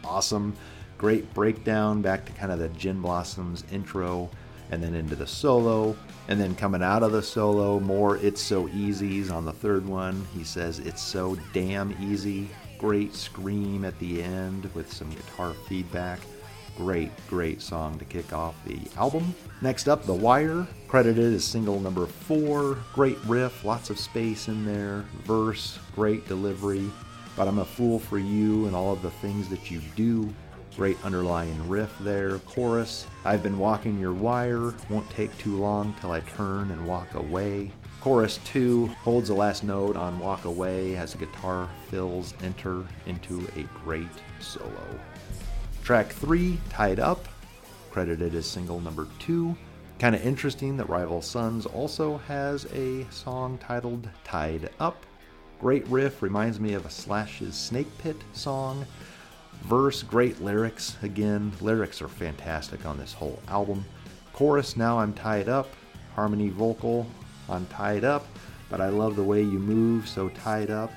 awesome. 0.04 0.56
Great 1.04 1.34
breakdown 1.34 2.02
back 2.02 2.24
to 2.24 2.32
kind 2.32 2.50
of 2.50 2.60
the 2.60 2.70
Gin 2.70 3.02
Blossoms 3.02 3.66
intro 3.74 4.30
and 4.72 4.82
then 4.82 4.96
into 4.96 5.18
the 5.18 5.28
solo. 5.28 5.98
And 6.30 6.40
then 6.40 6.56
coming 6.56 6.82
out 6.82 7.04
of 7.04 7.12
the 7.12 7.22
solo, 7.22 7.82
more 7.82 8.16
It's 8.20 8.42
So 8.42 8.70
Easy's 8.70 9.30
on 9.30 9.44
the 9.44 9.52
third 9.52 9.86
one. 9.86 10.26
He 10.34 10.46
says, 10.46 10.80
It's 10.80 11.02
so 11.02 11.38
damn 11.52 11.94
easy. 12.02 12.48
Great 12.78 13.14
scream 13.14 13.84
at 13.84 14.00
the 14.00 14.24
end 14.24 14.74
with 14.74 14.94
some 14.94 15.10
guitar 15.10 15.54
feedback. 15.68 16.22
Great, 16.78 17.12
great 17.28 17.62
song 17.62 18.00
to 18.00 18.06
kick 18.06 18.32
off 18.32 18.56
the 18.66 18.80
album. 18.96 19.36
Next 19.62 19.90
up, 19.90 20.06
The 20.06 20.14
Wire, 20.14 20.66
credited 20.88 21.34
as 21.34 21.44
single 21.44 21.82
number 21.82 22.06
four. 22.06 22.78
Great 22.94 23.18
riff, 23.26 23.66
lots 23.66 23.90
of 23.90 24.00
space 24.00 24.48
in 24.48 24.66
there. 24.66 25.04
Verse, 25.26 25.80
great 25.96 26.26
delivery. 26.30 26.90
But 27.36 27.50
I'm 27.50 27.60
a 27.60 27.66
fool 27.66 28.00
for 28.00 28.20
you 28.20 28.68
and 28.68 28.74
all 28.74 28.94
of 28.94 29.02
the 29.02 29.12
things 29.12 29.50
that 29.50 29.70
you 29.70 29.82
do. 29.98 30.34
Great 30.76 30.98
underlying 31.04 31.70
riff 31.70 31.96
there. 32.00 32.40
Chorus, 32.40 33.06
I've 33.26 33.44
been 33.44 33.60
walking 33.60 34.00
your 34.00 34.14
wire, 34.14 34.74
won't 34.90 35.10
take 35.12 35.38
too 35.38 35.58
long 35.58 35.96
till 36.02 36.12
I 36.12 36.22
turn 36.22 36.72
and 36.72 36.88
walk 36.88 37.14
away. 37.14 37.72
Chorus 38.02 38.40
2 38.46 38.88
holds 38.88 39.30
the 39.30 39.36
last 39.36 39.64
note 39.64 39.96
on 39.96 40.20
Walk 40.20 40.46
Away 40.46 40.96
as 40.96 41.14
the 41.14 41.20
guitar 41.20 41.70
fills 41.90 42.34
enter 42.44 42.84
into 43.06 43.48
a 43.56 43.64
great 43.86 44.10
solo. 44.42 45.00
Track 45.84 46.12
3, 46.12 46.58
Tied 46.70 47.00
Up, 47.00 47.28
credited 47.92 48.34
as 48.36 48.46
single 48.46 48.82
number 48.82 49.08
2. 49.20 49.56
Kind 50.00 50.16
of 50.16 50.26
interesting 50.26 50.76
that 50.76 50.90
Rival 50.90 51.22
Sons 51.22 51.66
also 51.66 52.18
has 52.28 52.66
a 52.74 53.06
song 53.10 53.58
titled 53.60 54.10
Tied 54.26 54.72
Up. 54.80 55.06
Great 55.62 55.88
riff, 55.88 56.22
reminds 56.22 56.60
me 56.60 56.74
of 56.74 56.86
a 56.86 56.90
Slash's 56.90 57.56
Snake 57.56 57.88
Pit 58.00 58.18
song. 58.34 58.86
Verse, 59.64 60.04
great 60.04 60.42
lyrics. 60.42 60.98
Again, 61.02 61.52
lyrics 61.62 62.02
are 62.02 62.08
fantastic 62.08 62.86
on 62.86 62.98
this 62.98 63.14
whole 63.14 63.40
album. 63.48 63.86
Chorus, 64.34 64.76
now 64.76 65.00
I'm 65.00 65.14
tied 65.14 65.50
up. 65.50 65.70
Harmony 66.16 66.50
vocal 66.50 67.08
I'm 67.50 67.66
tied 67.68 68.04
up, 68.04 68.26
but 68.70 68.82
I 68.82 68.90
love 68.90 69.16
the 69.16 69.24
way 69.24 69.42
you 69.42 69.60
move, 69.60 70.08
so 70.08 70.30
tied 70.30 70.70
up. 70.70 70.92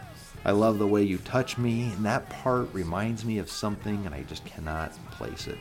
I 0.44 0.52
love 0.52 0.78
the 0.78 0.86
way 0.86 1.02
you 1.02 1.18
touch 1.18 1.58
me, 1.58 1.92
and 1.92 2.04
that 2.06 2.28
part 2.30 2.72
reminds 2.72 3.24
me 3.24 3.38
of 3.38 3.50
something, 3.50 4.06
and 4.06 4.14
I 4.14 4.22
just 4.22 4.44
cannot 4.44 4.92
place 5.10 5.48
it. 5.48 5.58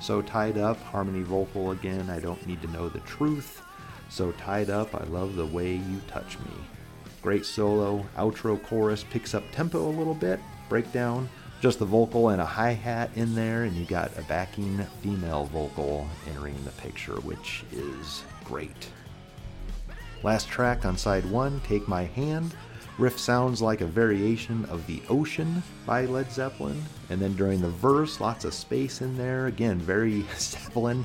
So 0.00 0.22
tied 0.22 0.58
up, 0.58 0.80
harmony 0.82 1.22
vocal 1.22 1.72
again, 1.72 2.08
I 2.08 2.20
don't 2.20 2.46
need 2.46 2.62
to 2.62 2.70
know 2.70 2.88
the 2.88 3.00
truth. 3.00 3.62
So 4.10 4.32
tied 4.32 4.70
up, 4.70 4.94
I 4.94 5.04
love 5.04 5.36
the 5.36 5.46
way 5.46 5.74
you 5.74 6.00
touch 6.06 6.38
me. 6.40 6.52
Great 7.20 7.46
solo, 7.46 8.04
outro 8.16 8.62
chorus 8.62 9.04
picks 9.10 9.34
up 9.34 9.44
tempo 9.52 9.88
a 9.88 9.96
little 9.96 10.14
bit, 10.14 10.40
breakdown, 10.68 11.28
just 11.62 11.78
the 11.78 11.84
vocal 11.84 12.30
and 12.30 12.42
a 12.42 12.44
hi 12.44 12.72
hat 12.72 13.08
in 13.14 13.36
there, 13.36 13.62
and 13.62 13.76
you 13.76 13.84
got 13.84 14.10
a 14.18 14.22
backing 14.22 14.84
female 15.00 15.44
vocal 15.44 16.08
entering 16.28 16.56
the 16.64 16.72
picture, 16.72 17.14
which 17.20 17.62
is 17.70 18.24
great. 18.44 18.88
Last 20.24 20.48
track 20.48 20.84
on 20.84 20.96
side 20.96 21.24
one, 21.24 21.60
Take 21.60 21.86
My 21.86 22.02
Hand. 22.02 22.56
Riff 22.98 23.16
sounds 23.16 23.62
like 23.62 23.80
a 23.80 23.86
variation 23.86 24.64
of 24.64 24.84
The 24.88 25.00
Ocean 25.08 25.62
by 25.86 26.04
Led 26.04 26.32
Zeppelin. 26.32 26.82
And 27.10 27.20
then 27.20 27.34
during 27.34 27.60
the 27.60 27.70
verse, 27.70 28.20
lots 28.20 28.44
of 28.44 28.54
space 28.54 29.00
in 29.00 29.16
there. 29.16 29.46
Again, 29.46 29.78
very 29.78 30.24
Zeppelin 30.36 31.04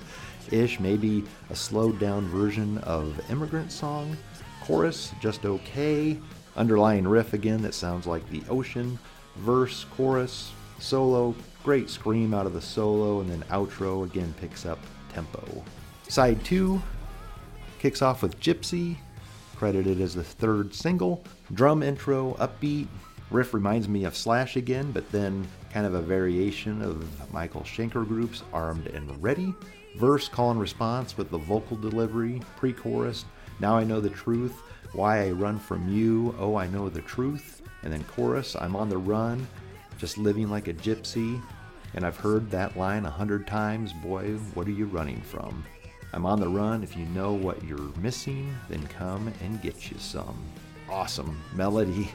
ish, 0.49 0.79
maybe 0.79 1.23
a 1.51 1.55
slowed 1.55 1.99
down 1.99 2.27
version 2.29 2.79
of 2.79 3.21
Immigrant 3.29 3.71
Song. 3.71 4.17
Chorus, 4.63 5.13
just 5.21 5.45
okay. 5.45 6.17
Underlying 6.55 7.07
riff 7.07 7.33
again 7.33 7.61
that 7.61 7.75
sounds 7.75 8.07
like 8.07 8.27
The 8.31 8.41
Ocean 8.49 8.97
verse, 9.39 9.85
chorus, 9.95 10.51
solo, 10.79 11.35
great 11.63 11.89
scream 11.89 12.33
out 12.33 12.45
of 12.45 12.53
the 12.53 12.61
solo, 12.61 13.21
and 13.21 13.29
then 13.29 13.43
outro 13.49 14.05
again 14.05 14.33
picks 14.39 14.65
up 14.65 14.79
tempo. 15.13 15.63
Side 16.07 16.43
two 16.43 16.81
kicks 17.79 18.01
off 18.01 18.21
with 18.21 18.39
Gypsy, 18.39 18.97
credited 19.55 20.01
as 20.01 20.15
the 20.15 20.23
third 20.23 20.73
single. 20.73 21.23
Drum 21.53 21.83
intro, 21.83 22.33
upbeat. 22.35 22.87
Riff 23.29 23.53
reminds 23.53 23.89
me 23.89 24.05
of 24.05 24.15
Slash 24.15 24.55
again, 24.55 24.91
but 24.91 25.11
then 25.11 25.45
kind 25.73 25.85
of 25.85 25.93
a 25.93 26.01
variation 26.01 26.81
of 26.81 27.33
Michael 27.33 27.61
Schenker 27.61 28.07
Group's 28.07 28.43
Armed 28.53 28.87
and 28.87 29.21
Ready. 29.21 29.53
Verse, 29.97 30.29
call 30.29 30.51
and 30.51 30.59
response 30.59 31.17
with 31.17 31.29
the 31.29 31.37
vocal 31.37 31.75
delivery, 31.75 32.41
pre 32.55 32.71
chorus. 32.71 33.25
Now 33.59 33.75
I 33.75 33.83
know 33.83 33.99
the 33.99 34.09
truth. 34.09 34.61
Why 34.93 35.27
I 35.27 35.31
run 35.31 35.59
from 35.59 35.89
you. 35.93 36.33
Oh, 36.39 36.55
I 36.55 36.67
know 36.67 36.87
the 36.87 37.01
truth. 37.01 37.56
And 37.87 37.93
then 37.93 38.03
chorus, 38.03 38.53
I'm 38.59 38.75
on 38.75 38.89
the 38.89 38.97
run, 38.97 39.47
just 39.97 40.17
living 40.17 40.49
like 40.49 40.67
a 40.67 40.73
gypsy. 40.73 41.41
And 41.93 42.05
I've 42.05 42.17
heard 42.17 42.51
that 42.51 42.75
line 42.75 43.05
a 43.05 43.09
hundred 43.09 43.47
times. 43.47 43.93
Boy, 43.93 44.33
what 44.55 44.67
are 44.67 44.71
you 44.71 44.87
running 44.87 45.21
from? 45.21 45.63
I'm 46.11 46.25
on 46.25 46.41
the 46.41 46.49
run. 46.49 46.83
If 46.83 46.97
you 46.97 47.05
know 47.05 47.31
what 47.31 47.63
you're 47.63 47.93
missing, 48.01 48.53
then 48.67 48.85
come 48.87 49.31
and 49.41 49.61
get 49.61 49.89
you 49.89 49.97
some. 49.99 50.37
Awesome 50.89 51.41
melody 51.55 52.09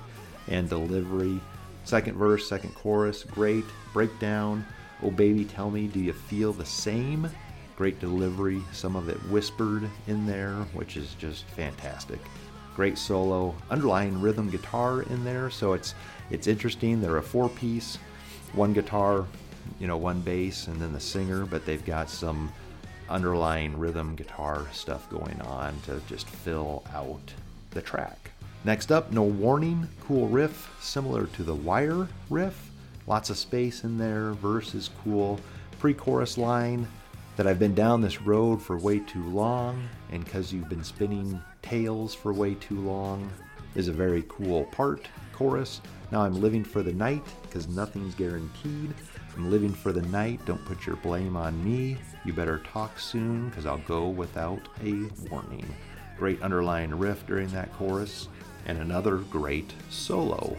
and 0.46 0.68
delivery. 0.68 1.40
Second 1.84 2.18
verse, 2.18 2.46
second 2.46 2.74
chorus, 2.74 3.24
great. 3.24 3.64
Breakdown. 3.94 4.66
Oh, 5.02 5.10
baby, 5.10 5.46
tell 5.46 5.70
me, 5.70 5.86
do 5.86 6.00
you 6.00 6.12
feel 6.12 6.52
the 6.52 6.66
same? 6.66 7.30
Great 7.78 7.98
delivery. 7.98 8.60
Some 8.72 8.94
of 8.94 9.08
it 9.08 9.16
whispered 9.30 9.88
in 10.06 10.26
there, 10.26 10.52
which 10.74 10.98
is 10.98 11.14
just 11.14 11.46
fantastic 11.46 12.20
great 12.74 12.98
solo, 12.98 13.54
underlying 13.70 14.20
rhythm 14.20 14.50
guitar 14.50 15.02
in 15.02 15.24
there. 15.24 15.50
So 15.50 15.72
it's 15.72 15.94
it's 16.30 16.46
interesting. 16.46 17.00
They're 17.00 17.18
a 17.18 17.22
four 17.22 17.48
piece, 17.48 17.98
one 18.54 18.72
guitar, 18.72 19.26
you 19.78 19.86
know, 19.86 19.96
one 19.96 20.20
bass, 20.20 20.66
and 20.68 20.80
then 20.80 20.92
the 20.92 21.00
singer, 21.00 21.44
but 21.44 21.66
they've 21.66 21.84
got 21.84 22.08
some 22.08 22.52
underlying 23.08 23.78
rhythm 23.78 24.16
guitar 24.16 24.66
stuff 24.72 25.08
going 25.10 25.40
on 25.42 25.74
to 25.86 26.00
just 26.08 26.28
fill 26.28 26.82
out 26.94 27.32
the 27.72 27.82
track. 27.82 28.30
Next 28.64 28.92
up, 28.92 29.10
No 29.10 29.24
Warning, 29.24 29.88
cool 30.00 30.28
riff, 30.28 30.74
similar 30.80 31.26
to 31.26 31.42
the 31.42 31.54
Wire 31.54 32.06
riff. 32.30 32.70
Lots 33.06 33.28
of 33.28 33.36
space 33.36 33.82
in 33.82 33.98
there, 33.98 34.32
verse 34.34 34.74
is 34.74 34.90
cool. 35.02 35.40
Pre 35.80 35.92
chorus 35.92 36.38
line 36.38 36.86
that 37.36 37.46
I've 37.46 37.58
been 37.58 37.74
down 37.74 38.00
this 38.00 38.22
road 38.22 38.62
for 38.62 38.78
way 38.78 39.00
too 39.00 39.24
long, 39.24 39.88
and 40.10 40.24
because 40.24 40.52
you've 40.52 40.68
been 40.68 40.84
spinning 40.84 41.42
tales 41.62 42.14
for 42.14 42.32
way 42.32 42.54
too 42.54 42.80
long 42.80 43.30
is 43.74 43.88
a 43.88 43.92
very 43.92 44.24
cool 44.28 44.64
part. 44.66 45.08
Chorus, 45.32 45.80
now 46.10 46.20
I'm 46.20 46.40
living 46.40 46.64
for 46.64 46.82
the 46.82 46.92
night 46.92 47.24
because 47.42 47.68
nothing's 47.68 48.14
guaranteed. 48.14 48.92
I'm 49.34 49.50
living 49.50 49.72
for 49.72 49.92
the 49.92 50.02
night, 50.02 50.44
don't 50.44 50.64
put 50.66 50.86
your 50.86 50.96
blame 50.96 51.36
on 51.36 51.64
me. 51.64 51.96
You 52.24 52.32
better 52.34 52.58
talk 52.58 52.98
soon 52.98 53.48
because 53.48 53.64
I'll 53.64 53.78
go 53.78 54.08
without 54.08 54.60
a 54.84 55.08
warning. 55.30 55.66
Great 56.18 56.42
underlying 56.42 56.96
riff 56.98 57.26
during 57.26 57.48
that 57.48 57.72
chorus, 57.72 58.28
and 58.66 58.78
another 58.78 59.16
great 59.16 59.72
solo. 59.88 60.56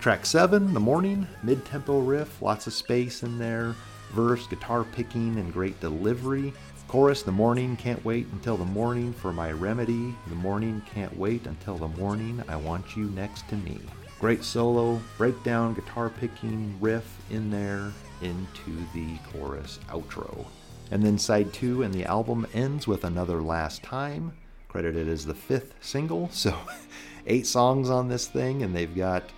Track 0.00 0.24
7, 0.24 0.72
The 0.72 0.80
Morning, 0.80 1.26
mid 1.42 1.64
tempo 1.64 2.00
riff, 2.00 2.40
lots 2.40 2.66
of 2.66 2.72
space 2.72 3.22
in 3.22 3.38
there, 3.38 3.74
verse, 4.12 4.46
guitar 4.46 4.84
picking, 4.84 5.38
and 5.38 5.52
great 5.52 5.78
delivery. 5.80 6.52
Chorus, 6.92 7.22
the 7.22 7.32
morning, 7.32 7.74
can't 7.78 8.04
wait 8.04 8.26
until 8.32 8.58
the 8.58 8.66
morning 8.66 9.14
for 9.14 9.32
my 9.32 9.50
remedy. 9.50 10.14
The 10.26 10.34
morning, 10.34 10.82
can't 10.84 11.16
wait 11.16 11.46
until 11.46 11.78
the 11.78 11.88
morning, 11.88 12.44
I 12.48 12.56
want 12.56 12.98
you 12.98 13.04
next 13.04 13.48
to 13.48 13.56
me. 13.56 13.80
Great 14.20 14.44
solo, 14.44 15.00
breakdown, 15.16 15.72
guitar 15.72 16.10
picking, 16.10 16.76
riff 16.82 17.16
in 17.30 17.50
there 17.50 17.90
into 18.20 18.76
the 18.92 19.16
chorus 19.32 19.78
outro. 19.88 20.44
And 20.90 21.02
then 21.02 21.16
side 21.16 21.54
two 21.54 21.82
and 21.82 21.94
the 21.94 22.04
album 22.04 22.46
ends 22.52 22.86
with 22.86 23.04
Another 23.04 23.40
Last 23.40 23.82
Time, 23.82 24.34
credited 24.68 25.08
as 25.08 25.24
the 25.24 25.32
fifth 25.32 25.72
single. 25.80 26.28
So 26.30 26.54
eight 27.26 27.46
songs 27.46 27.88
on 27.88 28.10
this 28.10 28.26
thing, 28.26 28.64
and 28.64 28.76
they've 28.76 28.94
got 28.94 29.30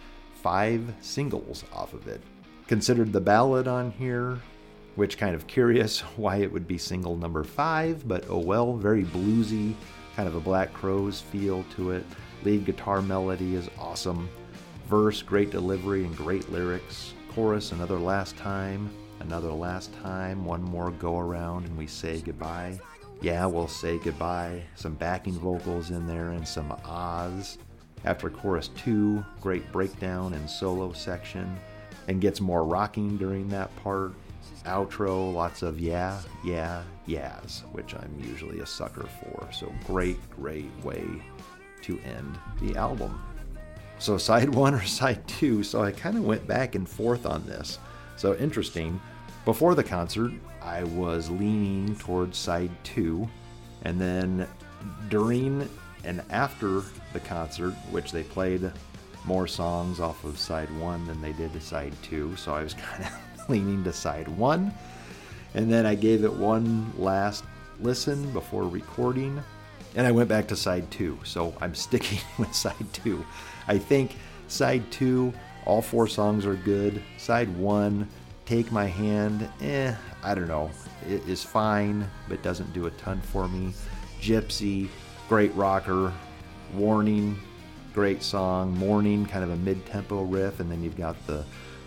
five 0.42 0.92
singles 1.00 1.62
off 1.72 1.94
of 1.94 2.08
it. 2.08 2.20
Considered 2.66 3.12
the 3.12 3.20
ballad 3.20 3.68
on 3.68 3.92
here, 3.92 4.40
which 4.96 5.18
kind 5.18 5.34
of 5.34 5.46
curious 5.46 6.00
why 6.16 6.36
it 6.36 6.52
would 6.52 6.66
be 6.66 6.78
single 6.78 7.16
number 7.16 7.44
five, 7.44 8.06
but 8.06 8.24
oh 8.28 8.38
well, 8.38 8.76
very 8.76 9.04
bluesy, 9.04 9.74
kind 10.16 10.28
of 10.28 10.34
a 10.34 10.40
Black 10.40 10.72
Crowes 10.72 11.20
feel 11.20 11.64
to 11.76 11.92
it. 11.92 12.04
Lead 12.44 12.64
guitar 12.64 13.02
melody 13.02 13.54
is 13.54 13.70
awesome. 13.78 14.28
Verse, 14.88 15.22
great 15.22 15.50
delivery 15.50 16.04
and 16.04 16.16
great 16.16 16.50
lyrics. 16.52 17.14
Chorus, 17.34 17.72
another 17.72 17.98
last 17.98 18.36
time, 18.36 18.90
another 19.20 19.50
last 19.50 19.92
time, 20.02 20.44
one 20.44 20.62
more 20.62 20.90
go 20.92 21.18
around 21.18 21.64
and 21.66 21.76
we 21.76 21.86
say 21.86 22.20
goodbye. 22.20 22.78
Yeah, 23.20 23.46
we'll 23.46 23.68
say 23.68 23.98
goodbye. 23.98 24.62
Some 24.74 24.94
backing 24.94 25.34
vocals 25.34 25.90
in 25.90 26.06
there 26.06 26.30
and 26.30 26.46
some 26.46 26.70
ahs. 26.84 27.58
After 28.04 28.28
chorus 28.28 28.68
two, 28.76 29.24
great 29.40 29.70
breakdown 29.72 30.34
and 30.34 30.48
solo 30.48 30.92
section, 30.92 31.56
and 32.06 32.20
gets 32.20 32.40
more 32.40 32.64
rocking 32.64 33.16
during 33.16 33.48
that 33.48 33.74
part. 33.76 34.12
Outro, 34.64 35.32
lots 35.32 35.62
of 35.62 35.78
yeah, 35.78 36.20
yeah, 36.42 36.82
yeahs, 37.06 37.64
which 37.72 37.94
I'm 37.94 38.18
usually 38.18 38.60
a 38.60 38.66
sucker 38.66 39.06
for. 39.20 39.48
So 39.52 39.72
great, 39.86 40.18
great 40.30 40.70
way 40.82 41.04
to 41.82 42.00
end 42.00 42.38
the 42.60 42.76
album. 42.76 43.22
So 43.98 44.16
side 44.18 44.48
one 44.54 44.74
or 44.74 44.84
side 44.84 45.26
two, 45.28 45.62
so 45.62 45.82
I 45.82 45.92
kind 45.92 46.16
of 46.16 46.24
went 46.24 46.46
back 46.46 46.74
and 46.74 46.88
forth 46.88 47.26
on 47.26 47.44
this. 47.46 47.78
So 48.16 48.34
interesting. 48.36 49.00
Before 49.44 49.74
the 49.74 49.84
concert, 49.84 50.32
I 50.62 50.84
was 50.84 51.28
leaning 51.28 51.94
towards 51.96 52.38
side 52.38 52.70
two, 52.82 53.28
and 53.82 54.00
then 54.00 54.48
during 55.10 55.68
and 56.04 56.22
after 56.30 56.82
the 57.12 57.20
concert, 57.20 57.72
which 57.90 58.12
they 58.12 58.22
played 58.22 58.70
more 59.24 59.46
songs 59.46 60.00
off 60.00 60.24
of 60.24 60.38
side 60.38 60.70
one 60.78 61.06
than 61.06 61.20
they 61.20 61.32
did 61.32 61.52
to 61.52 61.60
side 61.60 61.94
two, 62.02 62.34
so 62.36 62.54
I 62.54 62.62
was 62.62 62.74
kind 62.74 63.04
of 63.04 63.12
leaning 63.48 63.84
to 63.84 63.92
side 63.92 64.28
one. 64.28 64.72
And 65.54 65.72
then 65.72 65.86
I 65.86 65.94
gave 65.94 66.24
it 66.24 66.32
one 66.32 66.92
last 66.98 67.44
listen 67.80 68.30
before 68.32 68.64
recording, 68.64 69.42
and 69.94 70.06
I 70.06 70.12
went 70.12 70.28
back 70.28 70.48
to 70.48 70.56
side 70.56 70.90
two. 70.90 71.18
So 71.24 71.54
I'm 71.60 71.74
sticking 71.74 72.18
with 72.38 72.54
side 72.54 72.92
two. 72.92 73.24
I 73.68 73.78
think 73.78 74.16
side 74.48 74.90
two, 74.90 75.32
all 75.64 75.82
four 75.82 76.06
songs 76.08 76.46
are 76.46 76.56
good. 76.56 77.02
Side 77.18 77.54
one, 77.56 78.08
Take 78.46 78.70
My 78.70 78.86
Hand, 78.86 79.48
eh, 79.62 79.94
I 80.22 80.34
don't 80.34 80.48
know. 80.48 80.70
It 81.08 81.26
is 81.28 81.42
fine, 81.42 82.08
but 82.28 82.42
doesn't 82.42 82.72
do 82.72 82.86
a 82.86 82.90
ton 82.92 83.20
for 83.20 83.48
me. 83.48 83.72
Gypsy, 84.20 84.88
great 85.28 85.54
rocker. 85.54 86.12
Warning, 86.74 87.38
great 87.94 88.22
song. 88.22 88.76
Morning, 88.76 89.24
kind 89.24 89.44
of 89.44 89.50
a 89.50 89.56
mid-tempo 89.56 90.24
riff, 90.24 90.60
and 90.60 90.70
then 90.70 90.82
you've 90.82 90.96
got 90.96 91.14
the 91.26 91.44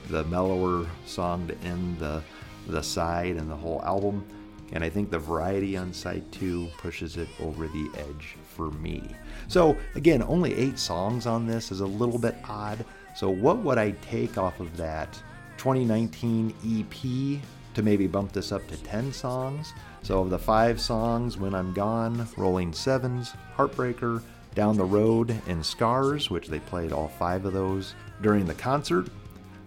the 0.09 0.23
mellower 0.25 0.87
song 1.05 1.47
to 1.47 1.57
end 1.67 1.99
the 1.99 2.23
the 2.67 2.81
side 2.81 3.35
and 3.37 3.49
the 3.49 3.55
whole 3.55 3.81
album. 3.83 4.25
And 4.73 4.83
I 4.83 4.89
think 4.89 5.09
the 5.09 5.19
variety 5.19 5.77
on 5.77 5.93
side 5.93 6.29
two 6.31 6.67
pushes 6.77 7.15
it 7.15 7.29
over 7.39 7.67
the 7.67 7.89
edge 7.95 8.35
for 8.55 8.69
me. 8.71 9.01
So 9.47 9.77
again, 9.95 10.21
only 10.23 10.53
eight 10.53 10.77
songs 10.77 11.25
on 11.25 11.47
this 11.47 11.71
is 11.71 11.79
a 11.79 11.85
little 11.85 12.19
bit 12.19 12.35
odd. 12.43 12.83
So 13.15 13.29
what 13.29 13.59
would 13.59 13.77
I 13.77 13.91
take 13.91 14.37
off 14.37 14.59
of 14.59 14.75
that 14.77 15.13
2019 15.57 16.53
EP 16.65 17.41
to 17.75 17.81
maybe 17.81 18.07
bump 18.07 18.33
this 18.33 18.51
up 18.51 18.67
to 18.67 18.77
10 18.83 19.13
songs? 19.13 19.73
So 20.03 20.19
of 20.19 20.29
the 20.29 20.37
five 20.37 20.81
songs, 20.81 21.37
When 21.37 21.55
I'm 21.55 21.73
Gone, 21.73 22.27
Rolling 22.35 22.73
Sevens, 22.73 23.33
Heartbreaker, 23.55 24.21
Down 24.53 24.75
the 24.75 24.85
Road, 24.85 25.33
and 25.47 25.65
Scars, 25.65 26.29
which 26.29 26.47
they 26.47 26.59
played 26.59 26.91
all 26.91 27.07
five 27.07 27.45
of 27.45 27.53
those 27.53 27.95
during 28.21 28.45
the 28.45 28.53
concert. 28.53 29.07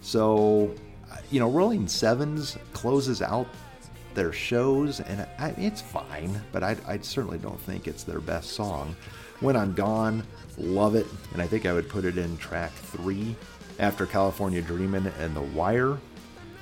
So, 0.01 0.74
you 1.30 1.40
know, 1.40 1.51
Rolling 1.51 1.88
Sevens 1.88 2.57
closes 2.72 3.22
out 3.22 3.46
their 4.14 4.32
shows, 4.32 5.01
and 5.01 5.26
I, 5.38 5.51
it's 5.57 5.80
fine, 5.80 6.40
but 6.53 6.62
I, 6.62 6.76
I 6.86 6.98
certainly 6.98 7.38
don't 7.38 7.61
think 7.61 7.86
it's 7.86 8.05
their 8.05 8.20
best 8.20 8.51
song. 8.51 8.96
When 9.40 9.57
I'm 9.57 9.72
Gone, 9.72 10.22
love 10.59 10.94
it, 10.94 11.07
and 11.32 11.40
I 11.40 11.46
think 11.46 11.64
I 11.64 11.72
would 11.72 11.88
put 11.88 12.05
it 12.05 12.18
in 12.18 12.36
track 12.36 12.72
three 12.72 13.36
after 13.78 14.07
California 14.07 14.61
Dreamin' 14.61 15.07
and 15.18 15.34
The 15.34 15.40
Wire. 15.40 15.98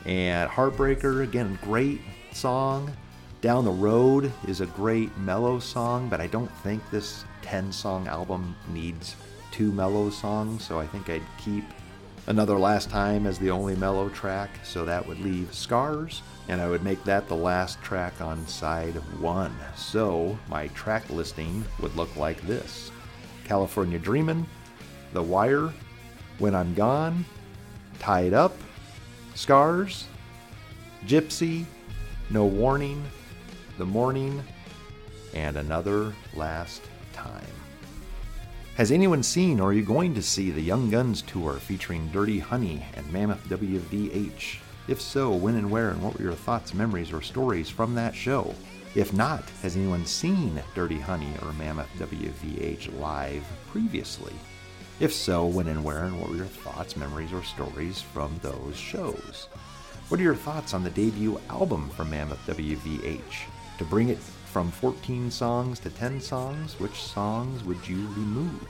And 0.05 0.49
Heartbreaker, 0.49 1.23
again, 1.23 1.59
great 1.63 2.01
song. 2.33 2.93
Down 3.41 3.65
the 3.65 3.71
Road 3.71 4.33
is 4.47 4.61
a 4.61 4.67
great 4.67 5.17
mellow 5.19 5.59
song, 5.59 6.09
but 6.09 6.21
I 6.21 6.27
don't 6.27 6.51
think 6.59 6.89
this 6.91 7.25
10 7.43 7.73
song 7.73 8.09
album 8.09 8.55
needs 8.73 9.17
two 9.51 9.73
mellow 9.73 10.11
songs, 10.11 10.65
so 10.65 10.79
I 10.79 10.87
think 10.87 11.09
I'd 11.09 11.23
keep 11.39 11.65
Another 12.27 12.59
Last 12.59 12.91
Time 12.91 13.27
as 13.27 13.39
the 13.39 13.51
only 13.51 13.75
mellow 13.77 14.09
track, 14.11 14.51
so 14.63 14.85
that 14.85 15.07
would 15.07 15.21
leave 15.21 15.55
Scars, 15.55 16.23
and 16.49 16.61
I 16.61 16.69
would 16.69 16.83
make 16.83 17.03
that 17.05 17.29
the 17.29 17.37
last 17.37 17.81
track 17.81 18.21
on 18.21 18.47
side 18.47 18.95
one. 19.21 19.55
So 19.77 20.39
my 20.49 20.69
track 20.69 21.09
listing 21.11 21.65
would 21.81 21.97
look 21.97 22.15
like 22.17 22.41
this 22.43 22.91
California 23.45 23.99
Dreamin', 23.99 24.47
The 25.15 25.23
Wire, 25.23 25.73
When 26.39 26.55
I'm 26.55 26.75
Gone, 26.75 27.25
Tied 27.99 28.35
Up, 28.35 28.55
Scars, 29.35 30.05
Gypsy, 31.07 31.65
No 32.29 32.45
Warning, 32.45 33.03
The 33.79 33.87
Morning, 33.87 34.43
and 35.33 35.57
Another 35.57 36.13
Last 36.35 36.83
Time. 37.13 37.58
Has 38.79 38.93
anyone 38.93 39.25
seen 39.25 39.59
or 39.59 39.71
are 39.71 39.73
you 39.73 39.83
going 39.83 40.15
to 40.15 40.23
see 40.23 40.53
the 40.53 40.61
Young 40.61 40.89
Guns 40.89 41.23
tour 41.23 41.55
featuring 41.55 42.07
Dirty 42.13 42.39
Honey 42.39 42.87
and 42.95 43.13
Mammoth 43.13 43.43
WVH? 43.49 44.59
If 44.87 45.01
so, 45.01 45.33
when 45.33 45.57
and 45.57 45.69
where, 45.69 45.91
and 45.91 46.01
what 46.01 46.17
were 46.17 46.23
your 46.23 46.33
thoughts, 46.35 46.73
memories, 46.73 47.13
or 47.13 47.21
stories 47.21 47.69
from 47.69 47.97
that 47.97 48.15
show? 48.15 48.55
If 48.95 49.13
not, 49.13 49.43
has 49.63 49.75
anyone 49.75 50.07
seen 50.07 50.63
Dirty 50.77 51.01
Honey 51.01 51.33
or 51.43 51.53
Mammoth 51.55 51.91
WVH 51.99 53.01
live 53.01 53.45
previously? 53.69 54.35
If 55.01 55.13
so, 55.13 55.45
when 55.45 55.67
and 55.67 55.83
where, 55.83 56.05
and 56.05 56.21
what 56.21 56.31
were 56.31 56.37
your 56.37 56.47
thoughts, 56.47 56.97
memories, 56.97 57.33
or 57.33 57.43
stories 57.43 58.01
from 58.01 58.39
those 58.43 58.77
shows? 58.77 59.49
What 60.09 60.21
are 60.21 60.23
your 60.23 60.37
thoughts 60.37 60.73
on 60.73 60.85
the 60.85 60.91
debut 60.91 61.41
album 61.51 61.91
from 61.91 62.11
Mammoth 62.11 62.47
WVH? 62.47 63.49
To 63.79 63.85
bring 63.85 64.11
it 64.11 64.19
from 64.49 64.71
14 64.71 65.31
songs 65.31 65.79
to 65.81 65.91
10 65.91 66.21
songs, 66.21 66.79
which 66.81 67.03
songs 67.03 67.63
would 67.65 67.87
you 67.87 67.99
remove? 68.17 68.69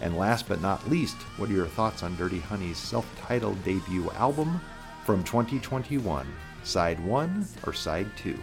And 0.00 0.18
last 0.18 0.48
but 0.48 0.60
not 0.60 0.88
least, 0.90 1.16
what 1.36 1.48
are 1.48 1.54
your 1.54 1.66
thoughts 1.66 2.02
on 2.02 2.16
Dirty 2.16 2.40
Honey's 2.40 2.76
self 2.78 3.06
titled 3.20 3.62
debut 3.64 4.10
album 4.10 4.60
from 5.04 5.24
2021, 5.24 6.26
Side 6.62 7.04
1 7.04 7.46
or 7.66 7.72
Side 7.72 8.10
2? 8.16 8.38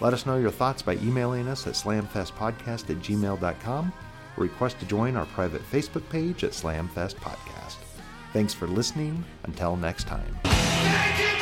Let 0.00 0.12
us 0.12 0.26
know 0.26 0.36
your 0.36 0.50
thoughts 0.50 0.82
by 0.82 0.94
emailing 0.96 1.48
us 1.48 1.66
at 1.66 1.74
slamfestpodcast 1.74 2.90
at 2.90 2.98
gmail.com 2.98 3.92
or 4.36 4.42
request 4.42 4.78
to 4.80 4.86
join 4.86 5.16
our 5.16 5.26
private 5.26 5.62
Facebook 5.70 6.08
page 6.10 6.44
at 6.44 6.50
Slamfest 6.52 7.16
Podcast. 7.16 7.76
Thanks 8.32 8.52
for 8.52 8.66
listening. 8.66 9.24
Until 9.44 9.76
next 9.76 10.06
time. 10.06 11.35